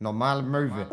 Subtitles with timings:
[0.00, 0.86] Normale Möwe.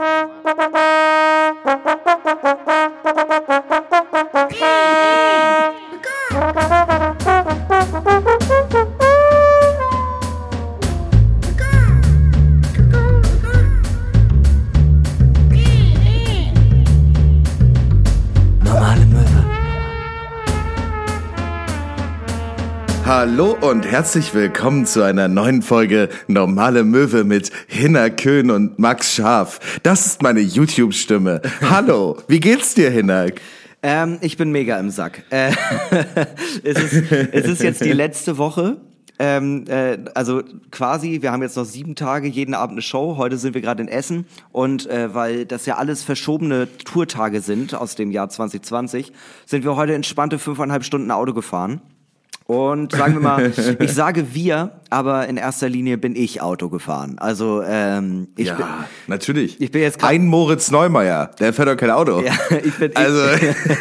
[23.64, 29.80] Und herzlich willkommen zu einer neuen Folge Normale Möwe mit Hinner Köhn und Max Scharf.
[29.84, 31.42] Das ist meine YouTube-Stimme.
[31.62, 33.28] Hallo, wie geht's dir, Hinner?
[33.82, 35.24] Ähm, ich bin mega im Sack.
[35.30, 35.54] Äh,
[36.64, 38.82] es, ist, es ist jetzt die letzte Woche.
[39.18, 43.16] Ähm, äh, also quasi, wir haben jetzt noch sieben Tage, jeden Abend eine Show.
[43.16, 47.76] Heute sind wir gerade in Essen und äh, weil das ja alles verschobene Tourtage sind
[47.76, 49.14] aus dem Jahr 2020,
[49.46, 51.80] sind wir heute entspannte fünfeinhalb Stunden Auto gefahren.
[52.46, 57.16] Und sagen wir mal, ich sage wir, aber in erster Linie bin ich Auto gefahren.
[57.18, 58.66] Also ähm, ich ja, bin,
[59.08, 59.62] natürlich.
[59.62, 62.22] ich bin jetzt grad- Ein Moritz Neumeier, der fährt doch kein Auto.
[62.22, 62.96] Ja, ich bin.
[62.96, 63.78] Also- Ich,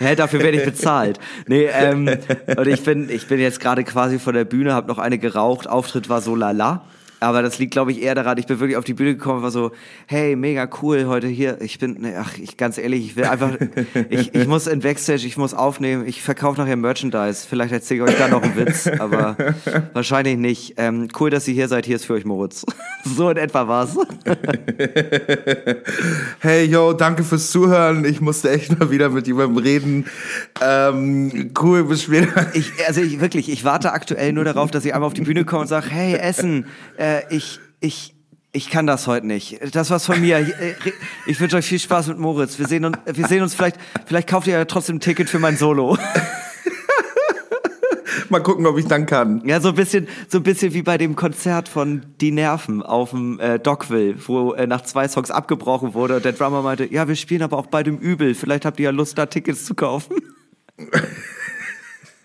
[0.06, 1.18] Hä, dafür werde ich bezahlt.
[1.46, 2.06] Nee, ähm,
[2.54, 5.66] und ich bin, ich bin jetzt gerade quasi vor der Bühne, habe noch eine geraucht.
[5.66, 6.82] Auftritt war so lala.
[7.18, 9.50] Aber das liegt, glaube ich, eher daran, ich bin wirklich auf die Bühne gekommen, war
[9.50, 9.72] so,
[10.06, 11.60] hey, mega cool, heute hier.
[11.62, 13.56] Ich bin, ne, ach, ich ganz ehrlich, ich will einfach,
[14.10, 17.46] ich, ich muss in Backstage, ich muss aufnehmen, ich verkaufe nachher Merchandise.
[17.48, 19.36] Vielleicht erzähle ich euch da noch einen Witz, aber
[19.94, 20.74] wahrscheinlich nicht.
[20.76, 22.66] Ähm, cool, dass ihr hier seid, hier ist für euch Moritz.
[23.04, 23.96] so in etwa war's.
[26.40, 28.04] Hey, yo, danke fürs Zuhören.
[28.04, 30.04] Ich musste echt mal wieder mit jemandem reden.
[30.60, 32.54] Ähm, cool, bis später.
[32.54, 35.46] Ich, also ich wirklich, ich warte aktuell nur darauf, dass ich einmal auf die Bühne
[35.46, 36.66] komme und sage, hey Essen,
[36.98, 38.14] äh, ich, ich,
[38.52, 39.58] ich kann das heute nicht.
[39.74, 40.40] Das war's von mir.
[40.40, 40.74] Ich, äh,
[41.26, 42.58] ich wünsche euch viel Spaß mit Moritz.
[42.58, 43.76] Wir sehen uns, wir sehen uns vielleicht,
[44.06, 45.98] vielleicht kauft ihr ja trotzdem ein Ticket für mein Solo.
[48.28, 49.42] Mal gucken, ob ich dann kann.
[49.46, 53.10] Ja, so ein bisschen, so ein bisschen wie bei dem Konzert von Die Nerven auf
[53.10, 57.06] dem äh, Dockville, wo äh, nach zwei Songs abgebrochen wurde und der Drummer meinte, ja,
[57.06, 58.34] wir spielen aber auch bei dem Übel.
[58.34, 60.16] Vielleicht habt ihr ja Lust, da Tickets zu kaufen.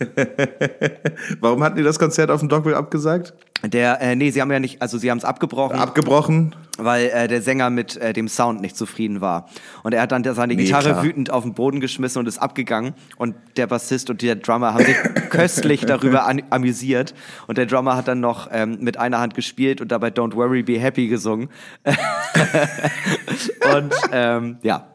[1.40, 3.34] Warum hatten die das Konzert auf dem Dogville abgesagt?
[3.64, 5.78] Der, äh, nee, sie haben ja nicht, also sie haben es abgebrochen.
[5.78, 6.56] Abgebrochen?
[6.84, 9.48] weil äh, der Sänger mit äh, dem Sound nicht zufrieden war.
[9.84, 11.04] Und er hat dann seine Nee, Gitarre klar.
[11.04, 12.94] wütend auf den Boden geschmissen und ist abgegangen.
[13.18, 14.96] Und der Bassist und der Drummer haben sich
[15.30, 17.14] köstlich darüber an amüsiert.
[17.48, 20.64] Und der Drummer hat dann noch ähm, mit einer Hand gespielt und dabei Don't Worry,
[20.64, 21.50] Be Happy gesungen.
[23.76, 24.88] und ähm, ja,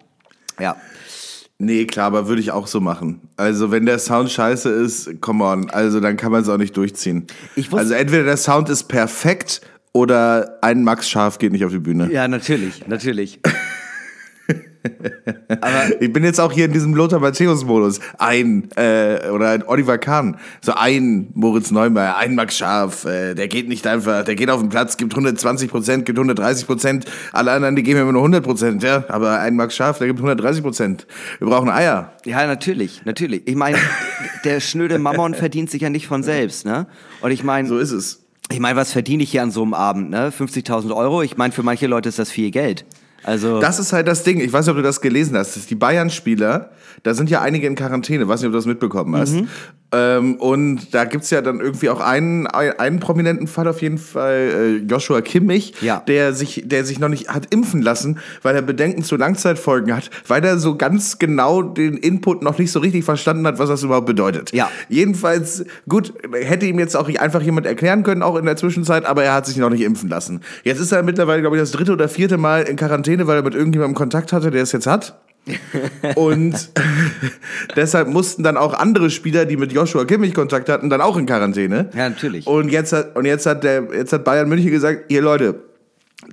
[0.59, 0.76] ja.
[1.58, 3.20] Nee, klar, aber würde ich auch so machen.
[3.36, 6.76] Also, wenn der Sound scheiße ist, come on, also dann kann man es auch nicht
[6.76, 7.26] durchziehen.
[7.72, 9.62] Also entweder der Sound ist perfekt
[9.92, 12.12] oder ein Max Scharf geht nicht auf die Bühne.
[12.12, 13.40] Ja, natürlich, natürlich.
[16.00, 18.00] Ich bin jetzt auch hier in diesem Lothar Matthäus-Modus.
[18.19, 20.36] Ein, äh, oder ein Oliver Kahn.
[20.60, 23.04] So ein Moritz Neumeier, ein Max Scharf.
[23.04, 26.66] Äh, der geht nicht einfach, der geht auf den Platz, gibt 120 Prozent, gibt 130
[26.66, 27.04] Prozent.
[27.32, 29.04] Alle anderen, die geben immer nur 100 Prozent, ja.
[29.08, 31.06] Aber ein Max Scharf, der gibt 130 Prozent.
[31.38, 32.12] Wir brauchen Eier.
[32.24, 33.42] Ja, natürlich, natürlich.
[33.47, 33.78] Ich meine,
[34.44, 36.86] der schnöde Mammon verdient sich ja nicht von selbst, ne?
[37.20, 38.22] Und ich meine, So ist es.
[38.50, 40.30] Ich meine, was verdiene ich hier an so einem Abend, ne?
[40.30, 41.22] 50.000 Euro?
[41.22, 42.84] Ich meine, für manche Leute ist das viel Geld.
[43.22, 44.41] Also, Das ist halt das Ding.
[44.41, 45.69] Ich weiß nicht, ob du das gelesen hast.
[45.71, 46.71] Die Bayern-Spieler,
[47.06, 48.26] da sind ja einige in Quarantäne.
[48.26, 49.36] Weiß nicht, ob du das mitbekommen hast.
[49.92, 54.80] Ähm, und da gibt's ja dann irgendwie auch einen, einen prominenten Fall auf jeden Fall,
[54.82, 56.02] äh, Joshua Kimmich, Ja.
[56.08, 60.10] der, sich, der sich noch nicht hat impfen lassen, weil er Bedenken zu Langzeitfolgen hat,
[60.26, 63.84] weil er so ganz genau den Input noch nicht so richtig verstanden hat, was das
[63.84, 64.50] überhaupt bedeutet.
[64.52, 64.68] Ja.
[64.88, 69.22] Jedenfalls, gut, hätte ihm jetzt auch einfach jemand erklären können, auch in der Zwischenzeit, aber
[69.22, 70.40] er hat sich noch nicht impfen lassen.
[70.64, 73.42] Jetzt ist er mittlerweile, glaube ich, das dritte oder vierte Mal in Quarantäne, weil er
[73.44, 75.16] mit irgendjemandem Kontakt hatte, der es jetzt hat.
[76.16, 76.70] Und
[77.76, 81.26] deshalb mussten dann auch andere Spieler, die mit Joshua Kimmich Kontakt hatten, dann auch in
[81.26, 81.90] Quarantäne.
[81.94, 82.46] Ja, natürlich.
[82.46, 85.62] Und jetzt hat, und jetzt hat der, jetzt hat Bayern München gesagt, ihr Leute,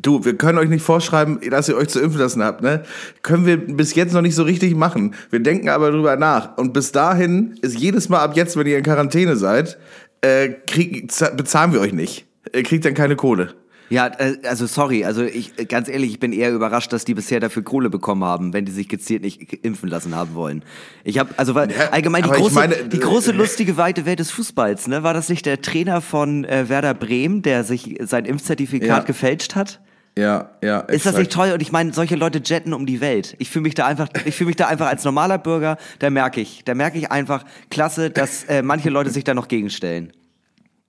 [0.02, 2.84] Du, wir können euch nicht vorschreiben, dass ihr euch zu impfen lassen habt, ne?
[3.22, 5.14] Können wir bis jetzt noch nicht so richtig machen.
[5.30, 6.58] Wir denken aber drüber nach.
[6.58, 9.78] Und bis dahin ist jedes Mal ab jetzt, wenn ihr in Quarantäne seid,
[10.22, 12.26] äh, krieg, bezahlen wir euch nicht.
[12.56, 13.54] Ihr kriegt dann keine Kohle.
[13.94, 17.14] Ja, äh, also sorry, also ich, äh, ganz ehrlich, ich bin eher überrascht, dass die
[17.14, 20.64] bisher dafür Kohle bekommen haben, wenn die sich gezielt nicht impfen lassen haben wollen.
[21.04, 24.32] Ich habe, also weil Ja, allgemein die große, meine, die große lustige weite Welt des
[24.32, 25.04] Fußballs, ne?
[25.04, 29.00] War das nicht der Trainer von äh, Werder Bremen, der sich sein Impfzertifikat Ja.
[29.02, 29.80] gefälscht hat?
[30.18, 30.80] Ja, ja.
[30.80, 31.52] Ist das nicht toll?
[31.52, 33.36] Und ich meine, solche Leute jetten um die Welt.
[33.38, 36.42] Ich fühle mich da einfach, ich fühle mich da einfach als normaler Bürger, da merke
[36.42, 40.14] ich, da merke ich einfach, klasse, dass äh, manche Leute sich da noch gegenstellen.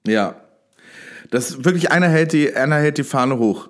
[0.06, 0.36] Ja.
[1.34, 3.68] Das wirklich einer hält die, einer hält die Fahne hoch.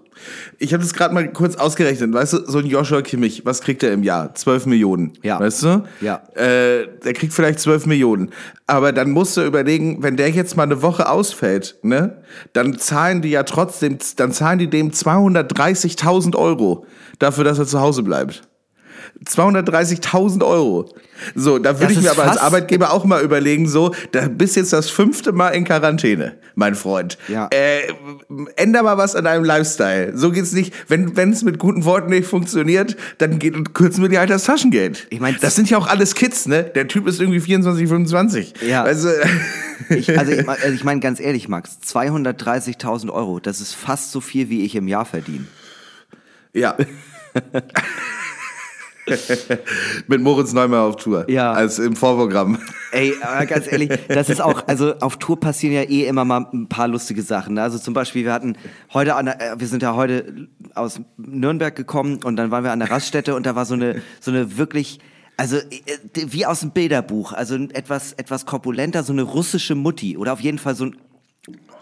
[0.59, 2.13] Ich habe das gerade mal kurz ausgerechnet.
[2.13, 4.35] Weißt du, so ein Joshua Kimmich, was kriegt er im Jahr?
[4.35, 5.15] 12 Millionen.
[5.23, 5.41] Ja.
[5.41, 5.85] Weißt du?
[6.03, 6.23] Ja.
[6.35, 8.33] Äh, der kriegt vielleicht 12 Millionen.
[8.67, 12.23] Aber dann musst du überlegen, wenn der jetzt mal eine Woche ausfällt, ne,
[12.53, 16.85] dann zahlen die ja trotzdem, dann zahlen die dem 230.000 Euro
[17.19, 18.43] dafür, dass er zu Hause bleibt.
[19.25, 20.95] 230.000 Euro.
[21.35, 24.73] So, da würde ich mir aber als Arbeitgeber auch mal überlegen, so, da bist jetzt
[24.73, 27.19] das fünfte Mal in Quarantäne, mein Freund.
[27.29, 27.49] Ja.
[27.53, 27.93] Äh,
[28.57, 30.17] änder mal was an deinem Lifestyle.
[30.17, 30.75] So geht's nicht.
[30.89, 35.07] Wenn es mit guten Worten nicht funktioniert, dann geht, kürzen wir dir halt das Taschengeld.
[35.11, 36.65] Ich mein, das sind ja auch alles Kids, ne?
[36.65, 38.55] Der Typ ist irgendwie 24, 25.
[38.69, 38.83] Ja.
[38.83, 39.09] Also,
[39.89, 44.21] Ich, also ich, also ich meine ganz ehrlich, Max, 230.000 Euro, das ist fast so
[44.21, 45.47] viel, wie ich im Jahr verdiene.
[46.53, 46.77] ja.
[50.07, 51.29] mit Moritz Neumann auf Tour.
[51.29, 51.53] Ja.
[51.53, 52.59] Als im Vorprogramm.
[52.93, 56.47] Ey, aber ganz ehrlich, das ist auch, also auf Tour passieren ja eh immer mal
[56.53, 57.55] ein paar lustige Sachen.
[57.55, 57.63] ne?
[57.63, 58.57] Also zum Beispiel, wir hatten
[58.93, 62.73] heute, an der, äh, wir sind ja heute aus Nürnberg gekommen und dann waren wir
[62.73, 65.01] an der Raststätte und da war so eine, so eine wirklich,
[65.37, 65.63] also äh,
[66.15, 70.59] wie aus dem Bilderbuch, also etwas, etwas korpulenter, so eine russische Mutti oder auf jeden
[70.59, 70.97] Fall so ein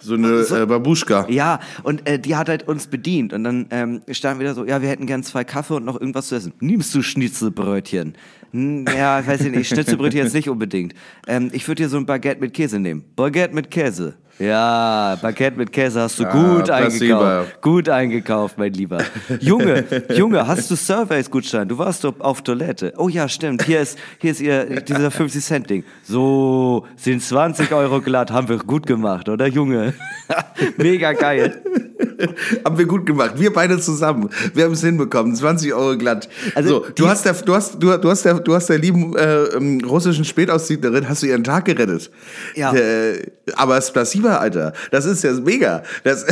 [0.00, 1.28] So eine äh, Babuschka.
[1.28, 3.32] ja, und äh, die hat halt uns bedient.
[3.32, 6.00] Und dann ähm, standen wir da so, ja, wir hätten gern zwei Kaffee und noch
[6.00, 6.52] irgendwas zu essen.
[6.60, 8.14] Nimmst du Schnitzelbrötchen?
[8.52, 10.94] Hm, ja, ich weiß nicht, Schnitzelbrötchen jetzt nicht unbedingt.
[11.26, 13.04] Ähm, ich würde dir so ein Baguette mit Käse nehmen.
[13.16, 14.14] Baguette mit Käse.
[14.38, 17.60] Ja, Baguette mit Käse hast du Ja, gut eingekauft.
[17.62, 18.98] Gut eingekauft, mein Lieber.
[19.40, 19.84] Junge,
[20.14, 21.68] Junge, hast du Surveys-Gutschein?
[21.68, 22.92] Du warst doch auf Toilette.
[22.96, 23.62] Oh ja, stimmt.
[23.62, 25.84] Hier ist, hier ist ihr, dieser 50-Cent-Ding.
[26.02, 28.30] So, sind 20 Euro glatt.
[28.30, 29.94] Haben wir gut gemacht, oder, Junge?
[30.76, 31.62] Mega geil.
[32.64, 33.34] Haben wir gut gemacht.
[33.36, 34.30] Wir beide zusammen.
[34.54, 35.34] Wir haben es hinbekommen.
[35.34, 36.28] 20 Euro glatt.
[36.54, 39.16] Also so, du hast der, du hast, du, du hast der, du hast der lieben
[39.16, 42.10] äh, ähm, russischen Spätaussiedlerin, hast du ihren Tag gerettet.
[42.54, 42.72] Ja.
[42.72, 43.18] Der,
[43.54, 45.82] aber es Placebo, Alter, das ist ja mega.
[46.04, 46.26] Das,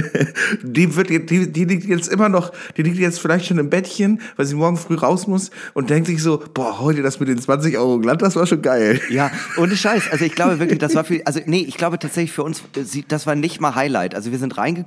[0.62, 4.20] die wird, die, die liegt jetzt immer noch, die liegt jetzt vielleicht schon im Bettchen,
[4.36, 7.40] weil sie morgen früh raus muss und denkt sich so, boah, heute das mit den
[7.40, 9.00] 20 Euro glatt, das war schon geil.
[9.10, 10.04] Ja, ohne Scheiß.
[10.10, 13.02] Also ich glaube wirklich, das war für, also nee, ich glaube tatsächlich für uns, äh,
[13.08, 14.14] das war nicht mal Highlight.
[14.14, 14.85] Also wir sind reingekommen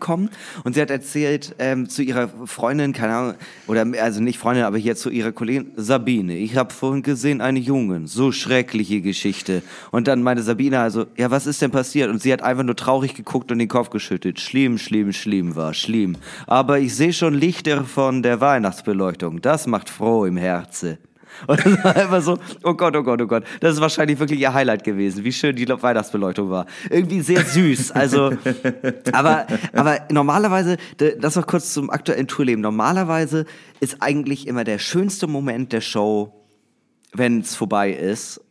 [0.64, 3.34] und sie hat erzählt ähm, zu ihrer Freundin, keine Ahnung,
[3.68, 7.58] oder also nicht Freundin, aber hier zu ihrer Kollegin, Sabine, ich habe vorhin gesehen einen
[7.58, 9.62] Jungen, so schreckliche Geschichte.
[9.92, 12.10] Und dann meine Sabine also, ja, was ist denn passiert?
[12.10, 14.40] Und sie hat einfach nur traurig geguckt und den Kopf geschüttelt.
[14.40, 16.16] Schlimm, schlimm, schlimm war, schlimm.
[16.48, 19.42] Aber ich sehe schon Lichter von der Weihnachtsbeleuchtung.
[19.42, 20.98] Das macht froh im Herzen.
[21.48, 23.44] Und das war einfach so, oh Gott, oh Gott, oh Gott.
[23.60, 26.66] Das ist wahrscheinlich wirklich ihr Highlight gewesen, wie schön die Weihnachtsbeleuchtung war.
[26.90, 27.92] Irgendwie sehr süß.
[27.92, 28.32] Also,
[29.12, 32.62] aber, aber normalerweise, das noch kurz zum aktuellen Tourleben.
[32.62, 33.46] Normalerweise
[33.80, 36.34] ist eigentlich immer der schönste Moment der Show,
[37.14, 38.42] wenn es vorbei ist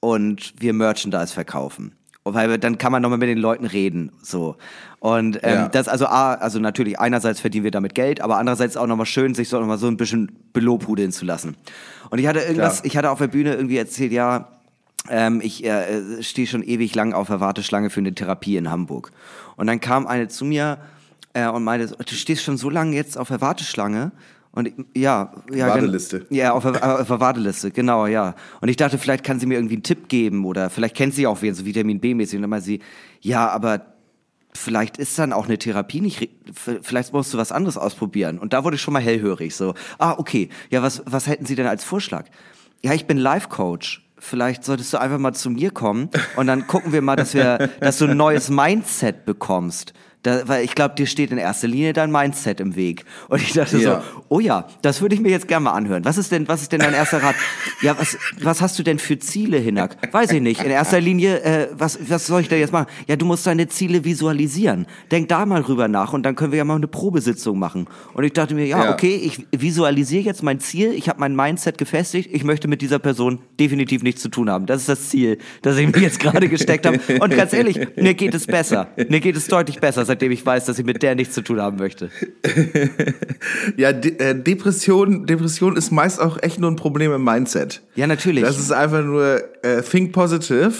[0.00, 1.97] und wir Merchandise verkaufen.
[2.34, 4.56] Weil dann kann man nochmal mit den Leuten reden, so.
[5.00, 5.68] Und ähm, Ja.
[5.68, 9.34] das also A, also natürlich einerseits verdienen wir damit Geld, aber andererseits auch nochmal schön,
[9.34, 11.56] sich so nochmal so ein bisschen belobhudeln zu lassen.
[12.10, 12.86] Und ich hatte irgendwas, Klar.
[12.86, 14.48] ich hatte auf der Bühne irgendwie erzählt, ja,
[15.08, 19.12] ähm, ich äh, stehe schon ewig lang auf der Warteschlange für eine Therapie in Hamburg.
[19.56, 20.78] Und dann kam eine zu mir
[21.32, 24.12] äh, und meinte, du stehst schon so lange jetzt auf der Warteschlange.
[24.58, 26.26] Und ja, ja, Warteliste.
[26.30, 28.34] Ja, auf der, auf der Warteliste, genau, ja.
[28.60, 31.28] Und ich dachte, vielleicht kann sie mir irgendwie einen Tipp geben oder vielleicht kennt sie
[31.28, 32.38] auch wen, so Vitamin B-mäßig.
[32.38, 32.80] Und dann meinte sie,
[33.20, 33.86] ja, aber
[34.52, 36.28] vielleicht ist dann auch eine Therapie nicht,
[36.82, 38.40] vielleicht musst du was anderes ausprobieren.
[38.40, 41.54] Und da wurde ich schon mal hellhörig, so, ah, okay, ja, was, was hätten Sie
[41.54, 42.26] denn als Vorschlag?
[42.82, 44.06] Ja, ich bin Life-Coach.
[44.18, 47.70] Vielleicht solltest du einfach mal zu mir kommen und dann gucken wir mal, dass wir,
[47.78, 49.92] dass du ein neues Mindset bekommst.
[50.24, 53.04] Da, weil ich glaube, dir steht in erster Linie dein Mindset im Weg.
[53.28, 54.00] Und ich dachte Ja.
[54.00, 56.04] so, oh ja, das würde ich mir jetzt gerne mal anhören.
[56.04, 57.36] Was ist denn, was ist denn dein erster Rat?
[57.80, 59.96] Ja, was, was hast du denn für Ziele, Hinak?
[60.12, 60.62] Weiß ich nicht.
[60.64, 62.86] In erster Linie, äh, was, was soll ich da jetzt machen?
[63.06, 64.86] Ja, du musst deine Ziele visualisieren.
[65.12, 67.86] Denk da mal rüber nach und dann können wir ja mal eine Probesitzung machen.
[68.14, 68.92] Und ich dachte mir, ja, Ja.
[68.92, 70.92] okay, ich visualisiere jetzt mein Ziel.
[70.92, 72.30] Ich habe mein Mindset gefestigt.
[72.32, 74.66] Ich möchte mit dieser Person definitiv nichts zu tun haben.
[74.66, 76.98] Das ist das Ziel, das ich mir jetzt gerade gesteckt habe.
[77.20, 78.88] Und ganz ehrlich, mir geht es besser.
[79.08, 81.60] Mir geht es deutlich besser, seitdem ich weiß, dass ich mit der nichts zu tun
[81.60, 82.10] haben möchte.
[83.76, 87.82] Ja, De äh, Depression, Depression ist meist auch echt nur ein Problem im Mindset.
[87.94, 88.42] Ja, natürlich.
[88.42, 90.72] Das ist einfach nur äh, think positive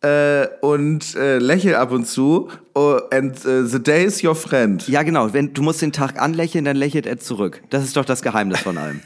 [0.00, 4.86] äh, und äh, lächel ab und zu oh, and äh, the day is your friend.
[4.88, 5.32] Ja, genau.
[5.32, 7.62] Wenn, du musst den Tag anlächeln, dann lächelt er zurück.
[7.70, 9.00] Das ist doch das Geheimnis von allem.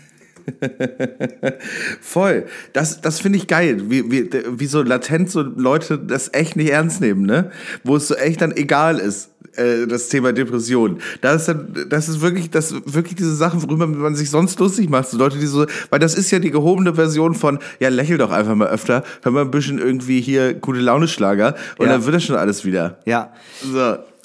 [2.01, 2.47] Voll.
[2.73, 6.71] Das, das finde ich geil, wie, wie, wie so latent so Leute das echt nicht
[6.71, 7.51] ernst nehmen, ne?
[7.85, 10.99] Wo es so echt dann egal ist, äh, das Thema Depression.
[11.21, 14.89] Das ist, dann, das ist wirklich, das wirklich diese Sachen, worüber man sich sonst lustig
[14.91, 15.09] macht.
[15.09, 18.31] So Leute, die so, weil das ist ja die gehobene Version von, ja, lächel doch
[18.31, 21.93] einfach mal öfter, hör mal ein bisschen irgendwie hier gute Laune Schlager und Ja.
[21.93, 22.99] dann wird das schon alles wieder.
[23.07, 23.33] Ja.
[23.63, 23.79] So.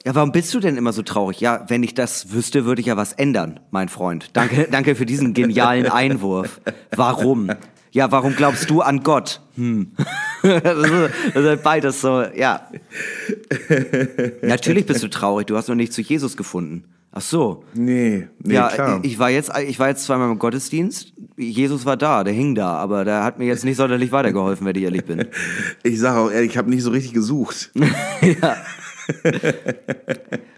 [0.07, 1.39] Ja, warum bist du denn immer so traurig?
[1.41, 4.29] Ja, wenn ich das wüsste, würde ich ja was ändern, mein Freund.
[4.33, 6.61] Danke, danke für diesen genialen Einwurf.
[6.95, 7.49] Warum?
[7.95, 9.39] Ja, warum glaubst du an Gott?
[9.55, 9.91] Hm.
[10.43, 12.69] Das ist, beides so, ja.
[14.41, 16.83] Natürlich bist du traurig, du hast noch nicht zu Jesus gefunden.
[17.13, 17.63] Ach so.
[17.73, 18.99] Nee, nee, ja, klar.
[19.01, 21.13] ich war jetzt, ich war jetzt zweimal im Gottesdienst.
[21.37, 24.75] Jesus war da, der hing da, aber der hat mir jetzt nicht sonderlich weitergeholfen, wenn
[24.75, 25.27] ich ehrlich bin.
[25.83, 27.71] Ich sage auch ehrlich, ich habe nicht so richtig gesucht.
[28.21, 28.57] ja.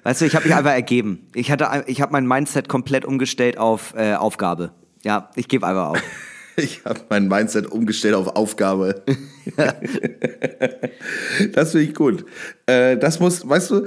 [0.03, 1.27] Weißt du, ich habe mich einfach ergeben.
[1.36, 4.72] Ich hatte, ich habe mein Mindset komplett umgestellt auf äh, Aufgabe.
[5.03, 6.03] Ja, ich gebe einfach auf.
[6.62, 9.04] Ich habe mein Mindset umgestellt auf Aufgabe.
[11.54, 12.26] das finde ich gut.
[12.66, 13.86] Äh, das muss, weißt du,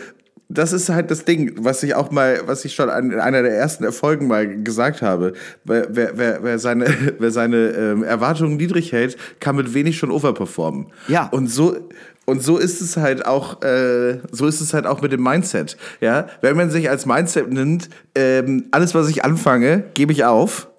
[0.49, 3.57] das ist halt das Ding, was ich auch mal, was ich schon in einer der
[3.57, 5.33] ersten Erfolgen mal gesagt habe.
[5.65, 6.87] Wer, wer, wer, wer seine,
[7.19, 10.87] wer seine ähm, Erwartungen niedrig hält, kann mit wenig schon overperformen.
[11.09, 11.29] Ja.
[11.29, 11.77] Und so,
[12.25, 15.77] und so ist es halt auch, äh, so ist es halt auch mit dem Mindset.
[16.01, 20.70] Ja, wenn man sich als Mindset nimmt, ähm, alles, was ich anfange, gebe ich auf.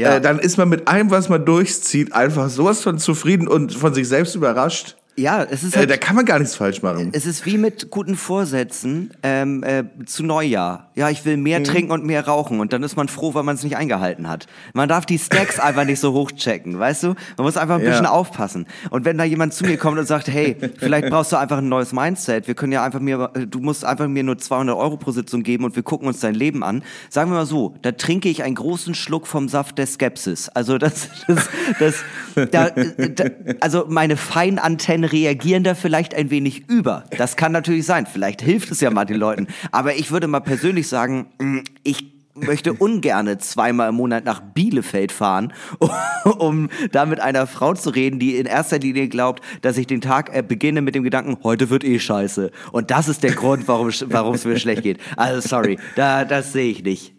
[0.00, 0.16] Ja.
[0.16, 3.92] Äh, dann ist man mit allem, was man durchzieht, einfach sowas von zufrieden und von
[3.94, 4.96] sich selbst überrascht.
[5.16, 7.10] Ja, es ist Äh, halt, da kann man gar nichts falsch machen.
[7.12, 10.89] es ist wie mit guten Vorsätzen ähm, äh, zu Neujahr.
[11.00, 13.54] Ja, ich will mehr trinken und mehr rauchen und dann ist man froh, weil man
[13.54, 14.46] es nicht eingehalten hat.
[14.74, 17.06] Man darf die Stacks einfach nicht so hochchecken, weißt du?
[17.38, 17.88] Man muss einfach ein Ja.
[17.90, 18.66] bisschen aufpassen.
[18.90, 21.70] Und wenn da jemand zu mir kommt und sagt, hey, vielleicht brauchst du einfach ein
[21.70, 25.10] neues Mindset, wir können ja einfach mir, du musst einfach mir nur 200 Euro pro
[25.10, 26.82] Sitzung geben und wir gucken uns dein Leben an.
[27.08, 30.50] Sagen wir mal so, da trinke ich einen großen Schluck vom Saft der Skepsis.
[30.50, 32.04] Also das, das, das
[32.50, 33.24] da, da,
[33.60, 37.04] also meine Feinantennen reagieren da vielleicht ein wenig über.
[37.16, 38.04] Das kann natürlich sein.
[38.04, 39.46] Vielleicht hilft es ja mal den Leuten.
[39.72, 45.12] Aber ich würde mal persönlich sagen, mh, ich möchte ungerne zweimal im Monat nach Bielefeld
[45.12, 45.52] fahren,
[46.38, 50.00] um da mit einer Frau zu reden, die in erster Linie glaubt, dass ich den
[50.00, 52.50] Tag äh, beginne mit dem Gedanken, heute wird eh scheiße.
[52.72, 54.98] Und das ist der Grund, warum warum es mir schlecht geht.
[55.16, 57.14] Also sorry, da, das sehe ich nicht.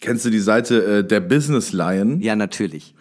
[0.00, 2.20] Kennst du die Seite äh, der Business Lion?
[2.20, 2.94] Ja, natürlich.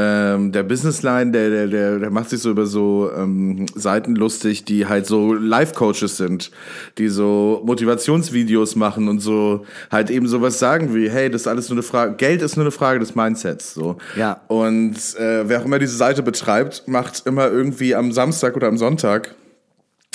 [0.00, 4.14] Ähm, der Business Lion, der, der, der, der macht sich so über so ähm, Seiten
[4.14, 6.52] lustig, die halt so Life-Coaches sind,
[6.98, 11.68] die so Motivationsvideos machen und so halt eben sowas sagen wie, hey, das ist alles
[11.68, 13.74] nur eine Frage, Geld ist nur eine Frage des Mindsets.
[13.74, 13.96] So.
[14.14, 14.40] Ja.
[14.46, 18.78] Und äh, wer auch immer diese Seite betreibt, macht immer irgendwie am Samstag oder am
[18.78, 19.34] Sonntag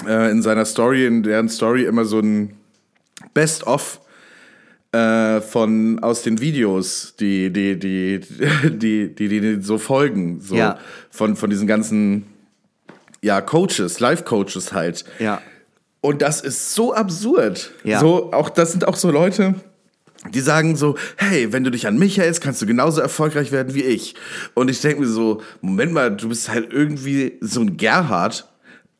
[0.08, 2.54] äh, in seiner Story, in deren Story immer so ein
[3.34, 4.00] Best-of
[4.94, 10.78] äh, von aus den Videos, die die die die die, die, so folgen, so Ja.
[11.10, 12.26] von von diesen ganzen
[13.22, 15.04] ja Coaches, Life Coaches halt.
[15.20, 15.42] Ja.
[16.02, 17.72] Und das ist so absurd.
[17.84, 18.00] Ja.
[18.00, 19.56] So auch das sind auch so Leute,
[20.34, 23.74] die sagen so, hey, wenn du dich an mich hältst, kannst du genauso erfolgreich werden
[23.74, 24.16] wie ich.
[24.54, 28.48] Und ich denke mir so, Moment mal, du bist halt irgendwie so ein Gerhard.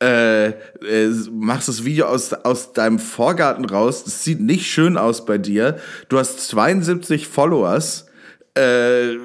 [0.02, 4.04] Äh, äh, machst das Video aus, aus deinem Vorgarten raus.
[4.04, 5.78] Das sieht nicht schön aus bei dir.
[6.08, 8.06] Du hast 72 Followers.
[8.54, 9.16] Äh,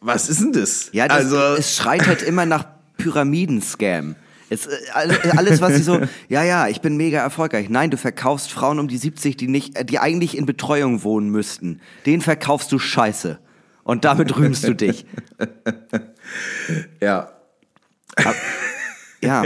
[0.00, 0.90] was ist denn das?
[0.92, 2.66] Ja, das, also, es schreit halt immer nach
[2.98, 4.16] Pyramidenscam.
[4.50, 4.70] Es, äh,
[5.36, 7.70] alles, was sie so, ja, ja, ich bin mega erfolgreich.
[7.70, 11.80] Nein, du verkaufst Frauen um die 70, die nicht, die eigentlich in Betreuung wohnen müssten.
[12.04, 13.38] Den verkaufst du Scheiße.
[13.84, 15.06] Und damit rühmst du dich.
[17.00, 17.32] ja.
[19.22, 19.44] Ja.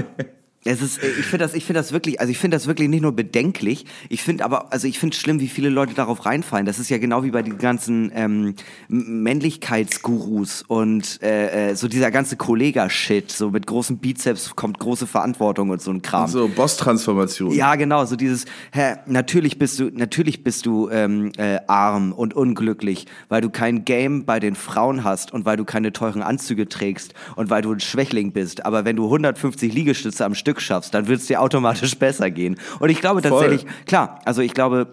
[0.66, 2.88] Es ist, äh, ich finde das, ich finde das wirklich, also ich finde das wirklich
[2.88, 6.26] nicht nur bedenklich, ich finde aber, also ich finde es schlimm, wie viele Leute darauf
[6.26, 6.66] reinfallen.
[6.66, 8.54] Das ist ja genau wie bei den ganzen ähm,
[8.88, 15.70] Männlichkeitsgurus und äh, äh, so dieser ganze Kollega-Shit, so mit großen Bizeps kommt große Verantwortung
[15.70, 16.28] und so ein Kram.
[16.28, 17.52] So, Boss-Transformation.
[17.52, 22.34] Ja, genau, so dieses, hä, natürlich bist du, natürlich bist du ähm, äh, arm und
[22.34, 26.68] unglücklich, weil du kein Game bei den Frauen hast und weil du keine teuren Anzüge
[26.68, 28.64] trägst und weil du ein Schwächling bist.
[28.66, 32.56] Aber wenn du 150 Liegestütze am Stück schaffst, dann wird es dir automatisch besser gehen.
[32.80, 33.30] Und ich glaube Voll.
[33.30, 34.88] tatsächlich, klar, also ich glaube,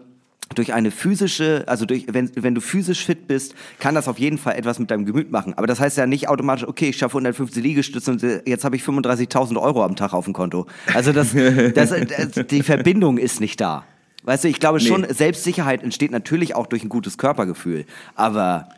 [0.56, 4.38] durch eine physische, also durch, wenn, wenn du physisch fit bist, kann das auf jeden
[4.38, 5.54] Fall etwas mit deinem Gemüt machen.
[5.56, 8.76] Aber das heißt ja nicht automatisch, okay, ich schaffe 150 Liegestütze und äh, jetzt habe
[8.76, 10.68] ich 35.000 Euro am Tag auf dem Konto.
[10.94, 11.34] Also das,
[11.74, 13.84] das, das, die Verbindung ist nicht da.
[14.24, 17.86] Weißt du, ich glaube schon, Selbstsicherheit entsteht natürlich auch durch ein gutes Körpergefühl.
[18.16, 18.70] Aber,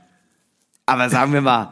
[0.87, 1.71] aber sagen wir mal,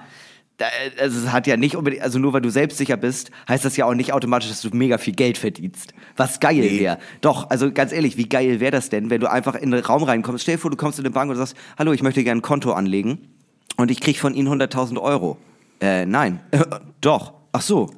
[0.99, 3.85] also es hat ja nicht unbedingt, also nur weil du selbstsicher bist, heißt das ja
[3.85, 5.93] auch nicht automatisch, dass du mega viel Geld verdienst.
[6.17, 6.79] Was geil Nee.
[6.79, 6.97] wäre.
[7.21, 10.03] Doch, also ganz ehrlich, wie geil wäre das denn, wenn du einfach in den Raum
[10.03, 10.43] reinkommst?
[10.43, 12.43] Stell dir vor, du kommst in eine Bank und sagst, hallo, ich möchte gerne ein
[12.43, 13.19] Konto anlegen
[13.77, 15.37] und ich krieg von Ihnen 100.000 Euro.
[15.81, 16.39] Äh, nein.
[16.51, 16.59] Äh,
[17.01, 17.33] doch.
[17.51, 17.89] Ach so.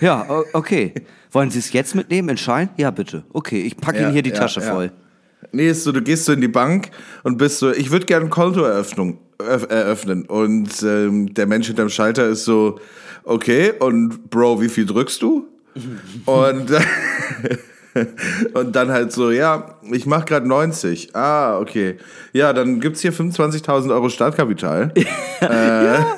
[0.00, 0.94] Ja, okay.
[1.32, 2.68] Wollen Sie es jetzt mitnehmen in Schein?
[2.76, 3.24] Ja, bitte.
[3.32, 4.92] Okay, ich packe Ihnen hier die Tasche voll.
[5.52, 6.90] Nee, ist so, du gehst so in die Bank
[7.22, 8.64] und bist so, ich würde gerne ein Konto
[9.38, 10.26] eröffnen, eröff- eröffnen.
[10.26, 12.80] Und ähm, der Mensch hinterm Schalter ist so,
[13.24, 15.48] okay, und Bro, wie viel drückst du?
[16.26, 16.70] und,
[18.54, 21.14] Und dann halt so, ja, ich mache gerade 90.
[21.14, 21.98] Ah, okay.
[22.32, 24.92] Ja, dann gibt's hier 25.000 Euro Startkapital.
[25.40, 26.16] ja,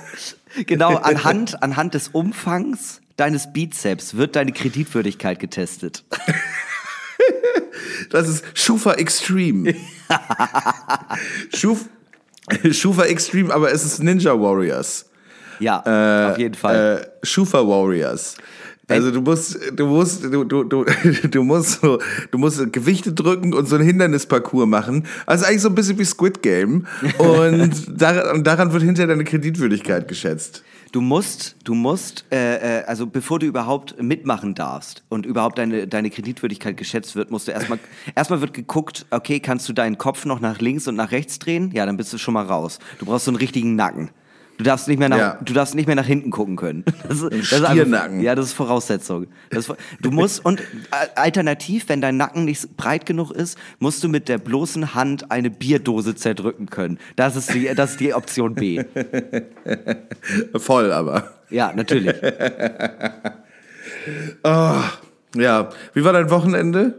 [0.67, 6.05] genau, anhand, anhand des Umfangs deines Bizeps wird deine Kreditwürdigkeit getestet.
[8.11, 9.75] Das ist Schufa Extreme.
[11.55, 11.87] Schuf,
[12.71, 15.07] Schufa Extreme, aber es ist Ninja Warriors.
[15.59, 17.09] Ja, Äh, auf jeden Fall.
[17.23, 18.37] Äh, Schufa Warriors.
[18.89, 20.85] Also du musst, du musst, du, du, du,
[21.31, 21.99] du musst so,
[22.31, 25.07] du musst Gewichte drücken und so ein Hindernisparcours machen.
[25.27, 26.87] Also eigentlich so ein bisschen wie Squid Game.
[27.19, 30.63] Und daran, und daran wird hinterher deine Kreditwürdigkeit geschätzt.
[30.97, 35.87] Du musst, du musst, äh, äh, also bevor du überhaupt mitmachen darfst und überhaupt deine,
[35.87, 37.79] deine Kreditwürdigkeit geschätzt wird, musst du erstmal,
[38.15, 41.71] erstmal wird geguckt, okay, kannst du deinen Kopf noch nach links und nach rechts drehen?
[41.75, 42.79] Ja, dann bist du schon mal raus.
[42.99, 44.09] Du brauchst so einen richtigen Nacken.
[44.59, 45.39] Du darfst nicht mehr nach, Ja.
[45.45, 46.85] du darfst nicht mehr nach hinten gucken können.
[47.09, 49.27] Das, ist- das ist einfach- ja, das ist Voraussetzung.
[49.51, 49.71] Das,
[50.01, 50.63] du musst, und
[51.15, 55.51] alternativ, wenn dein Nacken nicht breit genug ist, musst du mit der bloßen Hand eine
[55.51, 56.99] Bierdose zerdrücken können.
[57.17, 58.83] Das ist die, das ist die Option B.
[60.57, 61.33] Voll aber.
[61.51, 62.15] Ja, natürlich.
[64.45, 65.69] Ja.
[65.93, 66.95] Wie war dein Wochenende?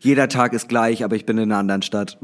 [0.00, 2.16] Jeder Tag ist gleich, aber ich bin in einer anderen Stadt.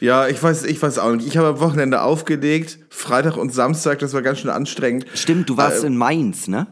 [0.00, 1.26] Ja, ich weiß, ich weiß auch nicht.
[1.26, 5.06] Ich habe am Wochenende aufgelegt, Freitag und Samstag, das war ganz schön anstrengend.
[5.14, 6.66] Stimmt, du warst Äh, in Mainz, ne?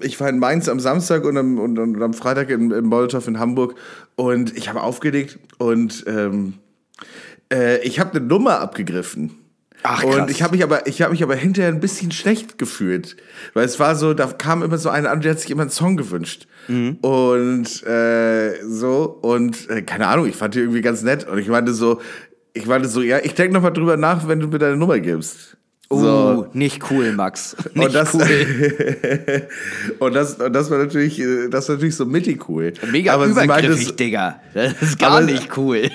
[0.00, 3.26] Ich war in Mainz am Samstag und am, und, und am Freitag in, in Molotow
[3.28, 3.74] in Hamburg
[4.16, 6.54] und ich habe aufgelegt und ähm,
[7.52, 9.38] äh, ich habe eine Nummer abgegriffen.
[9.84, 10.14] Ach, krass.
[10.14, 13.16] und ich habe mich aber ich habe mich aber hinterher ein bisschen schlecht gefühlt,
[13.52, 15.70] weil es war so, da kam immer so einer an, der hat sich immer einen
[15.70, 16.46] Song gewünscht.
[16.68, 16.98] Mhm.
[17.00, 21.48] Und äh, so und äh, keine Ahnung, ich fand die irgendwie ganz nett und ich
[21.48, 22.00] meinte so,
[22.54, 24.98] ich meinte so, ja, ich denke noch mal drüber nach, wenn du mir deine Nummer
[25.00, 25.56] gibst.
[25.88, 26.46] Oh, So.
[26.54, 27.54] nicht cool, Max.
[27.74, 28.22] Nicht Und das, cool.
[29.98, 32.72] und, das, und das war natürlich, äh, das war natürlich so mittig cool.
[32.90, 34.40] Mega aber meinte, übergriffig, so- Digga.
[34.54, 35.90] Das ist gar Aber- nicht cool.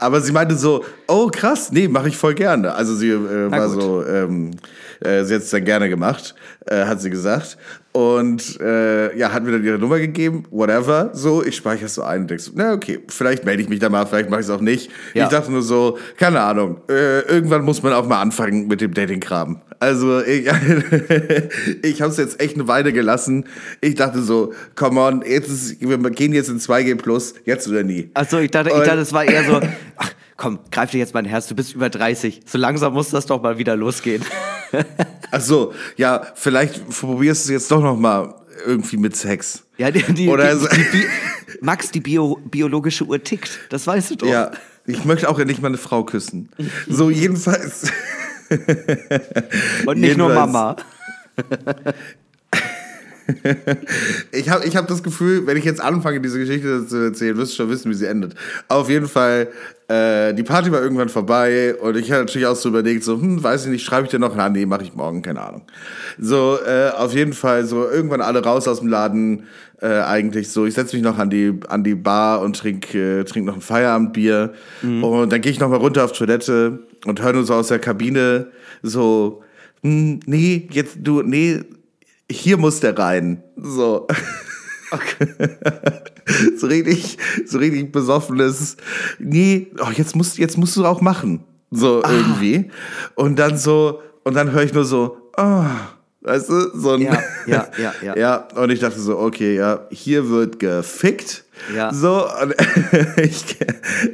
[0.00, 2.74] Aber sie meinte so, oh krass, nee, mache ich voll gerne.
[2.74, 3.82] Also sie äh, war gut.
[3.82, 4.52] so, ähm,
[5.00, 6.34] äh, sie hat es dann gerne gemacht,
[6.66, 7.58] äh, hat sie gesagt.
[7.92, 11.10] Und äh, ja, hat mir dann ihre Nummer gegeben, whatever.
[11.12, 13.80] So, ich speichere es so ein und denk so, na okay, vielleicht melde ich mich
[13.80, 14.90] da mal, vielleicht mache ich es auch nicht.
[15.12, 15.24] Ja.
[15.24, 18.94] Ich dachte nur so, keine Ahnung, äh, irgendwann muss man auch mal anfangen mit dem
[18.94, 19.60] Dating-Kram.
[19.80, 20.46] Also ich,
[21.82, 23.46] ich habe es jetzt echt eine Weile gelassen.
[23.80, 27.82] Ich dachte so, come on, jetzt ist, wir gehen jetzt in 2G plus, jetzt oder
[27.82, 28.10] nie.
[28.12, 29.58] Achso, ich dachte, ich dachte, es war eher so,
[29.96, 32.42] ach, komm, greif dir jetzt mein Herz, du bist über 30.
[32.44, 34.22] So langsam muss das doch mal wieder losgehen.
[35.32, 38.34] Ach so, ja, vielleicht probierst du es jetzt doch noch mal
[38.66, 39.64] irgendwie mit Sex.
[39.78, 41.04] Ja, die, die, Oder die, die,
[41.62, 43.60] Max, die Bio, biologische Uhr tickt.
[43.70, 44.26] Das weißt du doch.
[44.28, 44.52] Ja,
[44.86, 46.50] ich möchte auch endlich mal eine Frau küssen.
[46.88, 47.90] So, jedenfalls.
[49.86, 50.76] Und nicht nur Mama.
[54.32, 57.52] Ich habe ich hab das Gefühl, wenn ich jetzt anfange, diese Geschichte zu erzählen, wirst
[57.52, 58.34] du schon wissen, wie sie endet.
[58.68, 59.48] Auf jeden Fall,
[59.88, 63.42] äh, die Party war irgendwann vorbei und ich hatte natürlich auch so überlegt, so, hm,
[63.42, 64.34] weiß ich nicht, schreibe ich dir noch?
[64.36, 65.62] Na, nee, mache ich morgen, keine Ahnung.
[66.18, 69.44] So, äh, auf jeden Fall, so irgendwann alle raus aus dem Laden,
[69.80, 70.66] äh, eigentlich so.
[70.66, 73.62] Ich setze mich noch an die, an die Bar und trink, äh, trink noch ein
[73.62, 74.52] Feierabendbier.
[74.82, 77.78] Und dann gehe ich noch mal runter auf Toilette und höre nur so aus der
[77.78, 78.50] Kabine
[78.82, 79.42] so,
[79.82, 81.60] hm, nee, jetzt du, nee,
[82.30, 83.42] hier muss der rein.
[83.56, 84.06] So.
[86.56, 88.76] so richtig, so richtig besoffenes.
[89.18, 91.44] Nee, oh, jetzt musst, jetzt musst du auch machen.
[91.70, 92.70] So irgendwie.
[93.14, 95.70] Und dann so, und dann höre ich nur so, ah,
[96.22, 98.16] weißt du, so ein, Ja, ja, ja, ja.
[98.18, 101.44] ja, und ich dachte so, okay, ja, hier wird gefickt.
[101.74, 101.92] Ja.
[101.92, 102.54] So, und
[103.18, 103.44] ich,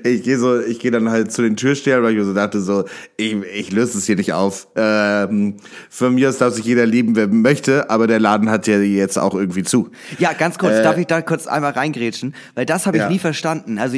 [0.03, 2.61] ich gehe so, ich gehe dann halt zu den Türstehern, weil ich mir so dachte,
[2.61, 2.85] so,
[3.17, 4.67] ich, ich löse es hier nicht auf.
[4.75, 5.57] Ähm,
[6.01, 9.35] mir aus darf sich jeder lieben, wer möchte, aber der Laden hat ja jetzt auch
[9.35, 9.91] irgendwie zu.
[10.19, 12.35] Ja, ganz kurz, darf ich da kurz einmal reingrätschen?
[12.55, 13.09] Weil das habe ich Ja.
[13.09, 13.79] nie verstanden.
[13.79, 13.97] Also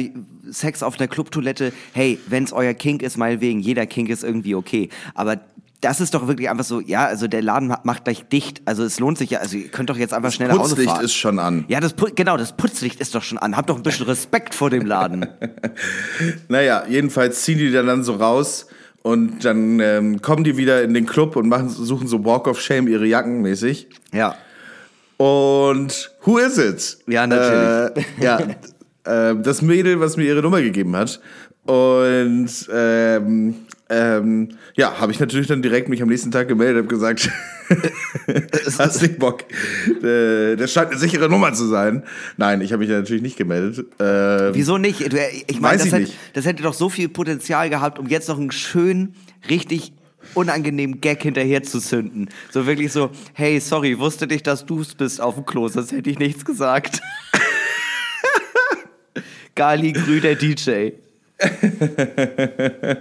[0.51, 4.89] Sex auf einer Clubtoilette, hey, wenn's euer Kink ist, meinetwegen, jeder Kink ist irgendwie okay.
[5.15, 5.37] Aber
[5.81, 8.61] das ist doch wirklich einfach so, ja, also der Laden ma- macht gleich dicht.
[8.65, 10.91] Also es lohnt sich ja, also ihr könnt doch jetzt einfach schnell nach Hause Putzlicht
[10.91, 11.05] fahren.
[11.05, 11.65] ist schon an.
[11.69, 13.55] ja, das, genau, das Putzlicht ist doch schon an.
[13.55, 15.27] Habt doch ein bisschen Respekt vor dem Laden.
[16.49, 18.67] Naja, jedenfalls ziehen die dann, dann so raus
[19.03, 22.59] und dann ähm, kommen die wieder in den Club und machen, suchen so Walk of
[22.59, 23.87] Shame ihre Jacken mäßig.
[24.11, 24.35] Ja.
[25.17, 26.97] Und who is it?
[27.07, 28.05] Ja, natürlich.
[28.19, 28.39] Äh, ja,
[29.31, 31.19] äh, das Mädel, was mir ihre Nummer gegeben hat.
[31.65, 33.55] Und ähm,
[33.89, 37.29] ähm, ja, habe ich natürlich dann direkt mich am nächsten Tag gemeldet und gesagt,
[38.79, 39.43] hast nicht Bock.
[40.03, 42.03] Äh, das scheint eine sichere Nummer zu sein.
[42.37, 43.85] Nein, ich habe mich natürlich nicht gemeldet.
[43.99, 45.11] Ähm, Wieso nicht?
[45.11, 48.39] Du, ich meine, das, hätte- das hätte doch so viel Potenzial gehabt, um jetzt noch
[48.39, 49.15] einen schönen,
[49.49, 49.93] richtig
[50.33, 52.29] unangenehmen Gag hinterher zu zünden.
[52.51, 56.09] So wirklich so, hey, sorry, wusste nicht, dass du's bist auf dem Klo, sonst hätte
[56.09, 57.01] ich nichts gesagt.
[59.55, 60.91] Gali Grü, der DJ.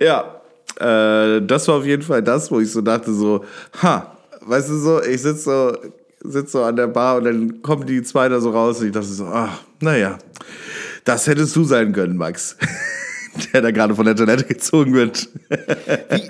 [0.00, 0.40] ja,
[0.78, 3.44] äh, das war auf jeden Fall das, wo ich so dachte, so,
[3.82, 5.76] ha, weißt du so, ich sitze so,
[6.22, 8.92] sitz so an der Bar und dann kommen die zwei da so raus und ich
[8.92, 10.18] dachte so, ach, naja,
[11.04, 12.56] das hättest du sein können, Max.
[13.52, 15.28] der da gerade von der Toilette gezogen wird.
[15.48, 16.28] Wie,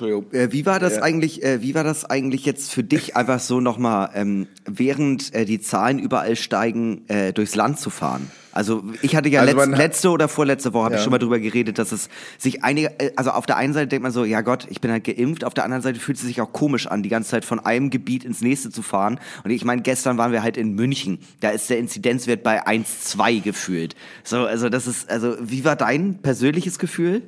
[0.00, 0.32] Entschuldigung.
[0.32, 1.02] Äh, wie war das ja.
[1.02, 1.42] eigentlich?
[1.42, 5.60] Äh, wie war das eigentlich jetzt für dich einfach so nochmal, ähm, während äh, die
[5.60, 8.30] Zahlen überall steigen, äh, durchs Land zu fahren?
[8.52, 10.98] Also ich hatte ja also letzt, letzte oder vorletzte Woche habe ja.
[10.98, 12.08] ich schon mal drüber geredet, dass es
[12.38, 14.90] sich einige, äh, also auf der einen Seite denkt man so, ja Gott, ich bin
[14.90, 17.44] halt geimpft, auf der anderen Seite fühlt es sich auch komisch an, die ganze Zeit
[17.44, 19.18] von einem Gebiet ins nächste zu fahren.
[19.42, 23.42] Und ich meine, gestern waren wir halt in München, da ist der Inzidenzwert bei 1,2
[23.42, 23.96] gefühlt.
[24.22, 27.22] So, also das ist, also wie war dein persönliches Gefühl?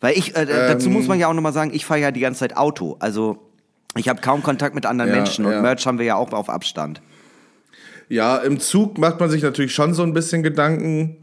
[0.00, 2.20] Weil ich, äh, ähm, dazu muss man ja auch nochmal sagen, ich fahre ja die
[2.20, 2.96] ganze Zeit Auto.
[3.00, 3.38] Also
[3.96, 5.60] ich habe kaum Kontakt mit anderen ja, Menschen und ja.
[5.60, 7.02] Merch haben wir ja auch auf Abstand.
[8.08, 11.18] Ja, im Zug macht man sich natürlich schon so ein bisschen Gedanken.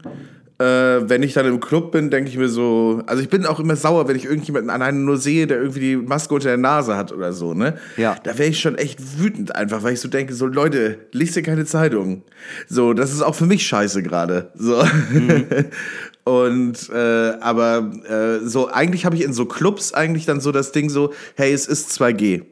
[0.58, 3.60] Äh, wenn ich dann im Club bin, denke ich mir so, also ich bin auch
[3.60, 6.96] immer sauer, wenn ich irgendjemanden alleine nur sehe, der irgendwie die Maske unter der Nase
[6.96, 7.78] hat oder so, ne?
[7.96, 8.16] Ja.
[8.24, 11.44] Da wäre ich schon echt wütend einfach, weil ich so denke, so Leute, liest ihr
[11.44, 12.22] keine Zeitung.
[12.66, 14.50] So, das ist auch für mich scheiße gerade.
[14.56, 14.82] So.
[15.12, 15.46] Mhm.
[16.28, 20.72] Und äh, aber äh, so eigentlich habe ich in so Clubs eigentlich dann so das
[20.72, 22.42] Ding so, hey, es ist 2G.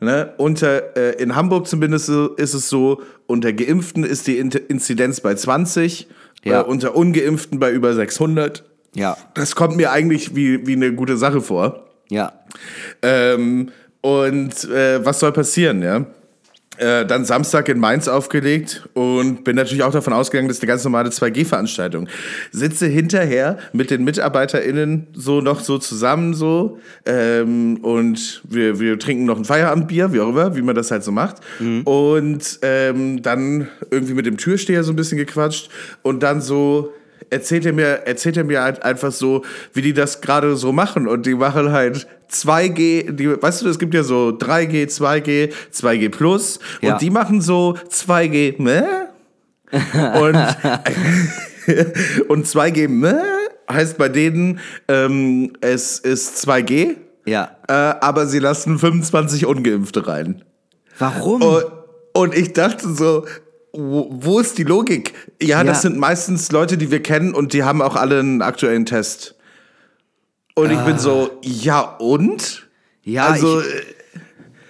[0.00, 0.32] Ne?
[0.38, 6.08] Unter, äh, in Hamburg zumindest ist es so, unter Geimpften ist die Inzidenz bei 20,
[6.44, 6.62] ja.
[6.62, 8.64] äh, unter Ungeimpften bei über 600.
[8.94, 9.18] Ja.
[9.34, 11.84] Das kommt mir eigentlich wie, wie eine gute Sache vor.
[12.08, 12.32] Ja.
[13.02, 16.06] Ähm, und äh, was soll passieren, ja?
[16.78, 20.68] Äh, dann Samstag in Mainz aufgelegt und bin natürlich auch davon ausgegangen, das ist eine
[20.68, 22.08] ganz normale 2G-Veranstaltung.
[22.50, 29.24] Sitze hinterher mit den MitarbeiterInnen so noch so zusammen so ähm, und wir, wir trinken
[29.24, 31.36] noch ein Feierabendbier, wie auch immer, wie man das halt so macht.
[31.60, 31.82] Mhm.
[31.82, 35.70] Und ähm, dann irgendwie mit dem Türsteher so ein bisschen gequatscht
[36.02, 36.92] und dann so
[37.34, 39.42] erzählt er mir, erzählt er mir halt einfach so,
[39.72, 41.06] wie die das gerade so machen.
[41.06, 46.08] Und die machen halt 2G, die, weißt du, es gibt ja so 3G, 2G, 2G
[46.10, 46.60] Plus.
[46.80, 46.94] Ja.
[46.94, 49.08] Und die machen so 2G, ne?
[49.72, 50.36] und,
[52.28, 53.22] und 2G, ne?
[53.70, 56.96] Heißt bei denen, ähm, es ist 2G.
[57.26, 57.56] Ja.
[57.66, 60.44] Äh, aber sie lassen 25 Ungeimpfte rein.
[60.98, 61.42] Warum?
[61.42, 61.64] Und,
[62.12, 63.24] und ich dachte so,
[63.76, 65.14] wo, wo ist die Logik?
[65.42, 68.42] Ja, ja, das sind meistens Leute, die wir kennen und die haben auch alle einen
[68.42, 69.34] aktuellen Test.
[70.54, 71.38] Und ich bin so, ah.
[71.42, 72.68] ja und?
[73.02, 73.66] Ja, also ich,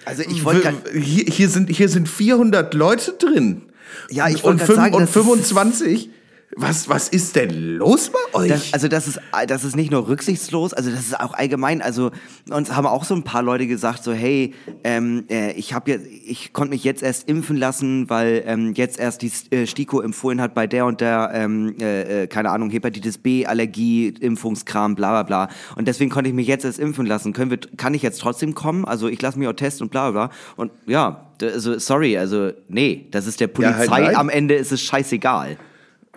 [0.05, 3.63] also ich wollte hier, hier sind hier sind 400 Leute drin.
[4.09, 6.09] Ja, ich wollte sagen, und 25
[6.57, 8.49] was, was ist denn los bei euch?
[8.49, 11.81] Das, also das ist, das ist nicht nur rücksichtslos, also das ist auch allgemein.
[11.81, 12.11] Also
[12.49, 14.53] uns haben auch so ein paar Leute gesagt, so hey,
[14.83, 18.99] ähm, äh, ich habe jetzt, ich konnte mich jetzt erst impfen lassen, weil ähm, jetzt
[18.99, 22.69] erst die äh, Stiko empfohlen hat bei der und der, ähm, äh, äh, keine Ahnung,
[22.69, 25.55] Hepatitis B, Allergie, Impfungskram, bla bla bla.
[25.75, 27.33] Und deswegen konnte ich mich jetzt erst impfen lassen.
[27.33, 28.85] Können wir, kann ich jetzt trotzdem kommen?
[28.85, 30.35] Also ich lasse mich auch testen und bla bla bla.
[30.55, 33.83] Und ja, also sorry, also nee, das ist der Polizei.
[33.83, 35.57] Ja, halt am Ende ist es scheißegal.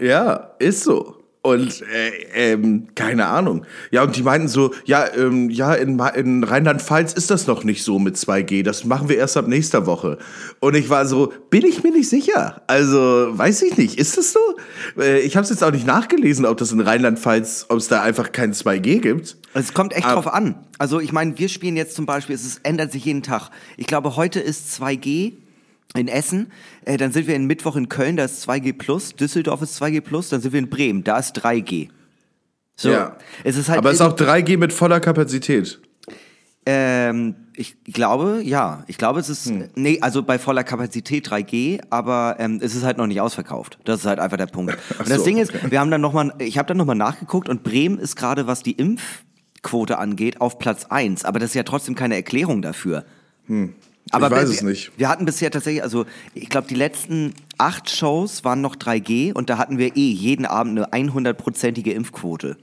[0.00, 1.18] Ja, ist so.
[1.40, 3.64] Und äh, ähm, keine Ahnung.
[3.90, 7.84] Ja, und die meinten so, ja, ähm, ja, in, in Rheinland-Pfalz ist das noch nicht
[7.84, 8.64] so mit 2G.
[8.64, 10.18] Das machen wir erst ab nächster Woche.
[10.60, 12.60] Und ich war so, bin ich mir nicht sicher.
[12.66, 12.98] Also,
[13.30, 13.98] weiß ich nicht.
[13.98, 14.40] Ist das so?
[15.00, 18.02] Äh, ich habe es jetzt auch nicht nachgelesen, ob das in Rheinland-Pfalz, ob es da
[18.02, 19.36] einfach kein 2G gibt.
[19.54, 20.66] Es kommt echt Aber, drauf an.
[20.78, 23.50] Also, ich meine, wir spielen jetzt zum Beispiel, es ändert sich jeden Tag.
[23.76, 25.34] Ich glaube, heute ist 2G
[25.94, 26.52] in Essen,
[26.84, 30.00] äh, dann sind wir in Mittwoch in Köln, da ist 2G plus, Düsseldorf ist 2G
[30.00, 31.88] plus, dann sind wir in Bremen, da ist 3G.
[32.76, 33.16] So, ja.
[33.42, 35.80] es ist halt Aber es ist auch 3G mit voller Kapazität.
[36.64, 38.84] Ähm, ich glaube, ja.
[38.86, 39.70] Ich glaube, es ist, hm.
[39.74, 43.78] nee, also bei voller Kapazität 3G, aber ähm, es ist halt noch nicht ausverkauft.
[43.84, 44.76] Das ist halt einfach der Punkt.
[44.98, 47.62] Und das so, Ding ist, wir haben dann nochmal, ich habe dann nochmal nachgeguckt und
[47.62, 51.24] Bremen ist gerade, was die Impfquote angeht, auf Platz 1.
[51.24, 53.04] Aber das ist ja trotzdem keine Erklärung dafür.
[53.46, 53.74] Hm.
[54.10, 54.92] Aber ich weiß es nicht.
[54.96, 59.50] Wir hatten bisher tatsächlich, also ich glaube, die letzten acht Shows waren noch 3G und
[59.50, 62.56] da hatten wir eh jeden Abend eine 100-prozentige Impfquote.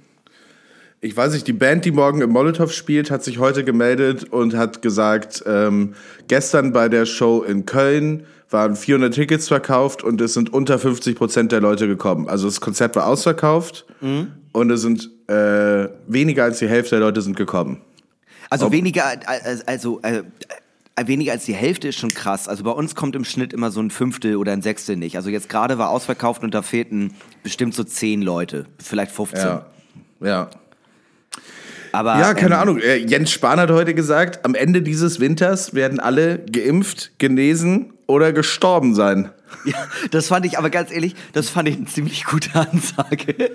[1.02, 4.56] Ich weiß nicht, die Band, die morgen im Molotow spielt, hat sich heute gemeldet und
[4.56, 5.94] hat gesagt, ähm,
[6.28, 11.16] gestern bei der Show in Köln waren 400 Tickets verkauft und es sind unter 50
[11.16, 12.28] Prozent der Leute gekommen.
[12.28, 14.32] Also das Konzert war ausverkauft mhm.
[14.52, 17.82] und es sind äh, weniger als die Hälfte der Leute sind gekommen.
[18.50, 19.04] Also Ob weniger,
[19.66, 20.24] also äh,
[21.04, 22.48] weniger als die Hälfte ist schon krass.
[22.48, 25.18] Also bei uns kommt im Schnitt immer so ein Fünftel oder ein Sechstel nicht.
[25.18, 29.42] Also jetzt gerade war ausverkauft und da fehlten bestimmt so zehn Leute, vielleicht 15.
[29.42, 29.66] Ja.
[30.22, 30.50] ja.
[31.92, 32.80] Aber, ja, keine ähm, Ahnung.
[32.80, 38.34] Äh, Jens Spahn hat heute gesagt, am Ende dieses Winters werden alle geimpft, genesen oder
[38.34, 39.30] gestorben sein.
[39.64, 43.52] Ja, das fand ich aber ganz ehrlich, das fand ich eine ziemlich gute Ansage.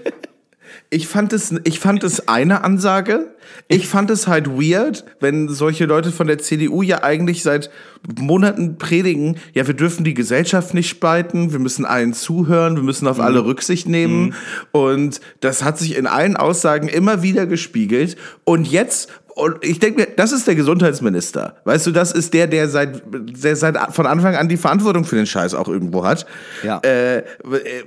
[0.93, 3.33] Ich fand es, ich fand es eine Ansage.
[3.69, 7.71] Ich fand es halt weird, wenn solche Leute von der CDU ja eigentlich seit
[8.19, 13.07] Monaten predigen, ja, wir dürfen die Gesellschaft nicht spalten, wir müssen allen zuhören, wir müssen
[13.07, 13.25] auf mhm.
[13.25, 14.27] alle Rücksicht nehmen.
[14.27, 14.35] Mhm.
[14.73, 18.17] Und das hat sich in allen Aussagen immer wieder gespiegelt.
[18.45, 21.57] Und jetzt und ich denke mir, das ist der Gesundheitsminister.
[21.65, 25.17] Weißt du, das ist der, der seit, der seit von Anfang an die Verantwortung für
[25.17, 26.27] den Scheiß auch irgendwo hat.
[26.63, 26.79] Ja.
[26.81, 27.25] Äh,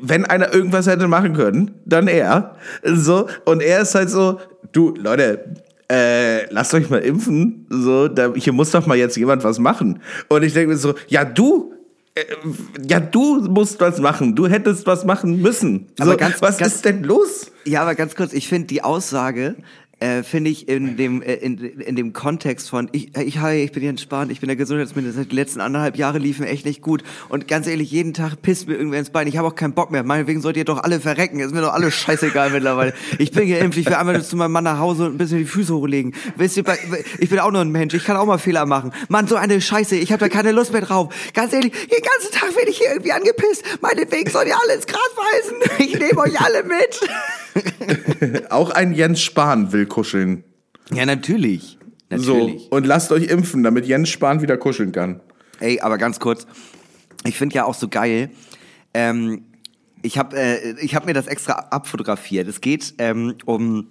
[0.02, 2.56] wenn einer irgendwas hätte machen können, dann er.
[2.84, 4.40] So, und er ist halt so,
[4.72, 5.56] du, Leute,
[5.92, 7.68] äh, lasst euch mal impfen.
[7.70, 10.02] So, da, hier muss doch mal jetzt jemand was machen.
[10.30, 11.74] Und ich denke mir so, ja, du,
[12.16, 12.24] äh,
[12.88, 14.36] ja, du musst was machen.
[14.36, 15.88] Du hättest was machen müssen.
[16.00, 17.52] So, ganz, was ganz, ist denn los?
[17.66, 19.56] Ja, aber ganz kurz, ich finde die Aussage,
[20.04, 23.72] äh, finde ich in dem, äh, in, in dem Kontext von, ich, ich, hi, ich
[23.72, 27.04] bin hier entspannt, ich bin der Gesundheitsminister, die letzten anderthalb Jahre liefen echt nicht gut
[27.30, 29.92] und ganz ehrlich, jeden Tag pisst mir irgendwer ins Bein, ich habe auch keinen Bock
[29.92, 32.94] mehr, meinetwegen sollt ihr doch alle verrecken, ist mir doch alles scheißegal mittlerweile.
[33.18, 35.46] Ich bin geimpft, ich will einmal zu meinem Mann nach Hause und ein bisschen die
[35.46, 36.14] Füße hochlegen.
[36.36, 36.66] Wisst ihr,
[37.20, 38.92] ich bin auch nur ein Mensch, ich kann auch mal Fehler machen.
[39.08, 41.14] Mann, so eine Scheiße, ich habe da keine Lust mehr drauf.
[41.34, 44.86] Ganz ehrlich, den ganzen Tag werde ich hier irgendwie angepisst, meinetwegen sollt ihr alle ins
[44.86, 47.00] Gras weisen, ich nehme euch alle mit.
[48.50, 50.44] auch ein Jens Spahn will kuscheln.
[50.92, 51.78] Ja, natürlich.
[52.10, 52.64] natürlich.
[52.64, 55.22] So, und lasst euch impfen, damit Jens Spahn wieder kuscheln kann.
[55.60, 56.48] Ey, aber ganz kurz,
[57.26, 58.32] ich finde ja auch so geil,
[58.96, 59.44] ähm,
[60.02, 62.48] ich habe äh, hab mir das extra abfotografiert.
[62.48, 63.88] Es geht ähm, um,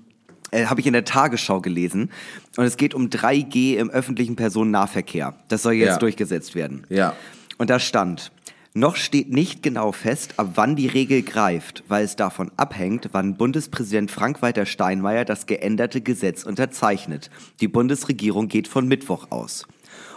[0.51, 2.11] äh, habe ich in der Tagesschau gelesen,
[2.57, 5.37] und es geht um 3G im öffentlichen Personennahverkehr.
[5.49, 5.99] Das soll jetzt ja.
[5.99, 6.85] durchgesetzt werden.
[6.89, 7.15] Ja.
[7.59, 8.33] Und da stand,
[8.75, 13.37] noch steht nicht genau fest, ab wann die Regel greift, weil es davon abhängt, wann
[13.37, 17.31] Bundespräsident Frank-Walter Steinmeier das geänderte Gesetz unterzeichnet.
[17.61, 19.67] Die Bundesregierung geht von Mittwoch aus.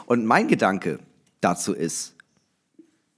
[0.05, 0.99] Und mein Gedanke
[1.41, 2.15] dazu ist,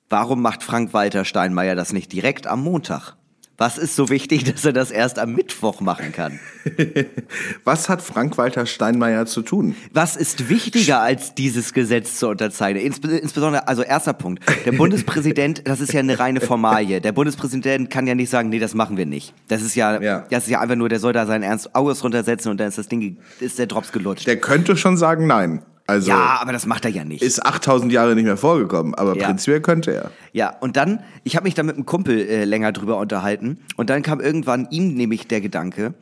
[0.09, 3.16] warum macht Frank-Walter Steinmeier das nicht direkt am Montag?
[3.57, 6.39] Was ist so wichtig, dass er das erst am Mittwoch machen kann?
[7.63, 9.75] Was hat Frank-Walter Steinmeier zu tun?
[9.91, 12.83] Was ist wichtiger als dieses Gesetz zu unterzeichnen?
[12.83, 14.43] insbesondere, also erster Punkt.
[14.65, 17.01] Der Bundespräsident, das ist ja eine reine Formalie.
[17.01, 19.33] Der Bundespräsident kann ja nicht sagen, nee, das machen wir nicht.
[19.47, 20.25] Das ist ja, ja.
[20.29, 22.77] das ist ja einfach nur, der soll da seinen Ernst August runtersetzen und dann ist
[22.77, 24.27] das Ding, ist der Drops gelutscht.
[24.27, 25.61] Der könnte schon sagen, nein.
[25.87, 27.23] Also ja, aber das macht er ja nicht.
[27.23, 29.25] Ist 8000 Jahre nicht mehr vorgekommen, aber ja.
[29.25, 30.11] prinzipiell könnte er.
[30.33, 33.89] Ja, und dann, ich habe mich da mit einem Kumpel äh, länger drüber unterhalten und
[33.89, 35.93] dann kam irgendwann ihm nämlich der Gedanke,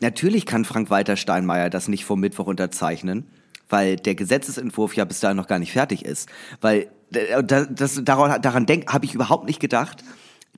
[0.00, 3.26] natürlich kann Frank-Walter Steinmeier das nicht vor Mittwoch unterzeichnen,
[3.70, 6.28] weil der Gesetzesentwurf ja bis dahin noch gar nicht fertig ist.
[6.60, 10.04] Weil äh, das, das, daran, daran habe ich überhaupt nicht gedacht.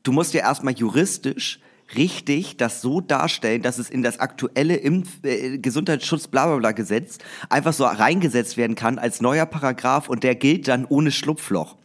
[0.03, 1.61] Du musst ja erstmal juristisch
[1.97, 7.73] richtig das so darstellen, dass es in das aktuelle Impf äh, Gesundheitsschutz blablabla Gesetz einfach
[7.73, 11.77] so reingesetzt werden kann als neuer Paragraph und der gilt dann ohne Schlupfloch.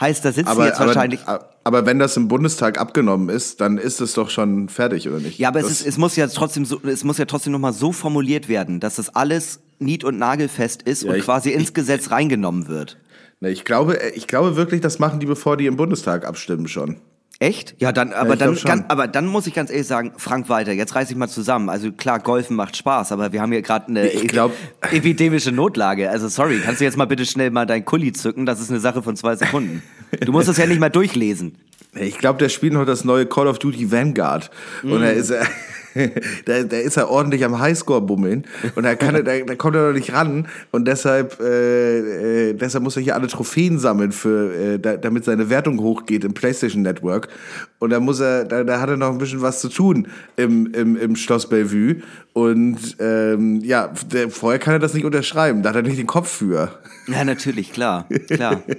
[0.00, 1.20] Heißt, da sitzen aber, jetzt wahrscheinlich.
[1.64, 5.38] Aber, wenn das im Bundestag abgenommen ist, dann ist es doch schon fertig, oder nicht?
[5.38, 7.92] Ja, aber es, ist, es muss ja trotzdem so, es muss ja trotzdem nochmal so
[7.92, 12.10] formuliert werden, dass das alles nied- und nagelfest ist ja, und ich, quasi ins Gesetz
[12.10, 12.98] reingenommen wird.
[13.40, 16.96] Ich glaube, ich glaube wirklich, das machen die, bevor die im Bundestag abstimmen schon.
[17.44, 17.74] Echt?
[17.78, 20.72] Ja, dann, aber, ja, dann, kann, aber dann muss ich ganz ehrlich sagen, Frank Walter,
[20.72, 21.68] jetzt reiß ich mal zusammen.
[21.68, 24.52] Also klar, Golfen macht Spaß, aber wir haben hier gerade eine glaub,
[24.90, 26.08] epidemische Notlage.
[26.08, 28.46] Also sorry, kannst du jetzt mal bitte schnell mal dein Kulli zücken?
[28.46, 29.82] Das ist eine Sache von zwei Sekunden.
[30.20, 31.56] Du musst das ja nicht mal durchlesen.
[31.94, 34.50] Ich glaube, der spielt noch das neue Call of Duty Vanguard.
[34.82, 34.92] Mm.
[34.92, 35.32] Und er ist,
[36.44, 39.76] da, da ist er ordentlich am Highscore bummeln und da, kann er, da, da kommt
[39.76, 44.12] er noch nicht ran und deshalb, äh, äh, deshalb muss er hier alle Trophäen sammeln,
[44.12, 47.28] für, äh, da, damit seine Wertung hochgeht im PlayStation Network
[47.78, 50.72] und da muss er, da, da hat er noch ein bisschen was zu tun im,
[50.74, 51.96] im, im Schloss Bellevue
[52.32, 56.06] und ähm, ja, der, vorher kann er das nicht unterschreiben, da hat er nicht den
[56.06, 56.70] Kopf für.
[57.06, 58.62] Ja, natürlich, klar, klar.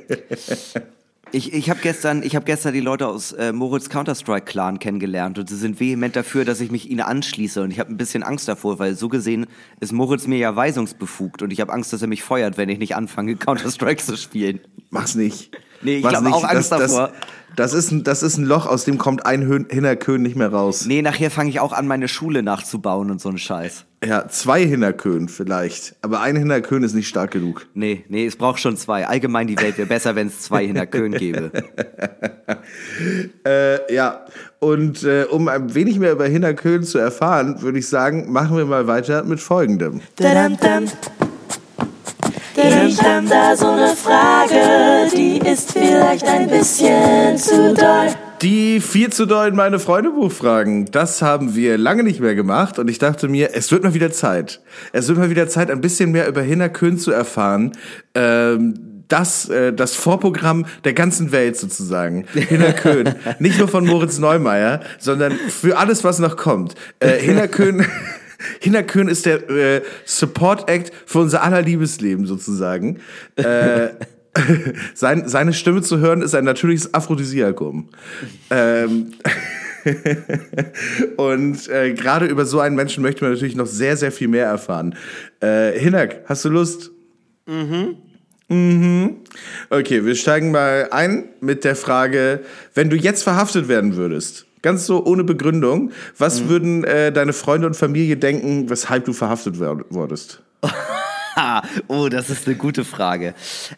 [1.31, 5.37] Ich, ich habe gestern, ich hab gestern die Leute aus äh, Moritz Counter-Strike Clan kennengelernt
[5.39, 8.23] und sie sind vehement dafür, dass ich mich ihnen anschließe und ich habe ein bisschen
[8.23, 9.47] Angst davor, weil so gesehen
[9.79, 12.79] ist Moritz mir ja weisungsbefugt und ich habe Angst, dass er mich feuert, wenn ich
[12.79, 14.61] nicht anfange Counter-Strike zu spielen.
[14.91, 15.51] Mach's nicht.
[15.81, 17.09] Nee, ich habe auch Angst das, davor.
[17.55, 20.51] Das, das ist, ein, das ist ein Loch, aus dem kommt ein Hinnerkön nicht mehr
[20.51, 20.85] raus.
[20.85, 23.85] Nee, nachher fange ich auch an, meine Schule nachzubauen und so ein Scheiß.
[24.05, 25.95] Ja, zwei Hinnerkön vielleicht.
[26.01, 27.65] Aber ein Hinnerkön ist nicht stark genug.
[27.73, 29.07] Nee, nee, es braucht schon zwei.
[29.07, 31.51] Allgemein die Welt wäre besser, wenn es zwei Hinnerkön gäbe.
[33.45, 34.25] äh, ja,
[34.59, 38.65] und äh, um ein wenig mehr über Hinnerkön zu erfahren, würde ich sagen, machen wir
[38.65, 40.01] mal weiter mit folgendem.
[42.57, 48.24] Ich hab da so eine Frage, die ist vielleicht ein bisschen zu doll.
[48.41, 52.89] Die viel zu doll meine Freunde Buchfragen, das haben wir lange nicht mehr gemacht und
[52.89, 54.61] ich dachte mir, es wird mal wieder Zeit.
[54.91, 57.71] Es wird mal wieder Zeit, ein bisschen mehr über Hinnerkön zu erfahren.
[58.13, 62.25] Ähm, das, äh, das Vorprogramm der ganzen Welt sozusagen.
[62.33, 63.15] Hinnerkön.
[63.39, 66.75] Nicht nur von Moritz Neumeier, sondern für alles, was noch kommt.
[66.99, 67.85] Äh, Hinnerkön.
[68.59, 72.99] Hinnerkön ist der äh, Support Act für unser aller Liebesleben sozusagen.
[73.37, 73.89] Äh,
[74.93, 77.89] sein, seine Stimme zu hören ist ein natürliches Aphrodisiakum.
[78.49, 79.13] Ähm,
[81.17, 84.45] und äh, gerade über so einen Menschen möchte man natürlich noch sehr, sehr viel mehr
[84.45, 84.95] erfahren.
[85.41, 86.91] Äh, Hinak, hast du Lust?
[87.45, 87.97] Mhm.
[88.47, 89.17] Mhm.
[89.69, 92.41] Okay, wir steigen mal ein mit der Frage,
[92.73, 96.49] wenn du jetzt verhaftet werden würdest, ganz so ohne Begründung, was mhm.
[96.49, 100.41] würden äh, deine Freunde und Familie denken, weshalb du verhaftet wurdest?
[101.87, 103.33] oh, das ist eine gute Frage.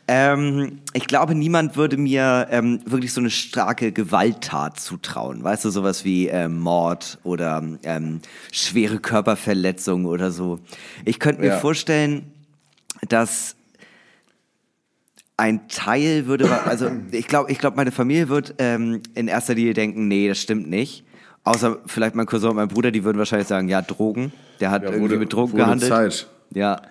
[0.08, 5.44] Ähm, ich glaube, niemand würde mir ähm, wirklich so eine starke Gewalttat zutrauen.
[5.44, 10.60] Weißt du, sowas wie ähm, Mord oder ähm, schwere Körperverletzung oder so.
[11.06, 11.58] Ich könnte mir ja.
[11.60, 12.32] vorstellen,
[13.10, 13.56] dass
[15.38, 19.76] ein Teil würde, also ich glaube, ich glaube, meine Familie wird ähm, in erster Linie
[19.76, 21.06] denken, nee, das stimmt nicht.
[21.44, 24.34] Außer vielleicht mein Cousin und mein Bruder, die würden wahrscheinlich sagen, ja, Drogen.
[24.60, 25.90] Der hat ja, irgendwie wurde, mit Drogen gehandelt.
[25.90, 26.28] Zeit.
[26.54, 26.82] Ja.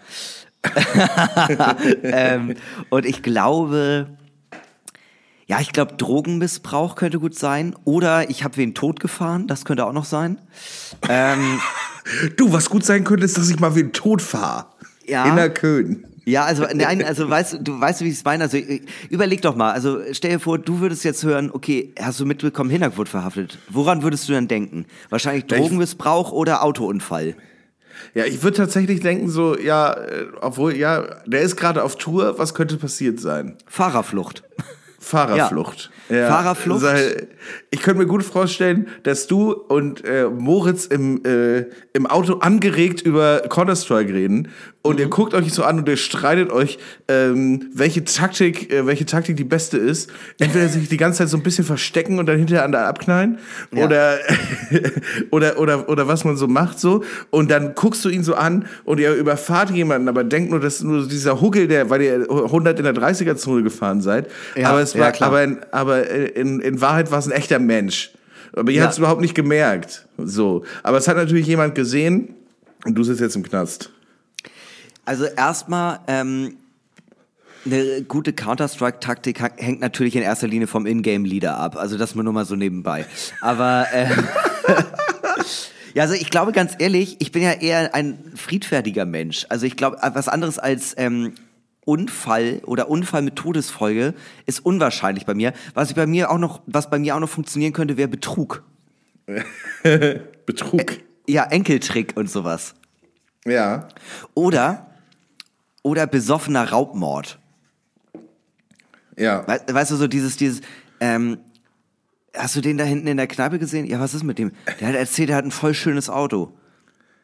[2.02, 2.54] ähm,
[2.90, 4.06] und ich glaube,
[5.46, 7.74] ja, ich glaube, Drogenmissbrauch könnte gut sein.
[7.84, 10.40] Oder ich habe wen tot gefahren, das könnte auch noch sein.
[11.08, 11.60] Ähm,
[12.36, 14.66] du, was gut sein könnte, ist, dass ich mal wen tot fahre.
[15.06, 15.24] Ja.
[15.26, 16.04] In der Köln.
[16.28, 18.42] Ja, also nein, also weißt du, weißt du, wie ich es meine?
[18.42, 18.58] Also
[19.10, 19.70] überleg doch mal.
[19.70, 23.58] Also stell dir vor, du würdest jetzt hören, okay, hast du mitbekommen, Hinak wurde verhaftet.
[23.70, 24.86] Woran würdest du dann denken?
[25.08, 27.36] Wahrscheinlich Drogenmissbrauch oder Autounfall.
[28.14, 32.38] Ja, ich würde tatsächlich denken, so, ja, äh, obwohl, ja, der ist gerade auf Tour,
[32.38, 33.56] was könnte passiert sein?
[33.66, 34.42] Fahrerflucht.
[34.98, 35.90] Fahrerflucht.
[36.08, 36.28] Ja.
[36.28, 36.84] Fahrerflucht.
[37.70, 43.02] Ich könnte mir gut vorstellen, dass du und äh, Moritz im, äh, im Auto angeregt
[43.02, 44.48] über Counter-Strike reden
[44.86, 45.00] und mhm.
[45.00, 49.36] ihr guckt euch so an und ihr streitet euch, ähm, welche Taktik, äh, welche Taktik
[49.36, 50.10] die beste ist.
[50.38, 53.38] Entweder sich die ganze Zeit so ein bisschen verstecken und dann hinterher an der abknallen
[53.72, 53.84] ja.
[53.84, 54.18] oder,
[55.30, 58.66] oder, oder, oder was man so macht so und dann guckst du ihn so an
[58.84, 62.78] und ihr überfahrt jemanden, aber denkt nur, dass nur dieser Huckel, der, weil ihr 100
[62.78, 65.58] in der 30er-Zone gefahren seid, ja, aber es war, aber, in,
[65.96, 68.12] aber in, in Wahrheit war es ein echter Mensch.
[68.52, 68.82] Aber ihr ja.
[68.84, 70.06] habt es überhaupt nicht gemerkt.
[70.18, 70.64] So.
[70.82, 72.34] Aber es hat natürlich jemand gesehen
[72.84, 73.90] und du sitzt jetzt im Knast.
[75.04, 76.56] Also erstmal, ähm,
[77.66, 81.76] eine gute Counter-Strike-Taktik hängt natürlich in erster Linie vom Ingame-Leader ab.
[81.76, 83.06] Also das nur mal so nebenbei.
[83.40, 84.08] Aber äh,
[85.94, 89.46] ja, also ich glaube ganz ehrlich, ich bin ja eher ein friedfertiger Mensch.
[89.48, 91.32] Also ich glaube, was anderes als ähm,
[91.86, 94.12] Unfall oder Unfall mit Todesfolge
[94.44, 95.54] ist unwahrscheinlich bei mir.
[95.72, 98.64] Was bei mir auch noch, was bei mir auch noch funktionieren könnte, wäre Betrug.
[100.46, 100.92] Betrug.
[100.92, 102.74] Ä ja, Enkeltrick und sowas.
[103.44, 103.88] Ja.
[104.34, 104.86] Oder
[105.82, 107.38] oder besoffener Raubmord.
[109.16, 109.46] Ja.
[109.46, 110.60] We weißt du, so dieses, dieses,
[110.98, 111.38] ähm,
[112.36, 113.86] hast du den da hinten in der Kneipe gesehen?
[113.86, 114.50] Ja, was ist mit dem?
[114.80, 116.52] Der hat erzählt, er hat ein voll schönes Auto.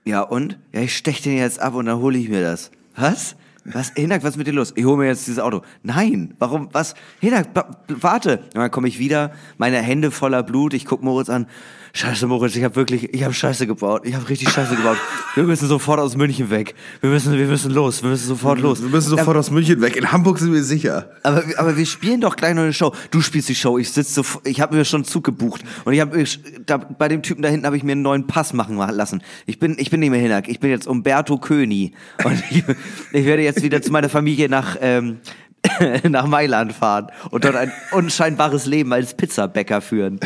[0.04, 0.58] Ja, und?
[0.72, 2.70] Ja, ich stech den jetzt ab und dann hole ich mir das.
[2.94, 3.34] Was?
[3.64, 4.72] Was, Hinak, was ist mit dir los?
[4.74, 5.62] Ich hole mir jetzt dieses Auto.
[5.82, 6.94] Nein, warum, was?
[7.20, 7.48] Hinak,
[7.88, 8.38] warte.
[8.38, 11.46] Und dann komme ich wieder, meine Hände voller Blut, ich guck Moritz an.
[11.94, 14.02] Scheiße, Moritz, ich habe wirklich, ich habe Scheiße gebaut.
[14.06, 14.96] Ich habe richtig Scheiße gebaut.
[15.34, 16.74] Wir müssen sofort aus München weg.
[17.02, 18.02] Wir müssen, wir müssen los.
[18.02, 18.80] Wir müssen sofort los.
[18.80, 19.96] Wir müssen sofort aus München weg.
[19.96, 21.10] In Hamburg sind wir sicher.
[21.22, 22.94] Aber, aber wir spielen doch gleich noch eine Show.
[23.10, 23.76] Du spielst die Show.
[23.76, 26.24] Ich sitze so, ich habe mir schon Zug gebucht und ich habe
[26.64, 29.22] da, bei dem Typen da hinten habe ich mir einen neuen Pass machen lassen.
[29.44, 30.48] Ich bin, ich bin nicht mehr Hinak.
[30.48, 31.92] Ich bin jetzt Umberto Köni
[32.24, 32.64] und ich,
[33.12, 35.18] ich werde jetzt wieder zu meiner Familie nach ähm,
[36.08, 40.18] nach Mailand fahren und dort ein unscheinbares Leben als Pizzabäcker führen.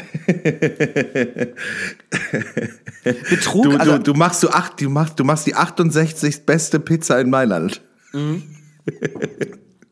[3.31, 3.65] Betrug.
[3.65, 6.47] Du, also, du, machst du, acht, du, machst, du machst die 68.
[6.47, 7.83] beste Pizza in Mailand.
[8.13, 8.43] Mhm.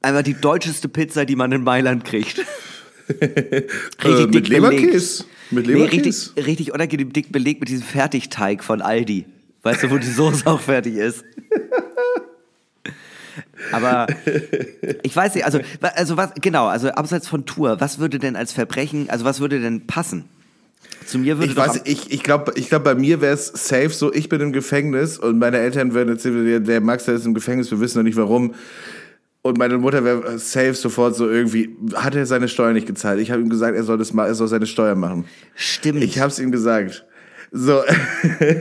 [0.03, 2.39] Einmal die deutscheste Pizza, die man in Mailand kriegt.
[3.09, 5.25] richtig äh, mit Leberkäse.
[5.51, 6.01] Mit Leberkäse.
[6.01, 9.27] Nee, richtig, richtig unangenehm dick belegt mit diesem Fertigteig von Aldi.
[9.63, 11.25] Weißt du, wo die Soße auch fertig ist?
[13.73, 14.07] Aber
[15.03, 18.53] ich weiß nicht, also, also was, genau, also abseits von Tour, was würde denn als
[18.53, 20.25] Verbrechen, also was würde denn passen?
[21.07, 23.90] Zu mir würde ich weiß, ich, ich glaube, ich glaub, bei mir wäre es safe
[23.90, 27.35] so, ich bin im Gefängnis und meine Eltern würden erzählen, der, Max, der ist im
[27.35, 28.55] Gefängnis, wir wissen noch nicht warum.
[29.42, 33.20] Und meine Mutter wäre safe sofort so irgendwie, hat er seine Steuer nicht gezahlt?
[33.20, 35.27] Ich habe ihm gesagt, er soll das er soll seine Steuer machen.
[35.54, 36.02] Stimmt.
[36.02, 37.04] Ich habe es ihm gesagt.
[37.57, 37.83] So.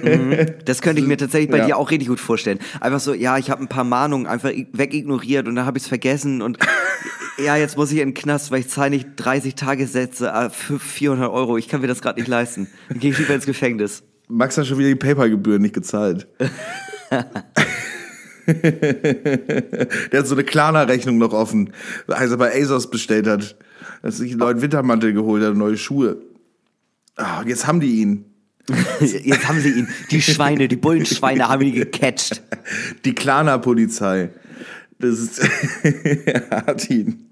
[0.04, 0.46] Mhm.
[0.66, 1.66] Das könnte ich mir tatsächlich bei ja.
[1.66, 2.60] dir auch richtig gut vorstellen.
[2.80, 5.88] Einfach so, ja, ich habe ein paar Mahnungen einfach wegignoriert und dann habe ich es
[5.88, 6.60] vergessen und
[7.44, 10.78] ja, jetzt muss ich in den Knast, weil ich zahle nicht 30 Tagessätze äh, für
[10.78, 11.58] 400 Euro.
[11.58, 12.68] Ich kann mir das gerade nicht leisten.
[12.90, 14.04] Dann gehe ich lieber ins Gefängnis.
[14.28, 16.28] Max hat schon wieder die PayPal-Gebühren nicht gezahlt.
[18.46, 21.74] Der hat so eine Klarna-Rechnung noch offen,
[22.08, 23.56] als er bei ASOS bestellt hat.
[24.04, 26.18] Dass sich einen neuen Wintermantel geholt hat, neue Schuhe.
[27.16, 28.33] Ah, jetzt haben die ihn.
[29.00, 29.88] Jetzt haben sie ihn.
[30.12, 32.42] Die Schweine, die Bullenschweine haben ihn gecatcht.
[33.06, 34.30] Die Klarna-Polizei.
[35.00, 35.42] Das ist,
[36.52, 37.30] hat ihn.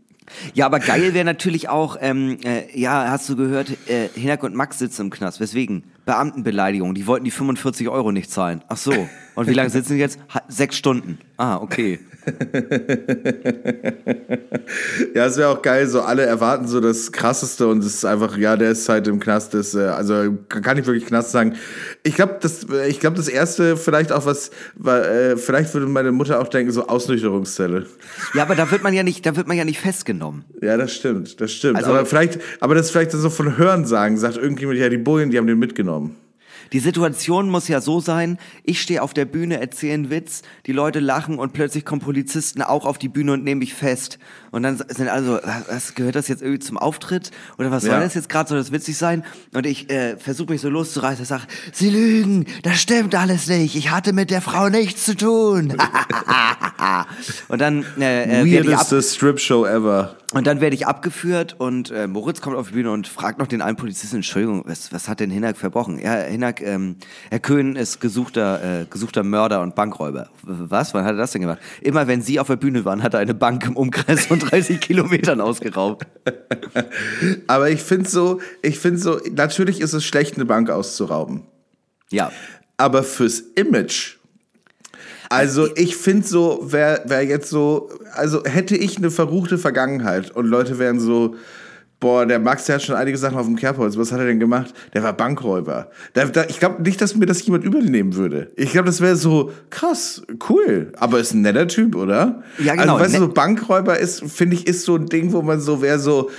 [0.54, 4.56] Ja, aber geil wäre natürlich auch, ähm, äh, ja, hast du gehört, äh, Hinak und
[4.56, 5.40] Max sitzen im Knast.
[5.40, 5.84] Weswegen?
[6.06, 6.94] Beamtenbeleidigung.
[6.94, 8.62] Die wollten die 45 Euro nicht zahlen.
[8.68, 9.10] Ach so.
[9.36, 10.20] Und wie lange sitzen die jetzt?
[10.34, 11.20] Ha sechs Stunden.
[11.38, 12.00] Ah, okay.
[15.14, 18.38] Ja, es wäre auch geil, so alle erwarten so das Krasseste und es ist einfach,
[18.38, 21.56] ja, der ist halt im Knast, das, äh, also kann ich wirklich Knast sagen.
[22.04, 25.88] Ich glaube, das, äh, ich glaube, das erste vielleicht auch was, war, äh, vielleicht würde
[25.88, 27.86] meine Mutter auch denken, so Ausnüchterungszelle.
[28.34, 30.46] Ja, aber da wird man ja nicht, da wird man ja nicht festgenommen.
[30.62, 31.78] Ja, das stimmt, das stimmt.
[31.78, 34.98] Also- aber vielleicht, aber das ist vielleicht so von Hören sagen, sagt irgendjemand, ja, die
[34.98, 36.16] Bullen, die haben den mitgenommen.
[36.74, 40.72] Die Situation muss ja so sein, ich stehe auf der Bühne, erzähle einen Witz, die
[40.72, 44.20] Leute lachen und plötzlich kommen Polizisten auch auf die Bühne und nehmen mich fest.
[44.52, 47.32] Und dann sind alle so, was, gehört das jetzt irgendwie zum Auftritt?
[47.58, 48.00] Oder was soll Ja.
[48.00, 48.50] das jetzt gerade?
[48.50, 49.24] Soll das witzig sein?
[49.54, 51.44] Und ich äh, versuche mich so loszureißen sage,
[51.74, 55.74] Sie lügen, das stimmt alles nicht, ich hatte mit der Frau nichts zu tun.
[57.50, 60.16] und dann äh, äh, Weirdeste Strip-Show ever.
[60.34, 63.48] und dann werde ich abgeführt und äh, Moritz kommt auf die Bühne und fragt noch
[63.48, 66.00] den einen Polizisten, Entschuldigung, was, was hat denn Hinak verbrochen?
[66.00, 66.96] Ja, Hinak, ähm,
[67.30, 70.30] Herr Köhn ist gesuchter, äh, gesuchter Mörder und Bankräuber.
[70.44, 70.94] Was?
[70.94, 71.60] Wann hat er das denn gemacht?
[71.82, 74.80] Immer wenn Sie auf der Bühne waren, hat er eine Bank im Umkreis von 30
[74.82, 76.06] Kilometern ausgeraubt.
[77.48, 81.44] Aber ich finde so, ich finde so, natürlich ist es schlecht, eine Bank auszurauben.
[82.12, 82.30] Ja.
[82.76, 84.18] aber fürs Image.
[85.30, 90.46] Also ich finde so, wer, wer jetzt so, also hätte ich eine verruchte Vergangenheit und
[90.46, 91.36] Leute wären so,
[92.02, 94.40] boah, der Max, der hat schon einige Sachen auf dem Kerbholz, was hat er denn
[94.40, 94.74] gemacht?
[94.94, 95.90] Der war Bankräuber.
[96.14, 98.52] Da, da, ich glaube nicht, dass mir das jemand übernehmen würde.
[98.58, 102.44] Ich glaube, das wäre so, krass, cool, aber ist ein netter Typ, oder?
[102.58, 105.32] Ja, genau, Also weißt du, net- so Bankräuber ist, finde ich, ist so ein Ding,
[105.32, 106.30] wo man so wäre so,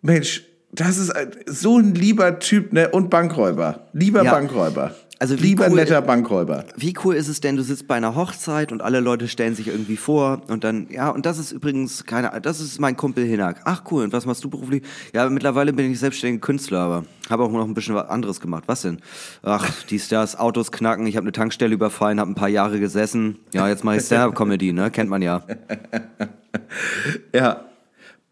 [0.00, 2.88] Mensch, das ist ein, so ein lieber Typ, ne?
[2.88, 3.88] Und Bankräuber.
[3.92, 4.32] Lieber Ja.
[4.32, 4.94] Bankräuber.
[5.22, 6.64] Also wie lieber cool- netter Bankräuber.
[6.76, 9.68] Wie cool ist es denn, du sitzt bei einer Hochzeit und alle Leute stellen sich
[9.68, 13.60] irgendwie vor und dann, ja, und das ist übrigens keine, das ist mein Kumpel Hinak.
[13.64, 14.82] Ach cool, und was machst du beruflich?
[15.14, 18.64] Ja, mittlerweile bin ich selbstständiger Künstler, aber habe auch noch ein bisschen was anderes gemacht.
[18.66, 18.98] Was denn?
[19.44, 23.38] Ach, dies, das, Autos knacken, ich habe eine Tankstelle überfallen, habe ein paar Jahre gesessen.
[23.54, 24.90] Ja, jetzt mache ich Stand-Up-Comedy, ne?
[24.90, 25.44] Kennt man ja.
[27.32, 27.66] Ja.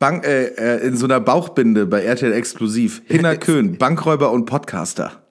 [0.01, 3.03] Bank, äh, äh, in so einer Bauchbinde bei RTL Exklusiv.
[3.07, 5.13] Hinner Köhn, Bankräuber und Podcaster.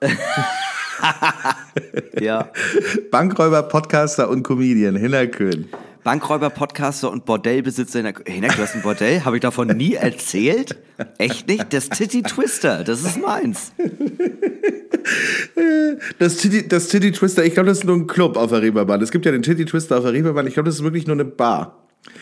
[2.20, 2.50] Ja.
[3.10, 4.96] Bankräuber, Podcaster und Comedian.
[4.96, 5.68] Hinner Köhn.
[6.02, 8.02] Bankräuber, Podcaster und Bordellbesitzer.
[8.26, 9.24] Hinak, du hast ein Bordell?
[9.24, 10.76] Habe ich davon nie erzählt?
[11.18, 11.72] Echt nicht?
[11.72, 13.72] Das Titty Twister, das ist meins.
[16.18, 19.00] Das Titty, das Titty Twister, ich glaube, das ist nur ein Club auf der Reeperbahn.
[19.02, 20.46] Es gibt ja den Titty Twister auf der Reeperbahn.
[20.46, 21.76] Ich glaube, das ist wirklich nur eine Bar.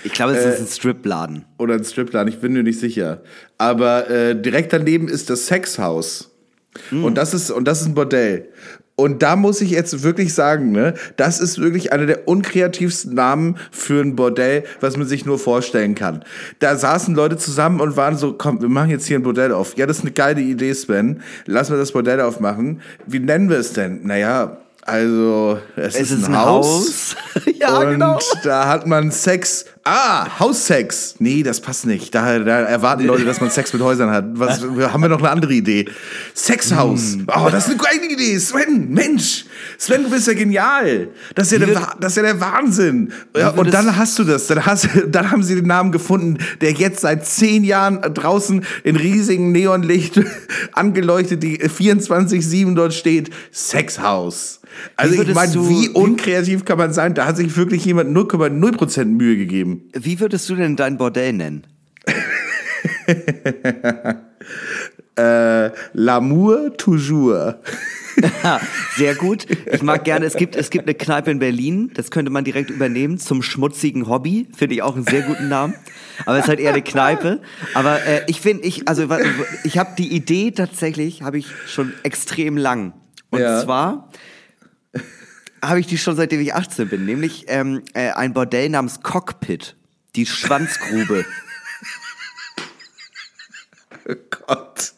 [0.05, 1.45] Ich glaube, es ist ein Stripladen.
[1.57, 3.23] Oder ein Striplan, ich bin mir nicht sicher.
[3.59, 6.31] Aber äh, direkt daneben ist das Sexhaus.
[6.93, 8.49] Und das ist und das ist ein Bordell.
[8.99, 13.57] Und da muss ich jetzt wirklich sagen, ne, das ist wirklich einer der unkreativsten Namen
[13.71, 16.25] für ein Bordell, was man sich nur vorstellen kann.
[16.59, 19.77] Da saßen Leute zusammen und waren so, komm, wir machen jetzt hier ein Bordell auf.
[19.77, 21.23] Ja, das ist eine geile Idee, Sven.
[21.47, 22.81] Lass mal das Bordell aufmachen.
[23.07, 24.05] Wie nennen wir es denn?
[24.05, 27.15] Naja, also es, Es ist, ein, Haus.
[27.61, 28.19] ja, und genau.
[28.43, 29.67] da hat man Sex.
[29.91, 31.15] Ah, Haussex.
[31.19, 32.15] Nee, das passt nicht.
[32.15, 34.27] Da, da erwarten Leute, dass man Sex mit Häusern hat.
[34.35, 34.61] Was,
[34.93, 35.87] haben wir noch eine andere Idee?
[36.35, 37.15] Sexhaus.
[37.15, 37.27] Hm.
[37.35, 38.39] Oh, das ist eine geile Idee.
[38.39, 39.47] Sven, Mensch.
[39.79, 41.09] Sven, du bist ja genial.
[41.35, 43.13] Das ist ja, der, das ist ja der Wahnsinn.
[43.35, 44.47] Ja, und dann hast du das.
[44.49, 48.97] Dann, hast, dann haben sie den Namen gefunden, der jetzt seit zehn Jahren draußen in
[48.97, 50.21] riesigen Neonlicht
[50.73, 53.31] angeleuchtet, die 24-7 dort steht.
[53.53, 54.61] Sexhaus.
[54.97, 57.15] Also ich meine, wie- unkreativ kann man sein?
[57.15, 59.78] Da hat sich wirklich jemand 0,0% Mühe gegeben.
[59.93, 61.67] Wie würdest du denn dein Bordell nennen?
[65.17, 67.55] Äh, L'amour toujours.
[68.97, 69.47] Sehr gut.
[69.73, 72.71] Ich mag gerne, es gibt, es gibt eine Kneipe in Berlin, das könnte man direkt
[72.71, 74.47] übernehmen, zum schmutzigen Hobby.
[74.57, 75.75] Finde ich auch einen sehr guten Namen.
[76.25, 77.41] Aber es ist halt eher eine Kneipe.
[77.75, 79.09] Aber äh, ich finde, ich, also
[79.65, 82.93] ich habe die Idee tatsächlich, habe ich schon extrem lang.
[83.31, 83.61] Und Ja.
[83.61, 84.11] zwar
[85.63, 89.77] habe ich die schon seitdem ich 18 bin, nämlich ähm, äh, ein Bordell namens Cockpit.
[90.17, 91.25] Die Schwanzgrube.
[94.11, 94.15] Oh
[94.47, 94.95] Gott.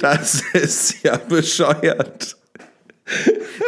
[0.00, 2.36] Das ist ja bescheuert.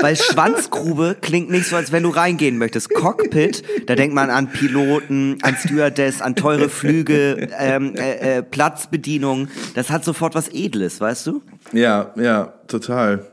[0.00, 2.92] Weil Schwanzgrube klingt nicht so, als wenn du reingehen möchtest.
[2.94, 9.48] Cockpit, da denkt man an Piloten, an Stewardess, an teure Flüge, ähm, äh, äh, Platzbedienung.
[9.74, 11.42] Das hat sofort was Edles, weißt du?
[11.72, 13.26] Ja, ja, total.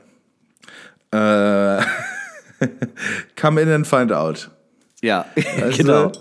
[1.11, 1.81] Äh,
[3.35, 4.49] come in and find out.
[5.01, 6.11] Ja, Weißt genau.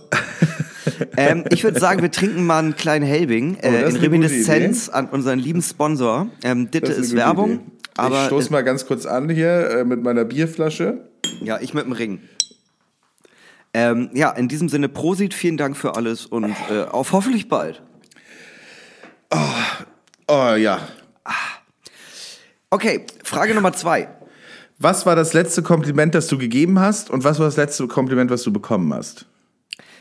[1.16, 5.08] ähm, ich würde sagen, wir trinken mal einen kleinen Helbing Oh, äh, in Reminiszenz an
[5.08, 6.28] unseren lieben Sponsor.
[6.42, 7.62] Ähm, Ditte ist, Werbung, Idee.
[7.96, 11.08] aber ich stoß mal ganz kurz an hier äh, mit meiner Bierflasche.
[11.40, 12.20] ja, ich mit dem Ring.
[13.74, 17.82] Ähm, ja, in diesem Sinne, Prosit, vielen Dank für alles und äh, auf hoffentlich bald.
[20.28, 20.80] Oh ja.
[22.70, 24.08] Okay, Frage Nummer zwei.
[24.82, 28.32] Was war das letzte Kompliment, das du gegeben hast und was war das letzte Kompliment,
[28.32, 29.26] was du bekommen hast?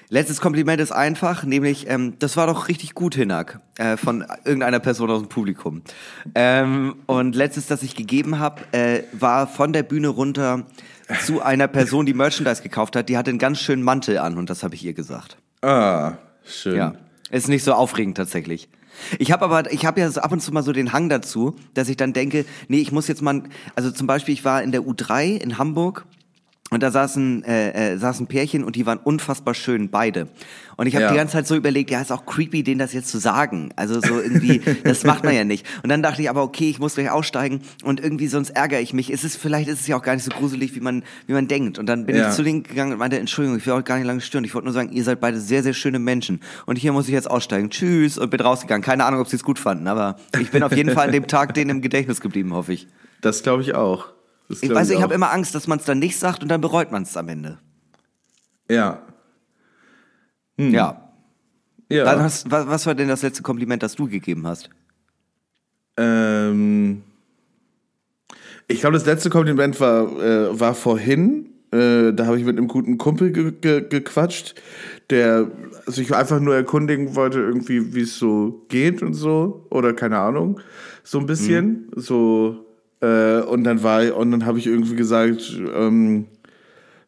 [0.09, 4.79] Letztes Kompliment ist einfach, nämlich, ähm, das war doch richtig gut, Hinak, äh, von irgendeiner
[4.79, 5.83] Person aus dem Publikum.
[6.33, 10.65] Ähm, und letztes, das ich gegeben habe, äh, war von der Bühne runter
[11.23, 13.07] zu einer Person, die Merchandise gekauft hat.
[13.07, 15.37] Die hatte einen ganz schönen Mantel an und das habe ich ihr gesagt.
[15.61, 16.13] Ah,
[16.43, 16.75] schön.
[16.75, 16.93] Ja,
[17.29, 18.67] ist nicht so aufregend tatsächlich.
[19.19, 21.55] Ich habe aber, ich habe ja so ab und zu mal so den Hang dazu,
[21.73, 23.43] dass ich dann denke, nee, ich muss jetzt mal,
[23.75, 26.05] also zum Beispiel, ich war in der U3 in Hamburg
[26.73, 30.29] und da saßen, äh, äh, saßen Pärchen und die waren unfassbar schön, beide.
[30.77, 31.11] Und ich habe Ja.
[31.11, 33.71] die ganze Zeit so überlegt, ja, ist auch creepy, denen das jetzt zu sagen.
[33.75, 35.65] Also so irgendwie, das macht man ja nicht.
[35.83, 38.93] Und dann dachte ich aber, okay, ich muss gleich aussteigen und irgendwie sonst ärgere ich
[38.93, 39.11] mich.
[39.11, 41.47] Es ist, vielleicht ist es ja auch gar nicht so gruselig, wie man, wie man
[41.49, 41.77] denkt.
[41.77, 42.29] Und dann bin Ja.
[42.29, 44.45] ich zu denen gegangen und meinte, Entschuldigung, ich will auch gar nicht lange stören.
[44.45, 46.39] Ich wollte nur sagen, ihr seid beide sehr, sehr schöne Menschen.
[46.65, 47.69] Und hier muss ich jetzt aussteigen.
[47.69, 48.81] Tschüss und bin rausgegangen.
[48.81, 51.27] Keine Ahnung, ob sie es gut fanden, aber ich bin auf jeden Fall an dem
[51.27, 52.87] Tag denen im Gedächtnis geblieben, hoffe ich.
[53.19, 54.07] Das glaube ich auch.
[54.51, 55.01] Das Ich weiß, ich auch.
[55.01, 57.29] habe immer Angst, dass man es dann nicht sagt und dann bereut man es am
[57.29, 57.57] Ende.
[58.69, 59.01] Ja.
[60.57, 61.13] Ja.
[61.89, 62.05] Ja.
[62.05, 64.69] Dann hast, was, was war denn das letzte Kompliment, das du gegeben hast?
[65.97, 67.01] Ähm,
[68.67, 71.49] ich glaube, das letzte Kompliment war, äh, war vorhin.
[71.71, 74.55] Äh, da habe ich mit einem guten Kumpel ge ge gequatscht,
[75.09, 75.49] der
[75.85, 79.65] sich einfach nur erkundigen wollte, irgendwie, wie es so geht und so.
[79.69, 80.59] Oder keine Ahnung.
[81.03, 81.89] So ein bisschen.
[81.95, 82.65] So.
[83.01, 86.27] Äh, und dann war und dann habe ich irgendwie gesagt, ähm,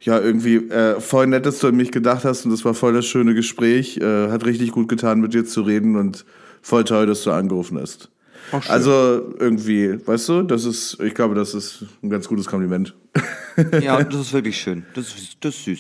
[0.01, 2.93] ja, irgendwie äh, voll nett, dass du an mich gedacht hast und das war voll
[2.93, 3.97] das schöne Gespräch.
[3.97, 6.25] Äh, hat richtig gut getan, mit dir zu reden und
[6.61, 8.09] voll toll, dass du angerufen hast.
[8.67, 12.93] Also irgendwie, weißt du, das ist, ich glaube, das ist ein ganz gutes Kompliment.
[13.81, 14.85] Ja, das ist wirklich schön.
[14.93, 15.79] Das ist, das ist süß.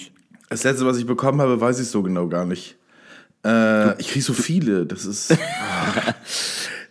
[0.49, 2.77] Das letzte, was ich bekommen habe, weiß ich so genau gar nicht.
[3.45, 5.35] Äh, ich kriege so viele, das ist.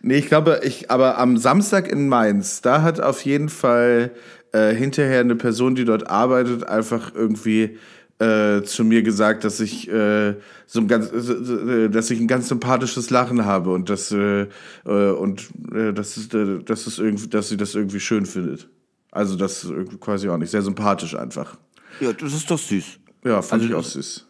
[0.02, 4.10] Nee, ich glaube, ich, aber am Samstag in Mainz, da hat auf jeden Fall
[4.52, 7.78] äh, hinterher eine Person, die dort arbeitet, einfach irgendwie
[8.18, 10.34] äh, zu mir gesagt, dass ich äh,
[10.66, 14.46] so ein ganz, äh, dass ich ein ganz sympathisches Lachen habe und dass äh,
[14.84, 18.68] äh, und äh, dass, es, dass es irgendwie, dass sie das irgendwie schön findet.
[19.12, 21.56] Also das ist quasi auch nicht sehr sympathisch einfach.
[22.00, 22.84] Ja, das ist doch süß.
[23.24, 24.26] Ja, fand Also ich auch süß.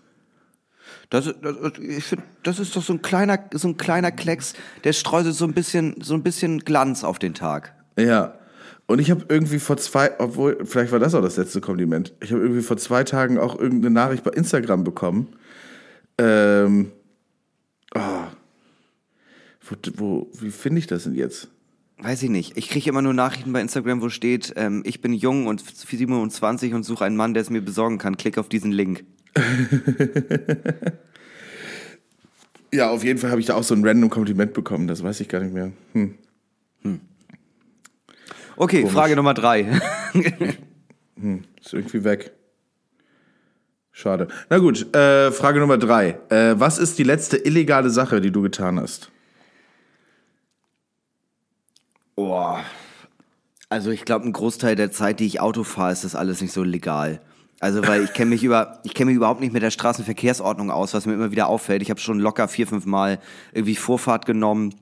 [1.13, 4.95] Das, das, ich finde, das ist doch so ein kleiner, so ein kleiner Klecks, der
[4.95, 7.75] streut so ein bisschen, so ein bisschen Glanz auf den Tag.
[7.99, 8.39] Ja.
[8.87, 12.15] Und ich habe irgendwie vor zwei, obwohl, vielleicht war das auch das letzte Kompliment.
[12.23, 15.29] Ich habe irgendwie vor zwei Tagen auch irgendeine Nachricht bei Instagram bekommen.
[16.17, 16.93] Ähm,
[17.95, 18.01] oh,
[19.69, 21.49] wo, wo, wie finde ich das denn jetzt?
[21.99, 22.57] Weiß ich nicht.
[22.57, 26.73] Ich kriege immer nur Nachrichten bei Instagram, wo steht, ähm, ich bin jung und 27
[26.73, 28.17] und suche einen Mann, der es mir besorgen kann.
[28.17, 29.05] Klick auf diesen Link.
[32.75, 34.87] Ja, auf jeden Fall habe ich da auch so ein random Kompliment bekommen.
[34.87, 35.73] Das weiß ich gar nicht mehr.
[35.93, 36.15] Hm.
[38.57, 39.81] Okay, Frage Nummer drei.
[41.61, 42.33] Ist irgendwie weg.
[43.93, 44.29] Schade.
[44.49, 46.19] Na gut, äh, Frage Nummer drei.
[46.31, 49.11] Äh, was ist die letzte illegale Sache, die du getan hast?
[52.17, 52.65] Boah.
[53.69, 56.53] Also ich glaube, ein Großteil der Zeit, die ich Auto fahre, ist das alles nicht
[56.53, 57.21] so legal.
[57.63, 60.95] Also weil ich kenne mich über, ich kenne mich überhaupt nicht mit der Straßenverkehrsordnung aus,
[60.95, 61.81] was mir immer wieder auffällt.
[61.81, 63.21] Ich habe schon locker vier, fünf Mal
[63.53, 64.75] irgendwie Vorfahrt genommen,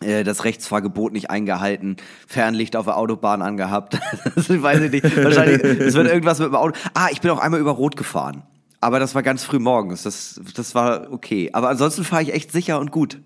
[0.00, 4.00] äh, das Rechtsfahrgebot nicht eingehalten, Fernlicht auf der Autobahn angehabt.
[4.34, 5.22] das weiß ich nicht.
[5.22, 6.74] Wahrscheinlich, es wird irgendwas mit dem Auto.
[6.94, 8.44] Ah, ich bin auch einmal über Rot gefahren.
[8.80, 10.04] Aber das war ganz früh morgens.
[10.04, 11.50] Das, das war okay.
[11.52, 13.20] Aber ansonsten fahre ich echt sicher und gut.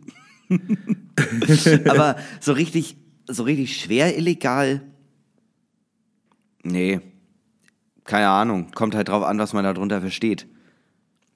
[1.89, 2.97] Aber so richtig,
[3.29, 4.83] so richtig schwer illegal.
[6.65, 7.01] Nee.
[8.07, 8.69] Keine Ahnung.
[8.75, 10.47] Kommt halt drauf an, was man darunter versteht.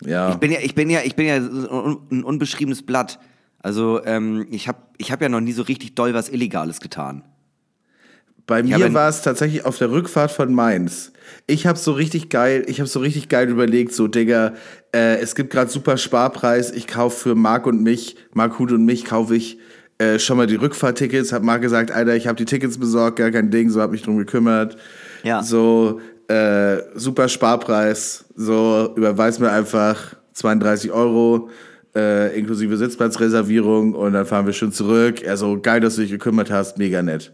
[0.05, 0.31] Ja.
[0.31, 3.19] Ich bin ja, ich bin ja, ich bin ja ein unbeschriebenes Blatt.
[3.63, 7.23] Also ähm, ich habe ich hab ja noch nie so richtig doll was Illegales getan.
[8.47, 11.13] Bei mir war es tatsächlich auf der Rückfahrt von Mainz.
[11.47, 14.55] Ich habe so richtig geil, ich habe so richtig geil überlegt, so Digga,
[14.93, 16.73] äh, es gibt gerade super Sparpreis.
[16.73, 19.59] Ich kaufe für Marc und mich, Marc Hut und mich kaufe ich
[19.99, 21.33] äh, schon mal die Rückfahrtickets.
[21.33, 24.03] Hab Marc gesagt, Alter, ich habe die Tickets besorgt, gar kein Ding, so hab mich
[24.03, 24.77] drum gekümmert.
[25.23, 25.45] Ja.
[25.45, 26.01] So
[26.31, 31.51] äh, super Sparpreis, so überweis mir einfach 32 Euro.
[31.93, 35.23] Äh, inklusive Sitzplatzreservierung und dann fahren wir schon zurück.
[35.23, 37.33] Er so, geil, dass du dich gekümmert hast, mega nett.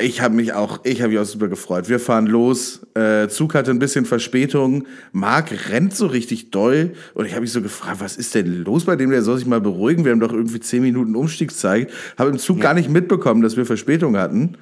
[0.00, 1.88] Ich habe mich auch, ich habe mich auch super gefreut.
[1.88, 2.86] Wir fahren los.
[2.94, 4.86] Äh, Zug hatte ein bisschen Verspätung.
[5.12, 8.86] Marc rennt so richtig doll und ich habe mich so gefragt, was ist denn los
[8.86, 9.10] bei dem?
[9.10, 10.04] Der soll sich mal beruhigen.
[10.04, 11.90] Wir haben doch irgendwie zehn Minuten Umstiegszeit.
[12.18, 12.64] Habe im Zug ja.
[12.64, 14.56] gar nicht mitbekommen, dass wir Verspätung hatten.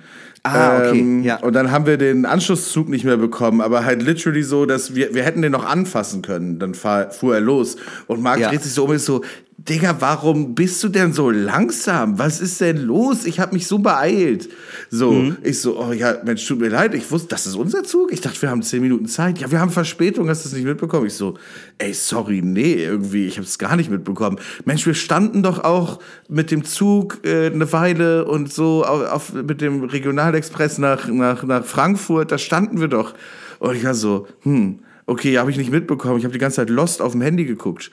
[0.54, 1.00] Ah, okay.
[1.00, 1.36] Ähm, ja.
[1.36, 5.14] Und dann haben wir den Anschlusszug nicht mehr bekommen, aber halt literally so, dass wir,
[5.14, 6.58] wir hätten den noch anfassen können.
[6.58, 7.76] Dann fahr, fuhr er los.
[8.06, 8.50] Und Marc ja.
[8.50, 9.22] dreht sich so um und ist so,
[9.60, 12.16] Digga, warum bist du denn so langsam?
[12.16, 13.24] Was ist denn los?
[13.24, 14.48] Ich habe mich so beeilt.
[14.88, 15.38] So, mhm.
[15.42, 18.12] ich so, oh ja, Mensch, tut mir leid, ich wusste, das ist unser Zug.
[18.12, 19.38] Ich dachte, wir haben zehn Minuten Zeit.
[19.38, 21.08] Ja, wir haben Verspätung, hast du es nicht mitbekommen?
[21.08, 21.34] Ich so,
[21.78, 24.38] ey, sorry, nee, irgendwie, ich habe es gar nicht mitbekommen.
[24.64, 25.98] Mensch, wir standen doch auch
[26.28, 31.42] mit dem Zug äh, eine Weile und so auf, auf, mit dem Regionalexpress nach, nach,
[31.42, 33.12] nach Frankfurt, da standen wir doch.
[33.58, 34.78] Und ich war so, hm,
[35.08, 36.18] Okay, habe ich nicht mitbekommen.
[36.18, 37.90] Ich habe die ganze Zeit Lost auf dem Handy geguckt.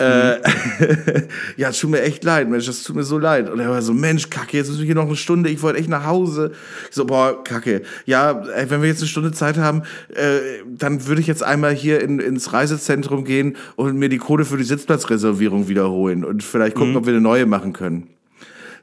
[0.00, 0.06] Mhm.
[0.06, 0.38] Äh,
[1.58, 3.50] ja, es tut mir echt leid, Mensch, das tut mir so leid.
[3.50, 5.90] Und er war so, Mensch, Kacke, jetzt ist hier noch eine Stunde, ich wollte echt
[5.90, 6.52] nach Hause.
[6.88, 7.82] Ich so, boah, Kacke.
[8.06, 9.82] Ja, ey, wenn wir jetzt eine Stunde Zeit haben,
[10.14, 14.46] äh, dann würde ich jetzt einmal hier in, ins Reisezentrum gehen und mir die Code
[14.46, 16.96] für die Sitzplatzreservierung wiederholen und vielleicht gucken, mhm.
[16.96, 18.08] ob wir eine neue machen können.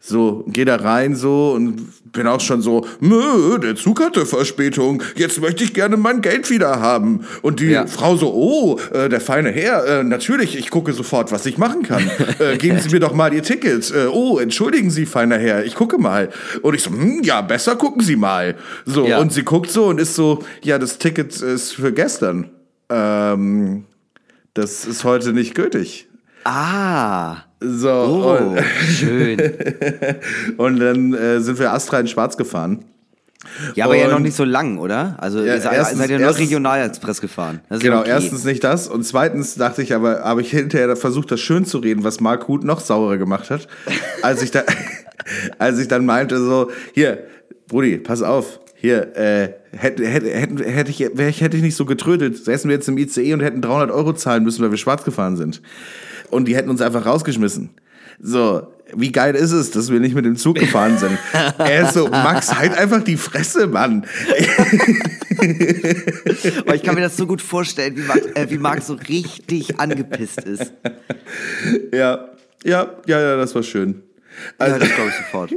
[0.03, 5.03] So, geh da rein so und bin auch schon so, Mö, der Zug hatte Verspätung,
[5.15, 7.21] jetzt möchte ich gerne mein Geld wieder haben.
[7.43, 7.85] Und die ja.
[7.85, 11.83] Frau so, oh, äh, der feine Herr, äh, natürlich, ich gucke sofort, was ich machen
[11.83, 12.09] kann.
[12.39, 13.91] Äh, geben Sie mir doch mal Ihr Ticket.
[13.91, 16.29] Äh, oh, entschuldigen Sie, feiner Herr, ich gucke mal.
[16.63, 18.55] Und ich so, hm, ja, besser gucken Sie mal.
[18.87, 19.19] So, ja.
[19.19, 22.49] und sie guckt so und ist so, ja, das Ticket ist für gestern.
[22.89, 23.85] Ähm,
[24.55, 26.07] das ist heute nicht gültig.
[26.43, 27.43] Ah.
[27.63, 28.59] So, oh, und,
[28.89, 29.39] schön.
[30.57, 32.85] und dann äh, sind wir Astra in Schwarz gefahren.
[33.75, 35.15] Ja, aber und, ja noch nicht so lang, oder?
[35.19, 37.61] Also ja, seid, erstens, seid ihr nur Regionalexpress gefahren.
[37.69, 38.09] genau, okay.
[38.09, 41.77] erstens nicht das und zweitens dachte ich aber, habe ich hinterher versucht, das schön zu
[41.77, 43.67] reden, was Mark Huth noch saurer gemacht hat,
[44.23, 44.63] als ich da,
[45.59, 47.25] als ich dann meinte so, hier,
[47.67, 52.43] Brudi, pass auf, hier, äh, hätte, hätte, hätte, hätte, ich, hätte ich nicht so getrödet,
[52.43, 55.37] säßen wir jetzt im ICE und hätten 300 Euro zahlen müssen, weil wir schwarz gefahren
[55.37, 55.61] sind
[56.31, 57.69] und die hätten uns einfach rausgeschmissen.
[58.19, 61.17] So, wie geil ist es, dass wir nicht mit dem Zug gefahren sind?
[61.57, 64.05] er ist so, Max, halt einfach die Fresse, Mann.
[66.59, 69.79] Aber ich kann mir das so gut vorstellen, wie Max, äh, wie Max so richtig
[69.79, 70.73] angepisst ist.
[71.93, 72.29] Ja,
[72.63, 74.03] ja, ja, ja, das war schön.
[74.57, 75.51] Also, ja, das glaube ich sofort.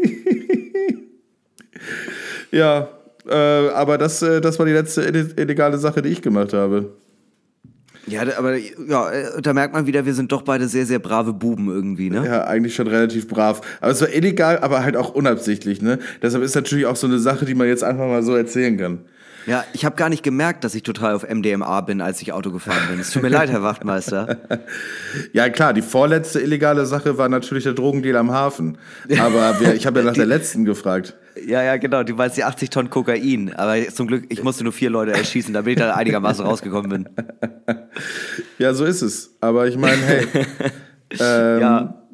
[2.50, 2.88] ja,
[3.28, 6.92] äh, aber das, äh, das war die letzte illegale Sache, die ich gemacht habe.
[8.06, 11.32] Ja, aber ja, äh, da merkt man wieder, wir sind doch beide sehr, sehr brave
[11.32, 12.24] Buben irgendwie, ne?
[12.24, 13.60] Ja, eigentlich schon relativ brav.
[13.80, 15.98] Aber es war illegal, aber halt auch unabsichtlich, ne?
[16.22, 18.98] Deshalb ist natürlich auch so eine Sache, die man jetzt einfach mal so erzählen kann.
[19.46, 22.50] Ja, ich habe gar nicht gemerkt, dass ich total auf MDMA bin, als ich Auto
[22.50, 23.00] gefahren bin.
[23.00, 24.38] Es tut mir leid, Herr Wachtmeister.
[25.32, 28.78] Ja, klar, die vorletzte illegale Sache war natürlich der Drogendeal am Hafen.
[29.20, 31.16] Aber wir, ich habe ja nach die, der letzten gefragt.
[31.46, 32.02] Ja, ja, genau.
[32.02, 33.52] Du meinst die 80 Tonnen Kokain.
[33.54, 37.08] Aber zum Glück, ich musste nur vier Leute erschießen, damit ich da einigermaßen rausgekommen bin.
[38.58, 39.34] Ja, so ist es.
[39.40, 40.26] Aber ich meine, hey.
[41.20, 42.04] ähm, ja.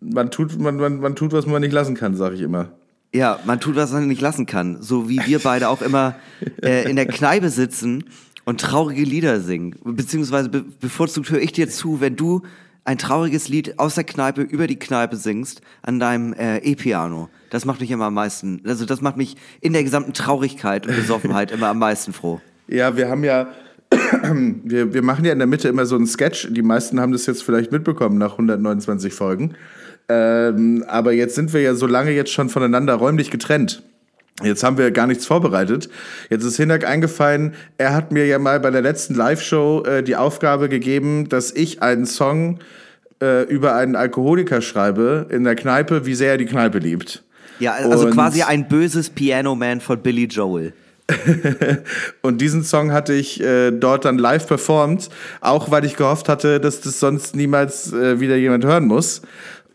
[0.00, 2.70] man, tut, man, man, man tut, was man nicht lassen kann, sage ich immer.
[3.14, 4.82] Ja, man tut, was man nicht lassen kann.
[4.82, 6.16] So wie wir beide auch immer
[6.62, 8.04] äh, in der Kneipe sitzen
[8.44, 9.76] und traurige Lieder singen.
[9.84, 12.42] Beziehungsweise be bevorzugt höre ich dir zu, wenn du
[12.84, 17.28] ein trauriges Lied aus der Kneipe über die Kneipe singst an deinem äh, E-Piano.
[17.50, 20.96] Das macht mich immer am meisten, also das macht mich in der gesamten Traurigkeit und
[20.96, 22.40] Besoffenheit immer am meisten froh.
[22.66, 23.48] Ja, wir haben ja,
[24.64, 26.48] wir, wir machen ja in der Mitte immer so einen Sketch.
[26.50, 29.54] Die meisten haben das jetzt vielleicht mitbekommen nach 129 Folgen.
[30.08, 33.82] Ähm, aber jetzt sind wir ja so lange jetzt schon voneinander räumlich getrennt.
[34.42, 35.88] Jetzt haben wir gar nichts vorbereitet.
[36.28, 40.16] Jetzt ist Hinak eingefallen, er hat mir ja mal bei der letzten Live-Show äh, die
[40.16, 42.58] Aufgabe gegeben, dass ich einen Song
[43.22, 47.22] äh, über einen Alkoholiker schreibe in der Kneipe, wie sehr er die Kneipe liebt.
[47.60, 50.72] Ja, also Und quasi ein böses Piano Man von Billy Joel.
[52.22, 55.10] und diesen Song hatte ich äh, dort dann live performt,
[55.42, 59.22] auch weil ich gehofft hatte, dass das sonst niemals äh, wieder jemand hören muss.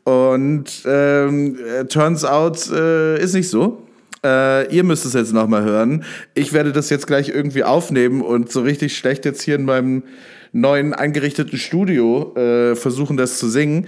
[0.04, 3.84] Und ähm, äh, turns out äh, ist nicht so.
[4.24, 6.04] Äh, ihr müsst es jetzt nochmal hören.
[6.34, 10.04] Ich werde das jetzt gleich irgendwie aufnehmen und so richtig schlecht jetzt hier in meinem
[10.52, 13.88] neuen eingerichteten Studio äh, versuchen, das zu singen.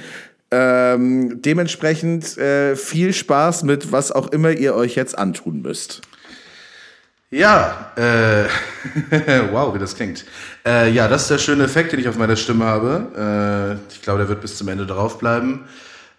[0.51, 6.01] Ähm, dementsprechend äh, viel Spaß mit was auch immer ihr euch jetzt antun müsst.
[7.29, 8.45] Ja, äh,
[9.51, 10.25] wow, wie das klingt.
[10.65, 13.79] Äh, ja, das ist der schöne Effekt, den ich auf meiner Stimme habe.
[13.89, 15.59] Äh, ich glaube, der wird bis zum Ende draufbleiben.
[15.59, 15.69] bleiben.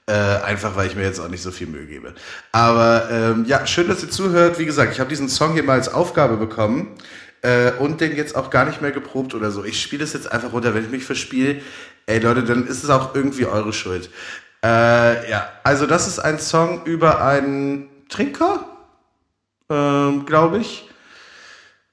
[0.06, 2.14] Äh, einfach weil ich mir jetzt auch nicht so viel Mühe gebe.
[2.50, 4.58] Aber ähm, ja, schön, dass ihr zuhört.
[4.58, 6.96] Wie gesagt, ich habe diesen Song hier mal als Aufgabe bekommen
[7.42, 9.64] äh, und den jetzt auch gar nicht mehr geprobt oder so.
[9.64, 10.74] Ich spiele es jetzt einfach runter.
[10.74, 11.60] Wenn ich mich verspiele,
[12.06, 14.10] ey Leute, dann ist es auch irgendwie eure Schuld.
[14.64, 18.66] Äh, ja, also das ist ein Song über einen Trinker.
[19.70, 20.88] ähm, glaube ich.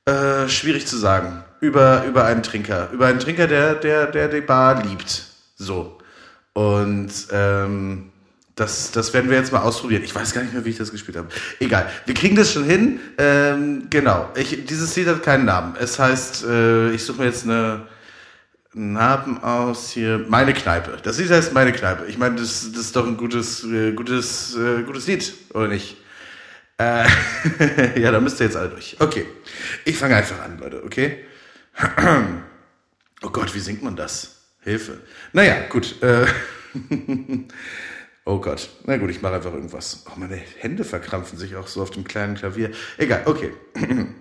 [0.06, 1.44] Äh, schwierig zu sagen.
[1.62, 2.90] Über, über einen Trinker.
[2.92, 5.26] Über einen Trinker, der, der, der die Bar liebt.
[5.58, 5.99] So.
[6.54, 8.12] Und ähm,
[8.60, 10.04] das, das werden wir jetzt mal ausprobieren.
[10.04, 11.30] Ich weiß gar nicht mehr, wie ich das gespielt habe.
[11.60, 11.90] Egal.
[12.06, 13.00] Wir kriegen das schon hin.
[13.18, 14.30] Ähm, genau.
[14.36, 15.76] Ich, dieses Lied hat keinen Namen.
[15.80, 17.88] Es heißt, äh, ich suche mir jetzt eine
[18.74, 20.26] Namen aus hier.
[20.28, 20.98] Meine Kneipe.
[21.02, 22.06] Das Lied heißt Meine Kneipe.
[22.08, 25.98] Ich meine, das, das ist doch ein gutes, äh, gutes, äh, gutes Lied, oder nicht?
[26.78, 27.06] Äh,
[28.00, 28.98] ja, da müsst ihr jetzt alle durch.
[29.00, 29.26] Okay.
[29.86, 31.26] Ich fange einfach an, Leute, okay?
[33.22, 34.39] oh Gott, wie singt man das?
[34.62, 35.02] Hilfe.
[35.34, 36.02] Naja, gut.
[36.02, 36.26] Äh,
[38.26, 38.70] oh Gott.
[38.86, 40.06] Na gut, ich mache einfach irgendwas.
[40.08, 42.72] Oh, meine Hände verkrampfen sich auch so auf dem kleinen Klavier.
[42.98, 43.54] Egal, okay.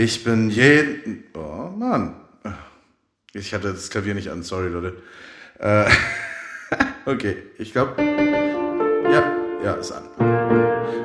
[0.00, 1.24] Ich bin jeden.
[1.34, 2.14] Oh Mann.
[3.32, 5.02] Ich hatte das Klavier nicht an, sorry, Leute.
[5.58, 5.90] Äh,
[7.04, 8.00] okay, ich glaube.
[8.00, 10.08] Ja, ja, ist an.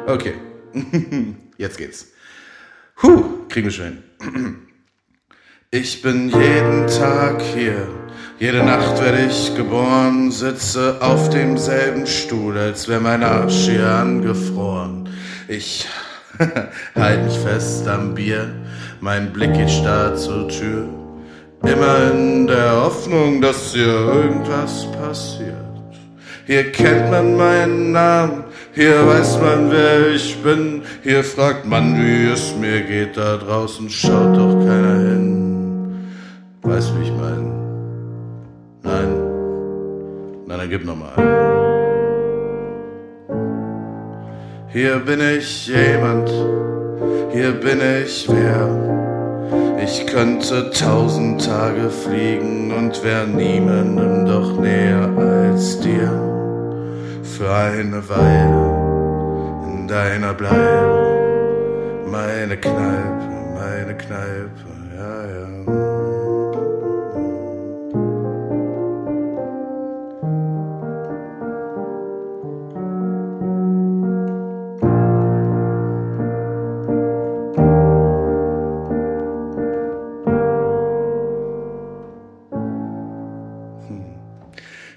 [0.06, 0.36] Okay.
[1.58, 2.12] Jetzt geht's.
[3.02, 4.60] Huh, kriegen wir schon hin.
[5.76, 7.88] Ich bin jeden Tag hier,
[8.44, 15.08] jede Nacht werde ich geboren, sitze auf demselben Stuhl, als wäre mein Arsch hier angefroren.
[15.48, 15.88] Ich
[16.96, 18.50] halt mich fest am Bier,
[19.00, 20.90] mein Blick geht starr zur Tür,
[21.62, 25.56] immer in der Hoffnung, dass hier irgendwas passiert.
[26.46, 32.26] Hier kennt man meinen Namen, hier weiß man, wer ich bin, hier fragt man, wie
[32.26, 36.10] es mir geht, da draußen schaut doch keiner hin.
[36.62, 37.53] Weißt du, wie ich meine?
[38.84, 39.10] Nein?
[40.46, 41.34] Nein, dann gib nochmal einen.
[44.68, 46.30] Hier bin ich jemand,
[47.32, 48.94] hier bin ich wer.
[49.84, 56.12] Ich könnte tausend Tage fliegen und wär niemandem doch näher als dir.
[57.22, 58.64] Für eine Weile
[59.68, 64.50] in deiner Bleibe, meine Kneipe, meine Kneipe,
[64.98, 65.43] ja, ja.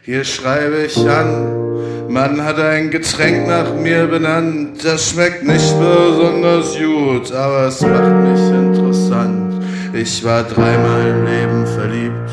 [0.07, 4.85] Hier schreibe ich an, man hat ein Getränk nach mir benannt.
[4.85, 9.65] Das schmeckt nicht besonders gut, aber es macht mich interessant.
[9.93, 12.31] Ich war dreimal im Leben verliebt,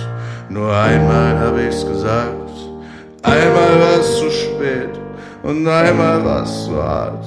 [0.49, 2.51] nur einmal hab ich's gesagt.
[3.23, 4.91] Einmal war es zu spät
[5.41, 7.25] und einmal war es zu hart.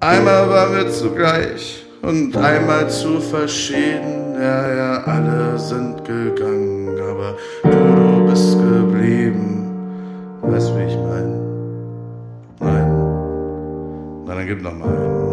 [0.00, 4.34] Einmal waren wir zugleich und einmal zu verschieden.
[4.38, 9.53] Ja, ja, alle sind gegangen, aber du, du bist geblieben.
[10.46, 11.34] Weißt du, wie ich meine?
[12.60, 12.86] Nein.
[14.26, 15.24] Na, dann gib noch mal einen.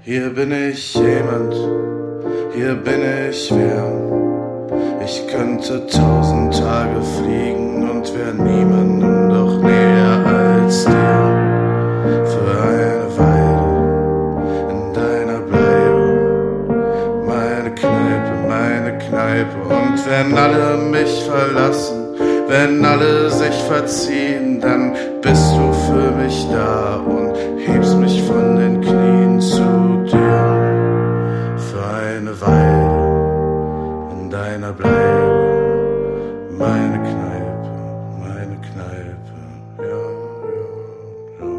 [0.00, 1.54] Hier bin ich jemand,
[2.54, 3.84] hier bin ich wer.
[5.04, 11.18] Ich könnte tausend Tage fliegen und wär niemandem doch näher als dir.
[12.24, 12.85] Für eine
[19.36, 19.58] Kneipe.
[19.62, 22.14] Und wenn alle mich verlassen,
[22.48, 28.80] wenn alle sich verziehen, dann bist du für mich da und hebst mich von den
[28.80, 31.56] Knien zu dir.
[31.56, 37.70] Für eine Weile in deiner Bleibe, meine Kneipe,
[38.20, 39.34] meine Kneipe,
[39.78, 40.06] ja,
[40.50, 40.66] ja,
[41.40, 41.54] ja.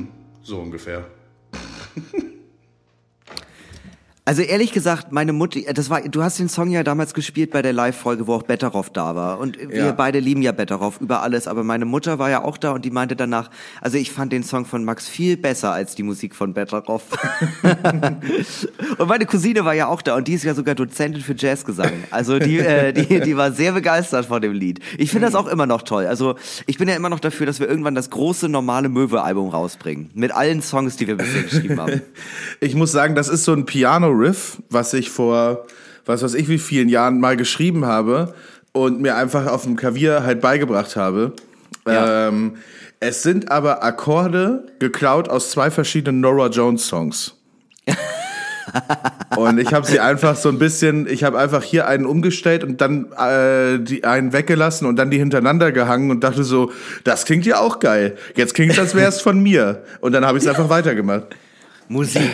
[0.42, 1.04] So ungefähr.
[4.28, 7.62] Also ehrlich gesagt, meine Mutter, das war, du hast den Song ja damals gespielt bei
[7.62, 9.38] der Live-Folge, wo auch Betteroff da war.
[9.38, 9.92] Und wir Ja.
[9.92, 12.90] beide lieben ja Betteroff über alles, aber meine Mutter war ja auch da und die
[12.90, 13.50] meinte danach,
[13.80, 17.04] also ich fand den Song von Max viel besser als die Musik von Betteroff.
[18.98, 21.92] und meine Cousine war ja auch da und die ist ja sogar Dozentin für Jazzgesang.
[22.10, 24.80] Also die, äh, die, die war sehr begeistert von dem Lied.
[24.98, 26.06] Ich finde das auch immer noch toll.
[26.06, 26.34] Also
[26.66, 30.10] ich bin ja immer noch dafür, dass wir irgendwann das große normale Möwe-Album rausbringen.
[30.14, 32.02] Mit allen Songs, die wir bisher geschrieben haben.
[32.58, 33.66] Ich muss sagen, das ist so ein
[34.16, 35.66] Piano-Riff, was ich vor,
[36.04, 38.34] was weiß ich, wie vielen Jahren mal geschrieben habe
[38.72, 41.32] und mir einfach auf dem Klavier halt beigebracht habe.
[41.86, 42.28] Ja.
[42.28, 42.56] Ähm,
[43.00, 47.34] es sind aber Akkorde geklaut aus zwei verschiedenen Nora Jones Songs.
[49.36, 52.80] und ich habe sie einfach so ein bisschen, ich habe einfach hier einen umgestellt und
[52.80, 56.72] dann äh, die einen weggelassen und dann die hintereinander gehangen und dachte so,
[57.04, 58.16] das klingt ja auch geil.
[58.34, 59.84] Jetzt klingt als wäre es von mir.
[60.00, 61.36] Und dann habe ich es einfach weitergemacht.
[61.88, 62.30] Musik.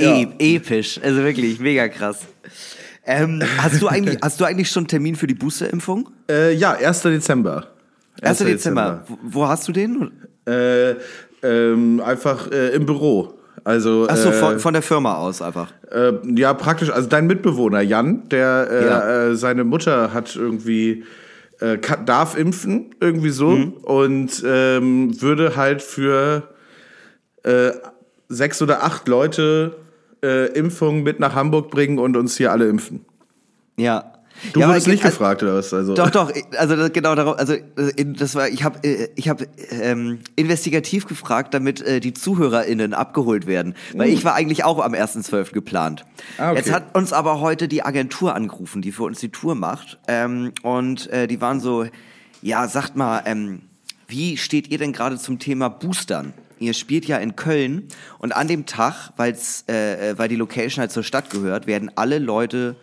[0.00, 0.26] Ja.
[0.38, 1.00] Episch.
[1.02, 2.20] Also wirklich, mega krass.
[3.06, 6.08] Ähm, hast, du eigentlich, hast du eigentlich schon einen Termin für die Boosterimpfung?
[6.30, 7.02] Äh, ja, 1.
[7.02, 7.68] Dezember.
[8.22, 8.38] 1.
[8.38, 9.04] Dezember.
[9.06, 10.10] Wo, wo hast du den?
[10.46, 10.94] Äh,
[11.42, 13.34] ähm, einfach äh, im Büro.
[13.64, 15.72] Also, Achso, äh, von, von der Firma aus einfach.
[15.90, 16.90] Äh, ja, praktisch.
[16.90, 19.26] Also dein Mitbewohner Jan, der äh, Ja.
[19.28, 21.04] äh, seine Mutter hat irgendwie
[21.60, 23.72] äh, ka- darf impfen irgendwie so Mhm.
[23.82, 26.48] und ähm, würde halt für
[27.42, 27.70] äh,
[28.28, 29.76] sechs oder acht Leute
[30.22, 33.04] äh, Impfungen mit nach Hamburg bringen und uns hier alle impfen.
[33.76, 34.12] Ja.
[34.52, 35.74] Du ja, wurdest nicht also- gefragt oder was?
[35.74, 37.62] Also Doch, doch, also genau darauf, also äh,
[37.98, 38.80] das war, ich habe
[39.14, 43.74] ich hab, ähm, investigativ gefragt, damit äh, die ZuhörerInnen abgeholt werden.
[43.94, 45.52] Weil ich war eigentlich auch am 1.12.
[45.52, 46.06] geplant.
[46.38, 46.42] Uh.
[46.42, 46.58] Ah, okay.
[46.58, 49.98] Jetzt hat uns aber heute die Agentur angerufen, die für uns die Tour macht.
[50.08, 51.84] Ähm, und äh, die waren so,
[52.40, 53.62] ja, sagt mal, ähm,
[54.08, 56.32] wie steht ihr denn gerade zum Thema Boostern?
[56.60, 57.88] Ihr spielt ja in Köln
[58.18, 61.90] und an dem Tag, weil's, äh, äh, weil die Location halt zur Stadt gehört, werden
[61.96, 62.76] alle Leute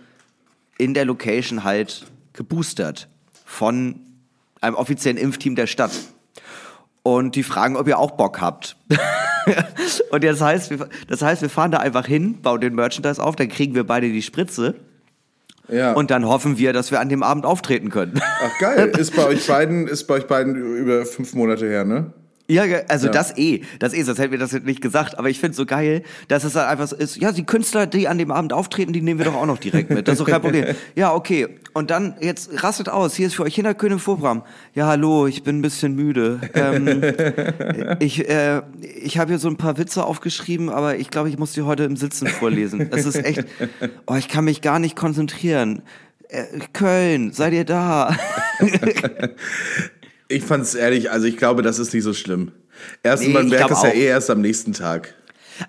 [0.80, 3.08] in der Location halt geboostert
[3.46, 4.00] von
[4.62, 5.92] einem offiziellen Impfteam der Stadt.
[7.04, 8.78] Und die fragen, ob ihr auch Bock habt.
[10.12, 13.36] und das heißt, wir, das heißt, wir fahren da einfach hin, bauen den Merchandise auf,
[13.36, 14.74] dann kriegen wir beide die Spritze
[15.68, 15.94] ja.
[15.94, 18.20] und dann hoffen wir, dass wir an dem Abend auftreten können.
[18.24, 22.12] Ach geil, ist bei euch beiden ist bei euch beiden über fünf Monate her, ne?
[22.50, 23.12] Ja, also Ja.
[23.14, 25.20] das eh, das eh, sonst hätten wir das jetzt nicht gesagt.
[25.20, 27.88] Aber ich finde es so geil, dass es halt einfach so ist, ja, die Künstler,
[27.88, 30.08] die an dem Abend auftreten, die nehmen wir doch auch noch direkt mit.
[30.08, 30.66] Das ist doch kein Problem.
[30.96, 31.48] Ja, okay.
[31.74, 34.44] Und dann, jetzt rastet aus, hier ist für euch Hinterkön im Vorprogramm.
[34.74, 36.40] Ja, hallo, ich bin ein bisschen müde.
[36.54, 37.04] Ähm,
[38.00, 38.62] ich äh,
[39.04, 41.84] ich habe hier so ein paar Witze aufgeschrieben, aber ich glaube, ich muss die heute
[41.84, 42.90] im Sitzen vorlesen.
[42.90, 43.44] Das ist echt,
[44.08, 45.82] oh, ich kann mich gar nicht konzentrieren.
[46.30, 46.44] Äh,
[46.74, 48.16] Köln, seid ihr da?
[50.28, 52.52] Ich fand's ehrlich, also ich glaube, das ist nicht so schlimm.
[53.04, 55.14] Erstens, Nee, man merkt es ja eh erst am nächsten Tag.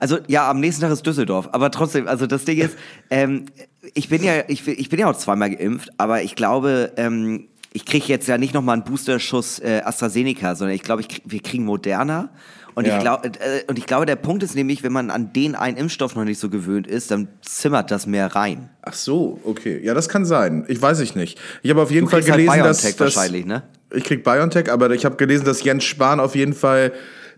[0.01, 1.49] Also ja, am nächsten Tag ist Düsseldorf.
[1.53, 2.77] Aber trotzdem, also das Ding ist,
[3.11, 3.47] ähm,
[3.95, 7.85] ich bin ja, ich, ich bin ja auch zweimal geimpft, aber ich glaube, ähm, ich
[7.87, 11.65] kriege jetzt ja nicht nochmal einen Boosterschuss äh, AstraZeneca, sondern ich glaube, krieg, wir kriegen
[11.65, 12.31] Moderna.
[12.75, 12.97] Und, Ja.
[12.97, 13.31] ich glaub, äh,
[13.67, 16.39] und ich glaube, der Punkt ist nämlich, wenn man an den einen Impfstoff noch nicht
[16.39, 18.69] so gewöhnt ist, dann zimmert das mehr rein.
[18.83, 19.81] Ach so, okay.
[19.83, 20.65] Ja, das kann sein.
[20.69, 21.39] Ich weiß ich nicht.
[21.63, 23.63] Ich habe auf jeden Du Fall halt gelesen, dass, BioNTech dass wahrscheinlich, ne?
[23.95, 26.93] Ich krieg BioNTech, aber ich habe gelesen, dass Jens Spahn auf jeden Fall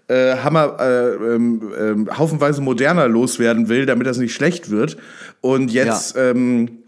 [0.09, 4.97] äh, Hammer äh, ähm, ähm, haufenweise moderner loswerden will, damit das nicht schlecht wird.
[5.41, 6.79] Und jetzt ähm,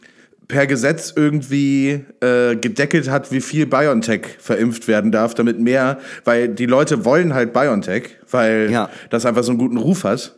[0.49, 6.49] per Gesetz irgendwie äh, gedeckelt hat, wie viel BioNTech verimpft werden darf, damit mehr, weil
[6.49, 8.91] die Leute wollen halt BioNTech, weil Ja.
[9.11, 10.35] das einfach so einen guten Ruf hat.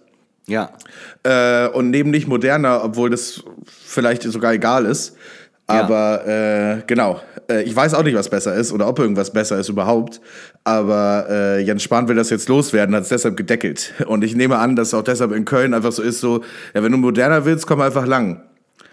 [0.47, 0.70] Ja.
[1.22, 3.43] Äh, und nehmen nicht moderner, obwohl das
[3.85, 5.16] vielleicht sogar egal ist.
[5.68, 5.82] Ja.
[5.82, 9.58] Aber äh, genau, äh, ich weiß auch nicht, was besser ist oder ob irgendwas besser
[9.58, 10.20] ist überhaupt.
[10.62, 13.94] Aber äh, Jens Spahn will das jetzt loswerden, hat es deshalb gedeckelt.
[14.06, 16.42] Und ich nehme an, dass auch deshalb in Köln einfach so ist, so,
[16.74, 18.42] ja, wenn du moderner willst, komm einfach lang.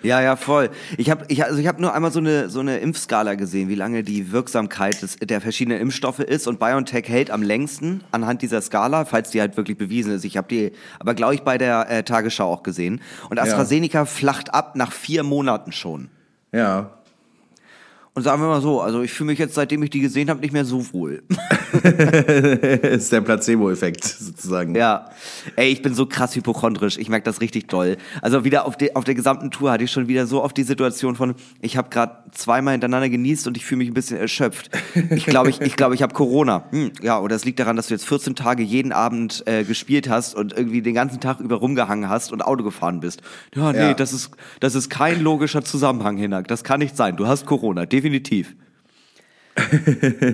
[0.03, 0.71] Ja, ja, voll.
[0.97, 3.75] Ich habe ich, also ich hab nur einmal so eine, so eine Impfskala gesehen, wie
[3.75, 6.47] lange die Wirksamkeit des, der verschiedenen Impfstoffe ist.
[6.47, 10.25] Und BioNTech hält am längsten anhand dieser Skala, falls die halt wirklich bewiesen ist.
[10.25, 13.01] Ich habe die aber, glaube ich, bei der äh, Tagesschau auch gesehen.
[13.29, 16.09] Und AstraZeneca flacht ab nach vier Monaten schon.
[16.51, 17.00] Ja.
[18.13, 20.41] Und sagen wir mal so, also ich fühle mich jetzt, seitdem ich die gesehen habe,
[20.41, 21.23] nicht mehr so wohl.
[22.83, 24.75] ist der Placebo-Effekt sozusagen.
[24.75, 25.05] Ja,
[25.55, 26.97] ey, ich bin so krass hypochondrisch.
[26.97, 27.95] Ich merke das richtig doll.
[28.21, 30.63] Also wieder auf, de, auf der gesamten Tour hatte ich schon wieder so oft die
[30.63, 34.69] Situation von, ich habe gerade zweimal hintereinander genießt und ich fühle mich ein bisschen erschöpft.
[35.11, 36.65] Ich glaube, ich, ich, glaub, ich habe Corona.
[36.71, 40.09] Hm, ja, oder es liegt daran, dass du jetzt 14 Tage jeden Abend äh, gespielt
[40.09, 43.21] hast und irgendwie den ganzen Tag über rumgehangen hast und Auto gefahren bist.
[43.55, 43.93] Ja, nee, Ja.
[43.93, 46.49] Das, ist, das ist kein logischer Zusammenhang, Hinak.
[46.49, 47.15] Das kann nicht sein.
[47.15, 48.00] Du hast Corona, definitiv.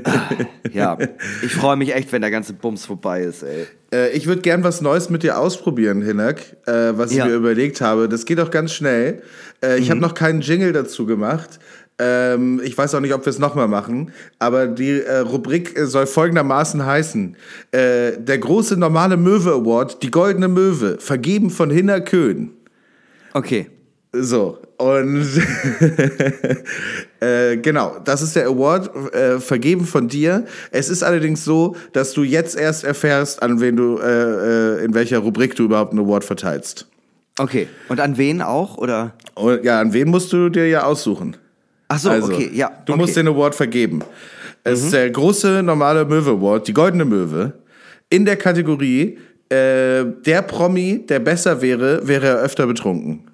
[0.04, 0.30] Ah,
[0.72, 0.98] ja,
[1.44, 3.66] ich freue mich echt, wenn der ganze Bums vorbei ist, ey.
[3.92, 7.26] Äh, ich würde gern was Neues mit dir ausprobieren, Hinak, äh, was Ja.
[7.26, 8.08] ich mir überlegt habe.
[8.08, 9.24] Das geht auch ganz schnell.
[9.64, 11.60] Äh, ich habe noch keinen Jingle dazu gemacht.
[12.00, 15.88] Ähm, ich weiß auch nicht, ob wir es nochmal machen, aber die äh, Rubrik äh,
[15.88, 17.36] soll folgendermaßen heißen.
[17.72, 22.52] Äh, der große normale Möwe Award, die goldene Möwe, vergeben von Hinner Köhn.
[23.34, 23.72] Okay.
[24.22, 25.26] So, und
[27.20, 30.46] äh, genau, das ist der Award, äh, vergeben von dir.
[30.72, 34.94] Es ist allerdings so, dass du jetzt erst erfährst, an wen du, äh, äh, in
[34.94, 36.88] welcher Rubrik du überhaupt einen Award verteilst.
[37.40, 37.68] Okay.
[37.90, 38.78] Und an wen auch?
[38.78, 39.14] Oder?
[39.36, 41.38] Und, ja, an wen musst du dir ja aussuchen?
[41.88, 42.72] Ach so, Also, okay, ja.
[42.86, 43.02] Du okay.
[43.02, 44.04] musst den Award vergeben.
[44.64, 47.54] Es ist der große normale Möwe Award, die goldene Möwe,
[48.10, 49.18] in der Kategorie
[49.50, 53.27] äh, der Promi, der besser wäre, wäre er öfter betrunken.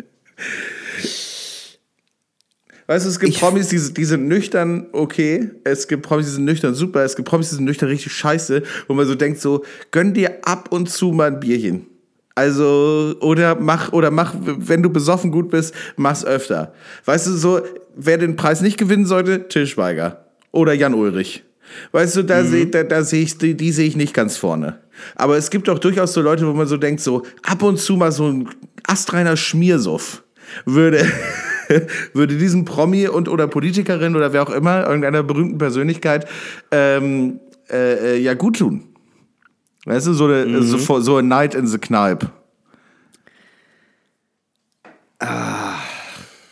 [2.87, 6.33] Weißt du, es gibt Ich- Promis, die, die sind nüchtern okay, es gibt Promis, die
[6.33, 9.41] sind nüchtern super, es gibt Promis, die sind nüchtern richtig scheiße, wo man so denkt,
[9.41, 11.87] so, gönn dir ab und zu mal ein Bierchen.
[12.35, 16.73] Also, oder mach, oder mach, wenn du besoffen gut bist, mach's öfter.
[17.05, 17.61] Weißt du, so,
[17.95, 20.25] wer den Preis nicht gewinnen sollte, Till Schweiger.
[20.51, 21.45] Oder Jan Ulrich.
[21.93, 24.81] Weißt du, da sehe da, da seh ich, die, die sehe ich nicht ganz vorne.
[25.15, 27.97] Aber es gibt auch durchaus so Leute, wo man so denkt, so ab und zu
[27.97, 28.49] mal so ein
[28.87, 30.23] astreiner Schmiersuff
[30.65, 31.05] würde,
[32.13, 36.27] würde diesen Promi und oder Politikerin oder wer auch immer, irgendeiner berühmten Persönlichkeit,
[36.71, 37.41] ähm,
[37.71, 38.85] äh, äh, ja gut tun.
[39.85, 42.31] Weißt du, so eine, so, so a night in the Kneipe.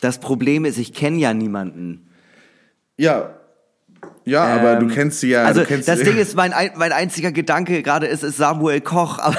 [0.00, 2.08] Das Problem ist, ich kenne ja niemanden.
[2.96, 3.37] Ja.
[4.28, 5.44] Ja, aber du Ähm, kennst sie ja.
[5.44, 9.36] also das Ding ist, mein, ein- mein einziger Gedanke gerade ist, ist Samuel Koch, aber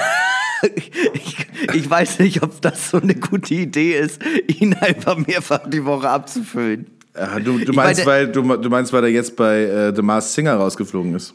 [1.14, 1.36] ich,
[1.74, 6.08] ich weiß nicht, ob das so eine gute Idee ist, ihn einfach mehrfach die Woche
[6.08, 6.86] abzufüllen.
[7.16, 10.02] Ja, du, du meinst, meine- weil du, du meinst, weil er jetzt bei äh, The
[10.02, 11.34] Masked Singer rausgeflogen ist.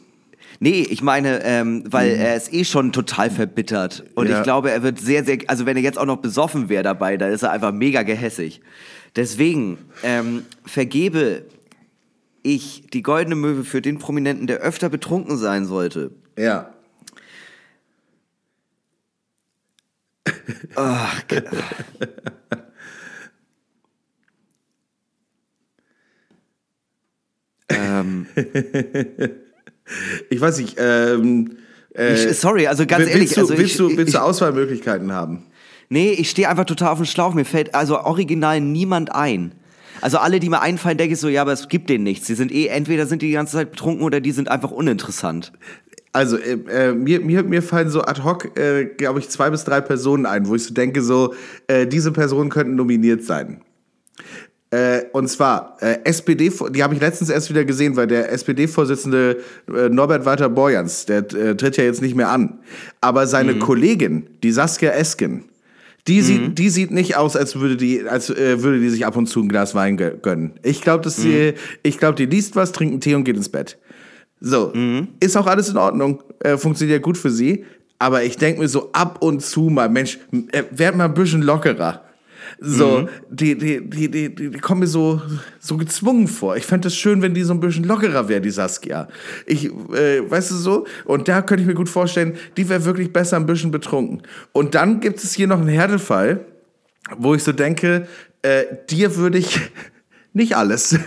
[0.58, 4.04] Nee, ich meine, ähm, weil er ist eh schon total verbittert.
[4.14, 4.38] Und Ja.
[4.38, 7.18] ich glaube, er wird sehr, sehr, also wenn er jetzt auch noch besoffen wäre dabei,
[7.18, 8.62] dann ist er einfach mega gehässig.
[9.16, 11.42] Deswegen ähm, vergebe
[12.54, 16.12] ich die goldene Möwe für den Prominenten, der öfter betrunken sein sollte.
[16.38, 16.72] Ja.
[27.68, 28.26] Ähm,
[30.30, 31.58] Ich weiß nicht, ähm,
[31.94, 34.22] äh, ich, sorry, also ganz willst ehrlich, du, also willst, ich, du, willst ich, du
[34.22, 35.44] Auswahlmöglichkeiten haben?
[35.88, 37.34] nee, ich stehe einfach total auf dem Schlauch.
[37.34, 39.52] Mir fällt also original niemand ein.
[40.00, 42.26] Also alle, die mir einfallen, denke ich so, ja, aber es gibt denen nichts.
[42.26, 45.52] Die sind eh, entweder sind die die ganze Zeit betrunken oder die sind einfach uninteressant.
[46.16, 49.64] Also äh, äh, mir, mir, mir fallen so ad hoc, äh, glaube ich, zwei bis
[49.64, 51.34] drei Personen ein, wo ich so denke, so,
[51.66, 53.60] äh, diese Personen könnten nominiert sein.
[54.70, 60.24] Äh, und zwar SPD, die habe ich letztens erst wieder gesehen, weil der SPD-Vorsitzende Norbert
[60.24, 62.58] Walter Borjans, der tritt ja jetzt nicht mehr an.
[63.00, 65.44] Aber seine Kollegin, die Saskia Esken,
[66.08, 69.16] die, sieht, die sieht nicht aus, als würde die, als äh, würde die sich ab
[69.16, 70.52] und zu ein Glas Wein gö- gönnen.
[70.62, 73.48] Ich glaube, dass sie, ich glaube, die liest was, trinkt einen Tee und geht ins
[73.48, 73.78] Bett.
[74.40, 74.72] So,
[75.20, 77.64] ist auch alles in Ordnung, äh, funktioniert gut für sie.
[77.98, 80.18] Aber ich denke mir so ab und zu mal, Mensch,
[80.52, 82.02] äh, werd mal ein bisschen lockerer.
[82.60, 85.20] So, die, die, die, die, die, die kommen mir so,
[85.58, 86.56] so gezwungen vor.
[86.56, 89.08] Ich fände es schön, wenn die so ein bisschen lockerer wäre, die Saskia.
[89.46, 90.86] Ich, äh, weißt du so?
[91.04, 94.22] Und da könnte ich mir gut vorstellen, die wäre wirklich besser ein bisschen betrunken.
[94.52, 96.44] Und dann gibt es hier noch einen Härtefall,
[97.16, 98.06] wo ich so denke,
[98.42, 99.60] äh, dir würde ich
[100.32, 100.98] nicht alles.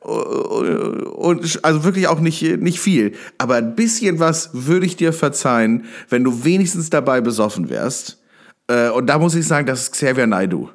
[0.00, 3.12] Und also wirklich auch nicht, nicht viel.
[3.36, 8.22] Aber ein bisschen was würde ich dir verzeihen, wenn du wenigstens dabei besoffen wärst.
[8.68, 10.70] Äh, Und da muss ich sagen, das ist Xavier Naidoo.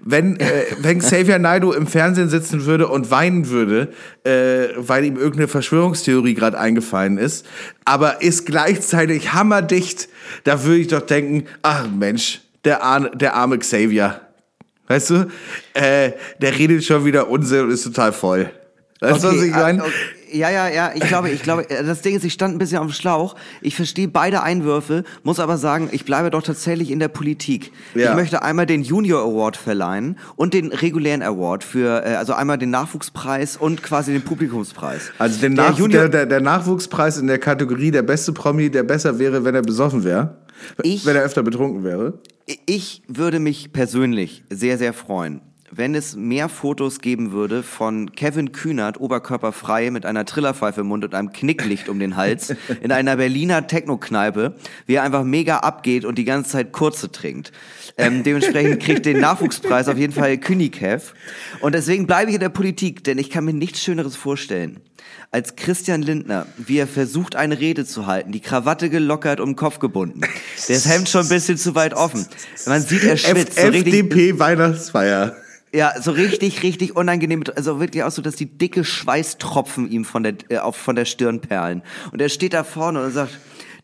[0.00, 3.88] Wenn, äh, wenn Xavier Naidoo im Fernsehen sitzen würde und weinen würde,
[4.24, 7.46] äh, weil ihm irgendeine Verschwörungstheorie gerade eingefallen ist,
[7.84, 10.08] aber ist gleichzeitig hammerdicht,
[10.44, 14.20] da würde ich doch denken, ach Mensch, der, arme- der arme Xavier.
[14.88, 15.28] Weißt du,
[15.74, 18.50] äh, der redet schon wieder Unsinn und ist total voll.
[19.00, 19.82] Weißt du, was ich meine?
[19.82, 19.92] okay.
[20.32, 22.78] Ja, ja, ja, ich glaube, ich glaube, äh, das Ding ist, ich stand ein bisschen
[22.78, 23.34] auf dem Schlauch.
[23.62, 27.72] Ich verstehe beide Einwürfe, muss aber sagen, ich bleibe doch tatsächlich in der Politik.
[27.94, 28.10] Ja.
[28.10, 32.58] Ich möchte einmal den Junior Award verleihen und den regulären Award für, äh, also einmal
[32.58, 35.10] den Nachwuchspreis und quasi den Publikumspreis.
[35.18, 38.70] Also den der Nach Junior, der, der, der Nachwuchspreis in der Kategorie der beste Promi,
[38.70, 40.36] der besser wäre, wenn er besoffen wäre.
[40.82, 42.14] Ich- wenn er öfter betrunken wäre.
[42.66, 48.52] Ich würde mich persönlich sehr, sehr freuen, wenn es mehr Fotos geben würde von Kevin
[48.52, 53.16] Kühnert, oberkörperfrei, mit einer Trillerpfeife im Mund und einem Knicklicht um den Hals, in einer
[53.16, 54.54] Berliner Techno-Kneipe,
[54.86, 57.52] wie er einfach mega abgeht und die ganze Zeit kurze trinkt.
[57.96, 61.14] Ähm, dementsprechend kriegt den Nachwuchspreis auf jeden Fall Künikev.
[61.60, 64.80] Und deswegen bleibe ich in der Politik, denn ich kann mir nichts Schöneres vorstellen
[65.30, 69.56] als Christian Lindner, wie er versucht, eine Rede zu halten, die Krawatte gelockert um den
[69.56, 70.22] Kopf gebunden.
[70.68, 72.26] Das Hemd schon ein bisschen zu weit offen.
[72.66, 73.58] Man sieht, er schwitzt.
[73.58, 75.36] So richtig, FDP Weihnachtsfeier.
[75.72, 77.44] Ja, so richtig, richtig unangenehm.
[77.54, 81.04] Also wirklich auch so, dass die dicke Schweißtropfen ihm von der, äh, auf, von der
[81.04, 81.82] Stirn perlen.
[82.12, 83.38] Und er steht da vorne und sagt,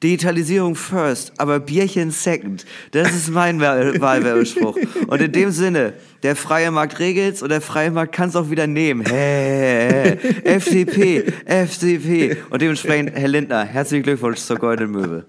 [0.04, 2.66] Digitalisierung first, aber Bierchen second.
[2.92, 4.76] Das ist mein Wahl- Wahlwerbespruch.
[5.06, 8.66] Und in dem Sinne, der freie Markt regelt's und der freie Markt kann's auch wieder
[8.66, 9.04] nehmen.
[9.06, 12.36] Hey, FDP, FDP.
[12.50, 15.24] Und dementsprechend, Herr Lindner, herzlichen Glückwunsch zur Goldenen Möwe.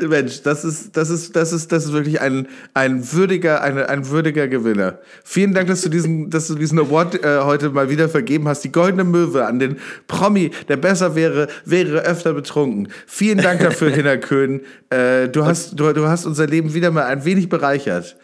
[0.00, 4.08] Mensch, das ist, das ist, das ist, das ist wirklich ein, ein würdiger, eine, ein
[4.08, 4.98] würdiger Gewinner.
[5.24, 8.62] Vielen Dank, dass du diesen, dass du diesen Award äh, heute mal wieder vergeben hast.
[8.62, 9.76] Die goldene Möwe an den
[10.08, 12.88] Promi, der besser wäre, wäre öfter betrunken.
[13.06, 14.60] Vielen Dank dafür, Hinner Köhn.
[14.90, 18.16] Äh, du hast, du, du hast unser Leben wieder mal ein wenig bereichert.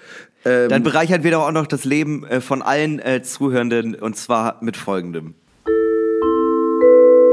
[0.45, 4.17] Ähm, Dann bereichern wir doch auch noch das Leben äh, von allen äh, Zuhörenden und
[4.17, 5.35] zwar mit folgendem.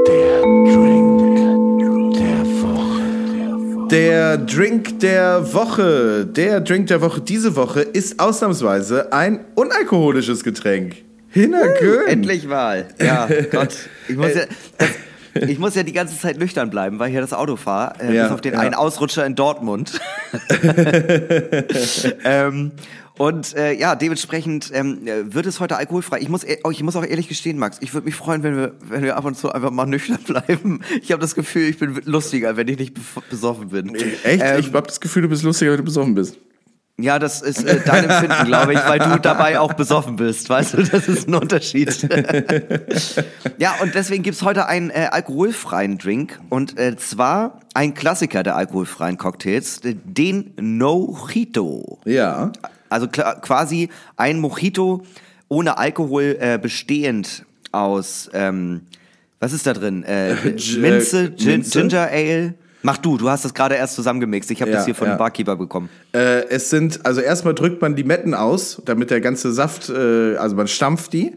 [0.06, 0.46] Der
[3.90, 6.26] Der Drink der Woche.
[6.26, 10.96] Der Drink der Woche diese Woche ist ausnahmsweise ein unalkoholisches Getränk.
[11.28, 12.06] Hinnerkön.
[12.08, 12.88] Endlich mal.
[13.00, 13.76] Ja, Gott.
[14.08, 14.42] Ich muss ja,
[14.78, 14.88] das,
[15.48, 17.94] ich muss ja die ganze Zeit nüchtern bleiben, weil ich ja das Auto fahre.
[18.00, 18.60] Äh, Ja, bis auf den ja.
[18.60, 20.00] einen Ausrutscher in Dortmund.
[22.24, 22.72] ähm,
[23.18, 26.20] und äh, ja, dementsprechend ähm, äh, wird es heute alkoholfrei.
[26.20, 28.56] Ich muss, e- oh, ich muss auch ehrlich gestehen, Max, ich würde mich freuen, wenn
[28.56, 30.80] wir, wenn wir ab und zu einfach mal nüchtern bleiben.
[31.00, 32.94] Ich habe das Gefühl, ich bin lustiger, wenn ich nicht
[33.30, 33.94] besoffen bin.
[33.94, 34.42] Echt?
[34.44, 36.38] Ähm, ich hab das Gefühl, du bist lustiger, wenn du besoffen bist.
[36.98, 40.48] Ja, das ist äh, dein Empfinden, glaube ich, weil du dabei auch besoffen bist.
[40.48, 42.08] Weißt du, das ist ein Unterschied.
[43.58, 46.38] ja, und deswegen gibt's heute einen äh, alkoholfreien Drink.
[46.48, 51.98] Und äh, zwar ein Klassiker der alkoholfreien Cocktails, äh, den Mojito.
[52.04, 52.52] Ja.
[52.88, 55.02] Also quasi ein Mojito
[55.48, 58.82] ohne Alkohol äh, bestehend aus, ähm,
[59.38, 60.02] was ist da drin?
[60.04, 61.78] Äh, G- Minze, Gin, Minze?
[61.80, 62.54] Ginger Ale.
[62.86, 64.48] Mach du, du hast das gerade erst zusammengemixt.
[64.52, 65.14] Ich habe Ja, das hier von ja.
[65.14, 65.88] dem Barkeeper bekommen.
[66.12, 70.54] Äh, es sind, also erstmal drückt man Limetten aus, damit der ganze Saft, äh, also
[70.54, 71.32] man stampft die.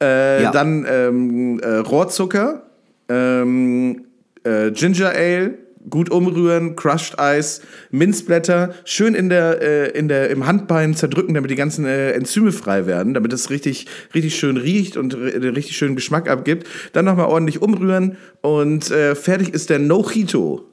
[0.00, 0.52] Äh, Ja.
[0.52, 2.62] Dann ähm, äh, Rohrzucker,
[3.08, 4.04] ähm,
[4.44, 5.58] äh, Ginger Ale,
[5.90, 11.50] gut umrühren, Crushed Eis, Minzblätter, schön in der, äh, in der, im Handbein zerdrücken, damit
[11.50, 15.76] die ganzen äh, Enzyme frei werden, damit es richtig, richtig schön riecht und r- richtig
[15.76, 16.66] schönen Geschmack abgibt.
[16.92, 20.64] Dann nochmal ordentlich umrühren und äh, fertig ist der Nojito.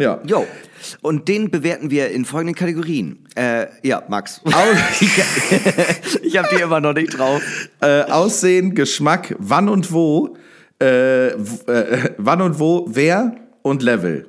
[0.00, 0.20] Ja.
[0.24, 0.46] Jo.
[1.02, 3.26] Und den bewerten wir in folgenden Kategorien.
[3.34, 4.40] Äh, ja, Max.
[6.22, 7.42] ich habe die immer noch nicht drauf.
[7.80, 10.36] äh, Aussehen, Geschmack, wann und wo,
[10.80, 11.34] äh, äh,
[12.16, 14.26] wann und wo, wer und Level.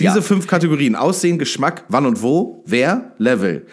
[0.00, 0.22] Diese Ja.
[0.22, 3.66] fünf Kategorien, Aussehen, Geschmack, wann und wo, wer, Level.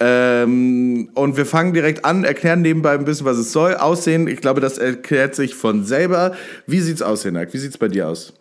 [0.00, 3.74] Ähm, und wir fangen direkt an, erklären nebenbei ein bisschen, was es soll.
[3.76, 6.32] Aussehen, ich glaube, das erklärt sich von selber.
[6.66, 7.54] Wie sieht's aus, Hinak?
[7.54, 8.34] Wie sieht's bei dir aus?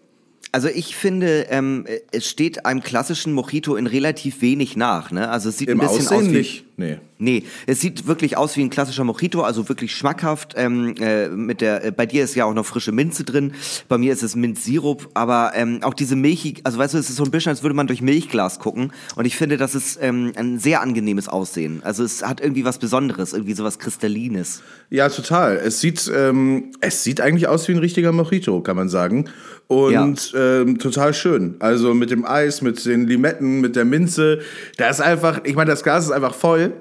[0.54, 5.10] Also ich finde, ähm, es steht einem klassischen Mojito in relativ wenig nach.
[5.10, 5.28] Ne?
[5.28, 6.66] Also es sieht Im ein bisschen Aussehen aus wie nicht?
[6.78, 6.98] Nee.
[7.20, 10.56] Nee, es sieht wirklich aus wie ein klassischer Mojito, also wirklich schmackhaft.
[10.58, 13.54] Ähm, äh, mit der, äh, bei dir ist ja auch noch frische Minze drin,
[13.88, 17.16] bei mir ist es Minzsirup, aber ähm, auch diese milchig, also weißt du, es ist
[17.16, 18.92] so ein bisschen, als würde man durch Milchglas gucken.
[19.16, 21.82] Und ich finde, das ist ähm, ein sehr angenehmes Aussehen.
[21.84, 24.62] Also es hat irgendwie was Besonderes, irgendwie sowas Kristallines.
[24.90, 25.56] Ja, total.
[25.56, 29.30] Es sieht, ähm, es sieht eigentlich aus wie ein richtiger Mojito, kann man sagen.
[29.68, 31.56] Und ähm, total schön.
[31.60, 34.40] Also mit dem Eis, mit den Limetten, mit der Minze.
[34.78, 36.74] Da ist einfach, ich meine, das Glas ist einfach voll.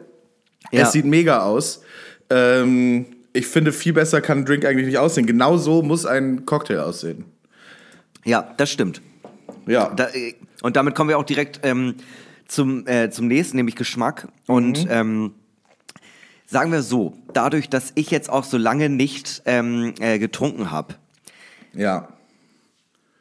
[0.70, 0.82] Ja.
[0.82, 1.82] Es sieht mega aus.
[2.30, 5.26] Ähm, ich finde, viel besser kann ein Drink eigentlich nicht aussehen.
[5.26, 7.24] Genau so muss ein Cocktail aussehen.
[8.24, 9.00] Ja, das stimmt.
[9.66, 9.92] Ja.
[9.94, 11.94] Da, äh, und damit kommen wir auch direkt ähm,
[12.46, 14.28] zum, äh, zum nächsten, nämlich Geschmack.
[14.46, 15.32] Und ähm,
[16.46, 20.94] sagen wir so, dadurch, dass ich jetzt auch so lange nicht ähm, äh, getrunken habe,
[21.74, 22.08] ja.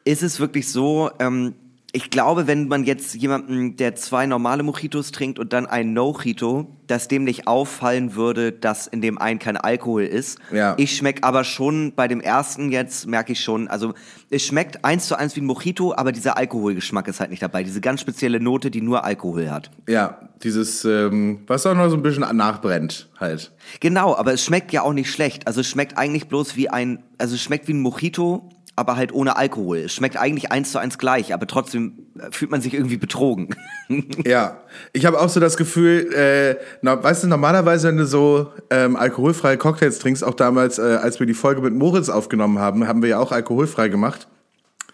[0.04, 1.54] Ist es wirklich so, ähm,
[1.94, 6.66] ich glaube, wenn man jetzt jemanden, der zwei normale Mojitos trinkt und dann ein No-Chito,
[6.86, 10.38] dass dem nicht auffallen würde, dass in dem einen kein Alkohol ist.
[10.50, 10.74] Ja.
[10.78, 13.92] Ich schmeck aber schon bei dem ersten jetzt, merke ich schon, also
[14.30, 17.62] es schmeckt eins zu eins wie ein Mojito, aber dieser Alkoholgeschmack ist halt nicht dabei.
[17.62, 19.70] Diese ganz spezielle Note, die nur Alkohol hat.
[19.86, 23.52] Ja, dieses, ähm, was auch noch so ein bisschen nachbrennt halt.
[23.80, 25.46] Genau, aber es schmeckt ja auch nicht schlecht.
[25.46, 28.48] Also es schmeckt eigentlich bloß wie ein, also es schmeckt wie ein Mojito,
[28.82, 29.78] aber halt ohne Alkohol.
[29.78, 33.48] Es schmeckt eigentlich eins zu eins gleich, aber trotzdem äh, fühlt man sich irgendwie betrogen.
[34.24, 34.56] Ja,
[34.94, 38.96] ich habe auch so das Gefühl, äh, na, weißt du, normalerweise, wenn du so ähm,
[38.96, 43.02] alkoholfreie Cocktails trinkst, auch damals, äh, als wir die Folge mit Moritz aufgenommen haben, haben
[43.02, 44.28] wir ja auch alkoholfrei gemacht.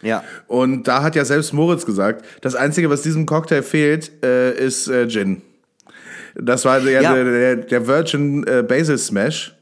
[0.03, 0.25] ja.
[0.49, 4.89] Und da hat ja selbst Moritz gesagt, das Einzige, was diesem Cocktail fehlt, äh, ist
[4.89, 5.43] äh, Gin.
[6.35, 7.15] Das war der, Ja.
[7.15, 9.55] der, der, der Virgin äh, Basil Smash.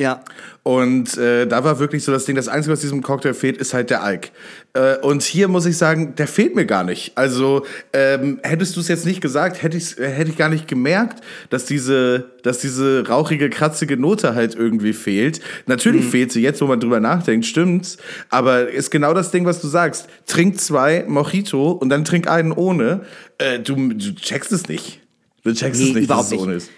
[0.00, 0.22] Ja.
[0.62, 3.74] Und äh, da war wirklich so das Ding, das Einzige, was diesem Cocktail fehlt, ist
[3.74, 4.30] halt der Alk.
[4.74, 7.18] Äh, und hier muss ich sagen, der fehlt mir gar nicht.
[7.18, 10.68] Also ähm, hättest du es jetzt nicht gesagt, hätte ich äh, hätte ich gar nicht
[10.68, 11.20] gemerkt,
[11.50, 15.40] dass diese, dass diese rauchige, kratzige Note halt irgendwie fehlt.
[15.66, 17.96] Natürlich fehlt sie jetzt, wo man drüber nachdenkt, stimmt's.
[18.30, 20.06] Aber ist genau das Ding, was du sagst.
[20.26, 23.00] Trink zwei Mojito und dann trink einen ohne.
[23.38, 25.00] Äh, du, du checkst es nicht.
[25.42, 26.66] Du checkst Nee, es nicht, dass es ohne nicht.
[26.68, 26.70] ist.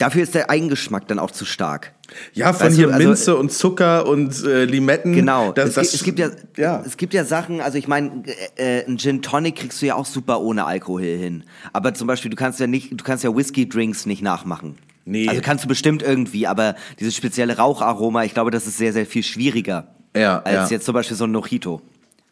[0.00, 1.92] Dafür ist der Eigengeschmack dann auch zu stark.
[2.32, 5.12] Ja, von Weißt hier du, also- Minze und Zucker und äh, Limetten.
[5.12, 5.52] Genau.
[5.52, 6.82] Das, es, das, gibt- es gibt ja, ja.
[6.86, 8.22] es gibt ja Sachen, also ich meine,
[8.56, 11.44] äh, äh, ein Gin Tonic kriegst du ja auch super ohne Alkohol hin.
[11.74, 14.76] Aber zum Beispiel, du kannst ja nicht, du kannst ja Whisky Drinks nicht nachmachen.
[15.04, 15.28] Nee.
[15.28, 19.04] Also kannst du bestimmt irgendwie, aber dieses spezielle Raucharoma, ich glaube, das ist sehr, sehr
[19.04, 19.88] viel schwieriger.
[20.16, 20.76] Ja, Als ja.
[20.76, 21.82] jetzt zum Beispiel so ein Mojito.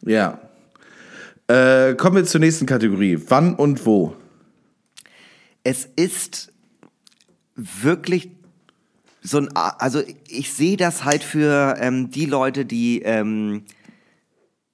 [0.05, 0.39] Ja.
[1.47, 3.19] Äh, kommen wir zur nächsten Kategorie.
[3.27, 4.15] Wann und wo?
[5.63, 6.51] Es ist
[7.81, 8.31] wirklich
[9.21, 13.63] so ein, also ich sehe das halt für ähm, die Leute, die ähm,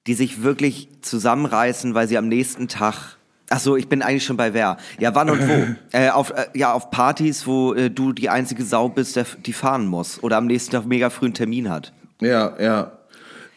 [0.06, 3.16] die sich wirklich zusammenreißen, weil sie am nächsten Tag.
[3.48, 4.76] Ach so, ich bin eigentlich schon bei wer.
[4.98, 5.66] Ja, wann und wo?
[5.96, 9.52] äh, auf, äh, ja, auf Partys, wo äh, du die einzige Sau bist, der, die
[9.52, 10.22] fahren muss.
[10.22, 11.92] Oder am nächsten Tag mega früh einen Termin hat.
[12.20, 12.95] Ja, ja.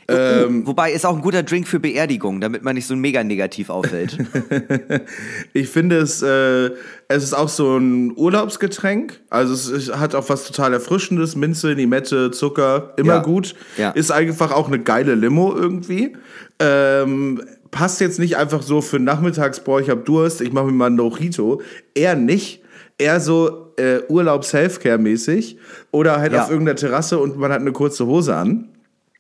[0.10, 3.70] Ähm, Wobei ist auch ein guter Drink für Beerdigung, damit man nicht so mega negativ
[3.70, 4.18] auffällt.
[5.54, 6.72] ich finde es, äh,
[7.08, 9.20] es ist auch so ein Urlaubsgetränk.
[9.30, 11.36] Also es ist, hat auch was total Erfrischendes.
[11.36, 13.22] Minze, Limette, Zucker, immer Ja.
[13.22, 13.56] gut.
[13.78, 13.92] Ja.
[13.92, 16.16] Ist einfach auch eine geile Limo irgendwie.
[16.60, 17.42] Ähm,
[17.72, 20.88] passt jetzt nicht einfach so für nachmittags, boah, ich hab Durst, ich mache mir mal
[20.88, 21.62] ein Mojito.
[21.94, 22.62] Eher nicht.
[22.98, 25.58] Eher so äh, Urlaubs-Healthcare-mäßig.
[25.92, 26.44] Oder halt Ja.
[26.44, 28.70] auf irgendeiner Terrasse und man hat eine kurze Hose an.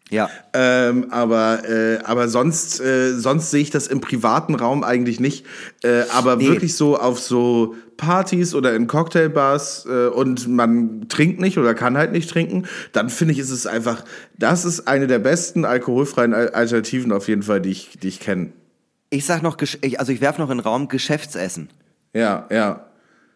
[0.09, 0.29] Ja.
[0.53, 5.45] Ähm, aber äh, aber sonst, äh, sonst sehe ich das im privaten Raum eigentlich nicht.
[5.83, 6.47] Äh, aber Nee.
[6.47, 11.97] wirklich so auf so Partys oder in Cocktailbars äh, und man trinkt nicht oder kann
[11.97, 14.03] halt nicht trinken, dann finde ich, ist es einfach,
[14.37, 18.19] das ist eine der besten alkoholfreien Al- Alternativen auf jeden Fall, die ich, die ich
[18.19, 18.51] kenne.
[19.09, 19.57] Ich sag noch,
[19.97, 21.69] also ich werf noch in den Raum Geschäftsessen.
[22.13, 22.85] Ja, ja.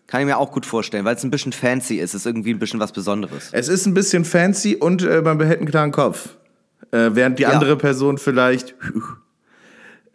[0.07, 2.13] Kann ich mir auch gut vorstellen, weil es ein bisschen fancy ist.
[2.13, 3.49] ist irgendwie ein bisschen was Besonderes.
[3.51, 6.29] Es ist ein bisschen fancy und äh, man behält einen klaren Kopf.
[6.91, 7.49] Äh, während die Ja.
[7.49, 8.75] andere Person vielleicht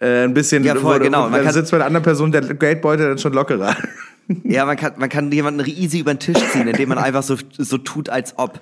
[0.00, 1.28] äh, ein bisschen, Ja, voll, genau.
[1.28, 3.76] Man kann- sitzt bei der anderen Person der Geldbeutel dann schon lockerer.
[4.44, 7.36] Ja, man kann, man kann jemanden easy über den Tisch ziehen, indem man einfach so,
[7.56, 8.60] so tut, als ob.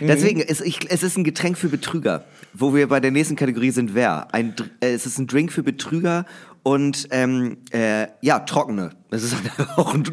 [0.00, 3.70] Deswegen, ist, ich, es ist ein Getränk für Betrüger, wo wir bei der nächsten Kategorie
[3.70, 4.28] sind, wer?
[4.34, 6.26] Ein, äh, es ist ein Drink für Betrüger
[6.62, 8.90] und ähm, äh, ja, Trockene.
[9.10, 9.34] Das ist
[9.76, 10.04] auch ein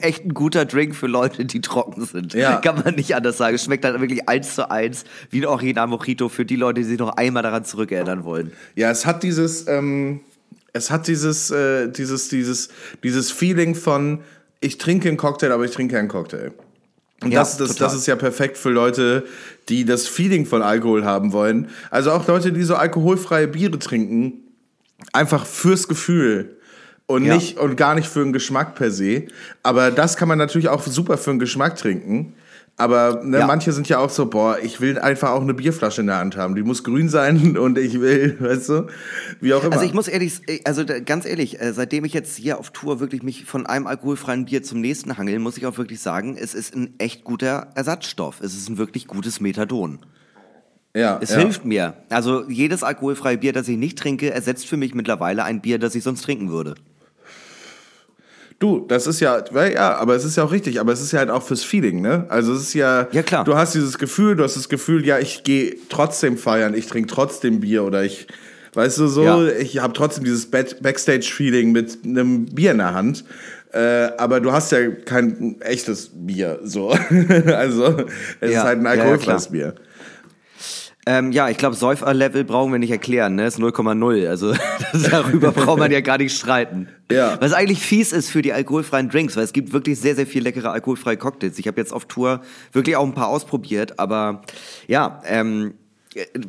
[0.00, 2.34] echt ein guter Drink für Leute, die trocken sind.
[2.34, 2.56] Ja.
[2.56, 3.54] Kann man nicht anders sagen.
[3.54, 6.86] Es schmeckt halt wirklich eins zu eins wie ein Original Mojito für die Leute, die
[6.86, 8.52] sich noch einmal daran zurückerinnern wollen.
[8.74, 10.20] Ja, es hat dieses, ähm,
[10.72, 12.70] es hat dieses, äh, dieses, dieses,
[13.04, 14.20] dieses Feeling von,
[14.60, 16.52] ich trinke einen Cocktail, aber ich trinke keinen Cocktail.
[17.22, 17.86] Und Ja, das, das, total.
[17.88, 19.24] das ist ja perfekt für Leute,
[19.68, 21.68] die das Feeling von Alkohol haben wollen.
[21.90, 24.42] Also auch Leute, die so alkoholfreie Biere trinken,
[25.12, 26.56] einfach fürs Gefühl
[27.10, 27.34] und Ja.
[27.34, 29.24] nicht und gar nicht für den Geschmack per se.
[29.62, 32.34] Aber das kann man natürlich auch super für den Geschmack trinken.
[32.76, 33.46] Aber ne, Ja.
[33.46, 36.38] manche sind ja auch so, boah, ich will einfach auch eine Bierflasche in der Hand
[36.38, 36.54] haben.
[36.54, 38.86] Die muss grün sein und ich will, weißt du,
[39.42, 39.74] wie auch immer.
[39.74, 43.22] Also ich muss ehrlich, also ganz ehrlich, äh, seitdem ich jetzt hier auf Tour wirklich
[43.22, 46.74] mich von einem alkoholfreien Bier zum nächsten hangeln, muss ich auch wirklich sagen, es ist
[46.74, 48.40] ein echt guter Ersatzstoff.
[48.40, 49.98] Es ist ein wirklich gutes Methadon.
[50.96, 51.38] ja, Es ja.
[51.40, 51.94] hilft mir.
[52.08, 55.94] Also jedes alkoholfreie Bier, das ich nicht trinke, ersetzt für mich mittlerweile ein Bier, das
[55.94, 56.74] ich sonst trinken würde.
[58.60, 59.42] Du, das ist ja,
[59.72, 62.02] ja, aber es ist ja auch richtig, aber es ist ja halt auch fürs Feeling,
[62.02, 62.26] ne?
[62.28, 63.42] Also es ist ja, Ja, klar.
[63.42, 67.08] du hast dieses Gefühl, du hast das Gefühl, ja, ich gehe trotzdem feiern, ich trinke
[67.08, 68.26] trotzdem Bier oder ich,
[68.74, 69.46] weißt du, so, Ja.
[69.48, 73.24] ich habe trotzdem dieses Back- Backstage-Feeling mit einem Bier in der Hand.
[73.72, 76.90] Äh, aber du hast ja kein echtes Bier, so.
[77.46, 77.96] also,
[78.40, 79.48] es Ja, ist halt ein alkoholfreies.
[79.48, 79.74] Bier.
[81.10, 83.44] Ähm, ja, ich glaube, Säufer-Level brauchen wir nicht erklären, ne?
[83.44, 84.28] Ist 0,0.
[84.28, 84.54] Also
[84.92, 86.86] das, darüber braucht man ja gar nicht streiten.
[87.10, 87.36] Ja.
[87.40, 90.44] Was eigentlich fies ist für die alkoholfreien Drinks, weil es gibt wirklich sehr, sehr viel
[90.44, 91.58] leckere alkoholfreie Cocktails.
[91.58, 94.42] Ich habe jetzt auf Tour wirklich auch ein paar ausprobiert, aber
[94.86, 95.74] ja, ähm,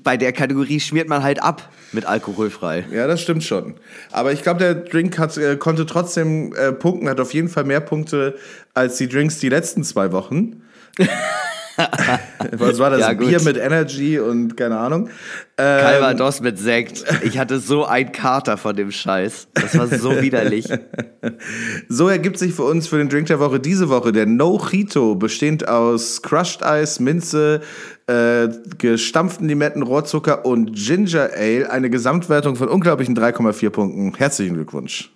[0.04, 2.86] bei der Kategorie schmiert man halt ab mit alkoholfrei.
[2.92, 3.74] Ja, das stimmt schon.
[4.12, 7.64] Aber ich glaube, der Drink hat, äh, konnte trotzdem äh, punkten, hat auf jeden Fall
[7.64, 8.36] mehr Punkte
[8.76, 10.62] als die Drinks die letzten zwei Wochen.
[12.52, 13.02] Was war das?
[13.02, 13.14] Ja.
[13.14, 15.10] Bier mit Energy und keine Ahnung.
[15.58, 17.04] Ähm, Calvados mit Sekt.
[17.24, 19.48] Ich hatte so einen Kater von dem Scheiß.
[19.54, 20.68] Das war so widerlich.
[21.88, 25.68] So ergibt sich für uns für den Drink der Woche diese Woche der No-Chito, bestehend
[25.68, 27.62] aus Crushed Eis, Minze,
[28.08, 28.50] äh,
[28.80, 31.70] gestampften Limetten, Rohrzucker und Ginger Ale.
[31.70, 34.16] Eine Gesamtwertung von unglaublichen 3,4 Punkten.
[34.16, 35.12] Herzlichen Glückwunsch.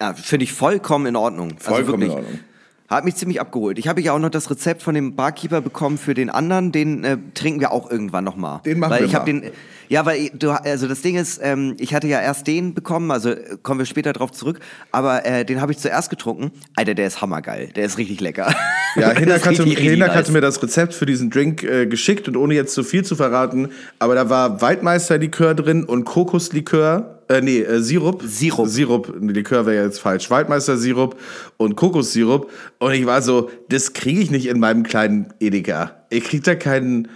[0.00, 1.56] Ja, finde ich vollkommen in Ordnung.
[1.58, 2.40] Vollkommen in wirklich, Ordnung.
[2.88, 3.78] Hat mich ziemlich abgeholt.
[3.78, 6.70] Ich habe ja auch noch das Rezept von dem Barkeeper bekommen für den anderen.
[6.70, 8.60] Den äh, trinken wir auch irgendwann noch mal.
[8.64, 9.24] Den machen weil wir ich mal.
[9.24, 9.42] den.
[9.88, 13.30] Ja, weil du, also das Ding ist, ähm, ich hatte ja erst den bekommen, also
[13.30, 14.60] äh, kommen wir später drauf zurück.
[14.92, 16.52] Aber äh, den habe ich zuerst getrunken.
[16.76, 17.68] Alter, der ist hammergeil.
[17.74, 18.54] Der ist richtig lecker.
[18.96, 22.54] Ja, Hinak hatte, Hinak hatte mir das Rezept für diesen Drink äh, geschickt und ohne
[22.54, 23.68] jetzt zu viel zu verraten,
[23.98, 28.22] aber da war Waldmeisterlikör drin und Kokoslikör, äh, nee, äh, Sirup.
[28.24, 28.68] Sirup.
[28.68, 30.30] Sirup, Likör wäre jetzt falsch.
[30.30, 31.16] Waldmeister-Sirup
[31.56, 36.06] und Kokossirup und ich war so, das kriege ich nicht in meinem kleinen Edeka.
[36.10, 37.08] Ich krieg da keinen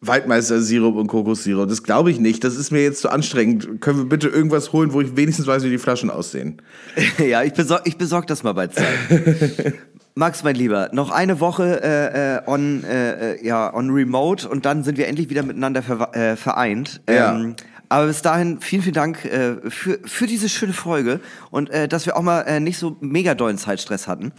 [0.00, 1.68] Waldmeister-Sirup und Kokossirup.
[1.68, 2.44] Das glaube ich nicht.
[2.44, 3.80] Das ist mir jetzt zu anstrengend.
[3.80, 6.62] Können wir bitte irgendwas holen, wo ich wenigstens weiß, wie die Flaschen aussehen?
[7.18, 8.86] ja, ich besorg, ich besorg das mal bei Zeit.
[10.18, 14.64] Max, mein Lieber, noch eine Woche äh, äh, on, äh, äh, ja, on Remote und
[14.64, 17.02] dann sind wir endlich wieder miteinander ver äh, vereint.
[17.06, 17.34] Ja.
[17.34, 17.54] Ähm,
[17.88, 22.06] aber bis dahin vielen, vielen Dank äh, für, für diese schöne Folge und äh, dass
[22.06, 24.32] wir auch mal äh, nicht so mega dollen Zeitstress hatten.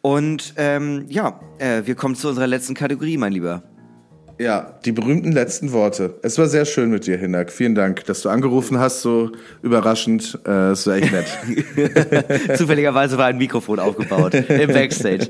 [0.00, 3.62] Und ähm, ja, äh, wir kommen zu unserer letzten Kategorie, mein Lieber.
[4.38, 6.14] Ja, die berühmten letzten Worte.
[6.22, 7.52] Es war sehr schön mit dir, Hinak.
[7.52, 9.30] Vielen Dank, dass du angerufen hast, so
[9.62, 10.40] überraschend.
[10.44, 12.58] Äh, Es war echt nett.
[12.58, 15.28] Zufälligerweise war ein Mikrofon aufgebaut im Backstage.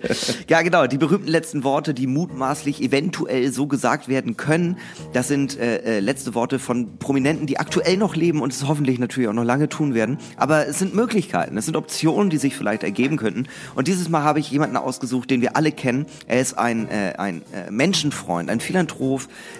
[0.48, 4.78] Ja, genau, die berühmten letzten Worte, die mutmaßlich eventuell so gesagt werden können,
[5.12, 8.98] das sind äh, äh, letzte Worte von Prominenten, die aktuell noch leben und es hoffentlich
[8.98, 10.16] natürlich auch noch lange tun werden.
[10.39, 13.48] Aber es sind Möglichkeiten, es sind Optionen, die sich vielleicht ergeben könnten.
[13.74, 16.06] Und dieses Mal habe ich jemanden ausgesucht, den wir alle kennen.
[16.26, 18.94] Er ist ein, äh, ein äh, Menschenfreund, ein Philanthrop.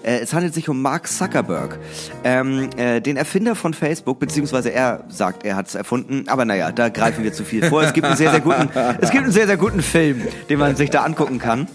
[0.03, 1.79] Äh, es handelt sich um Mark Zuckerberg,
[2.25, 6.25] ähm, äh, den Erfinder von Facebook, beziehungsweise er sagt, er hat es erfunden.
[6.29, 7.83] Aber naja, da greifen wir zu viel vor.
[7.83, 8.69] Es gibt einen sehr, sehr guten,
[9.01, 11.69] es gibt einen sehr, sehr guten Film, den man sich da angucken kann.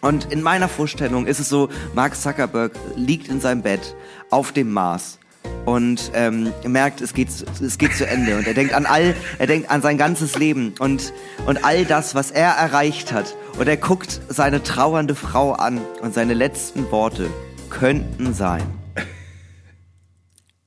[0.00, 3.96] Und in meiner Vorstellung ist es so, Mark Zuckerberg liegt in seinem Bett
[4.28, 5.18] auf dem Mars
[5.64, 8.36] und ähm, merkt, es geht, es geht zu Ende.
[8.36, 11.12] Und er denkt an all, er denkt an sein ganzes Leben und,
[11.46, 13.36] und all das, was er erreicht hat.
[13.58, 17.30] Und er guckt seine trauernde Frau an und seine letzten Worte
[17.70, 18.62] könnten sein.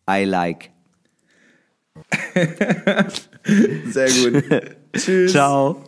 [0.10, 0.72] I like.
[3.90, 4.44] Sehr gut.
[4.94, 5.32] Tschüss.
[5.32, 5.84] Ciao.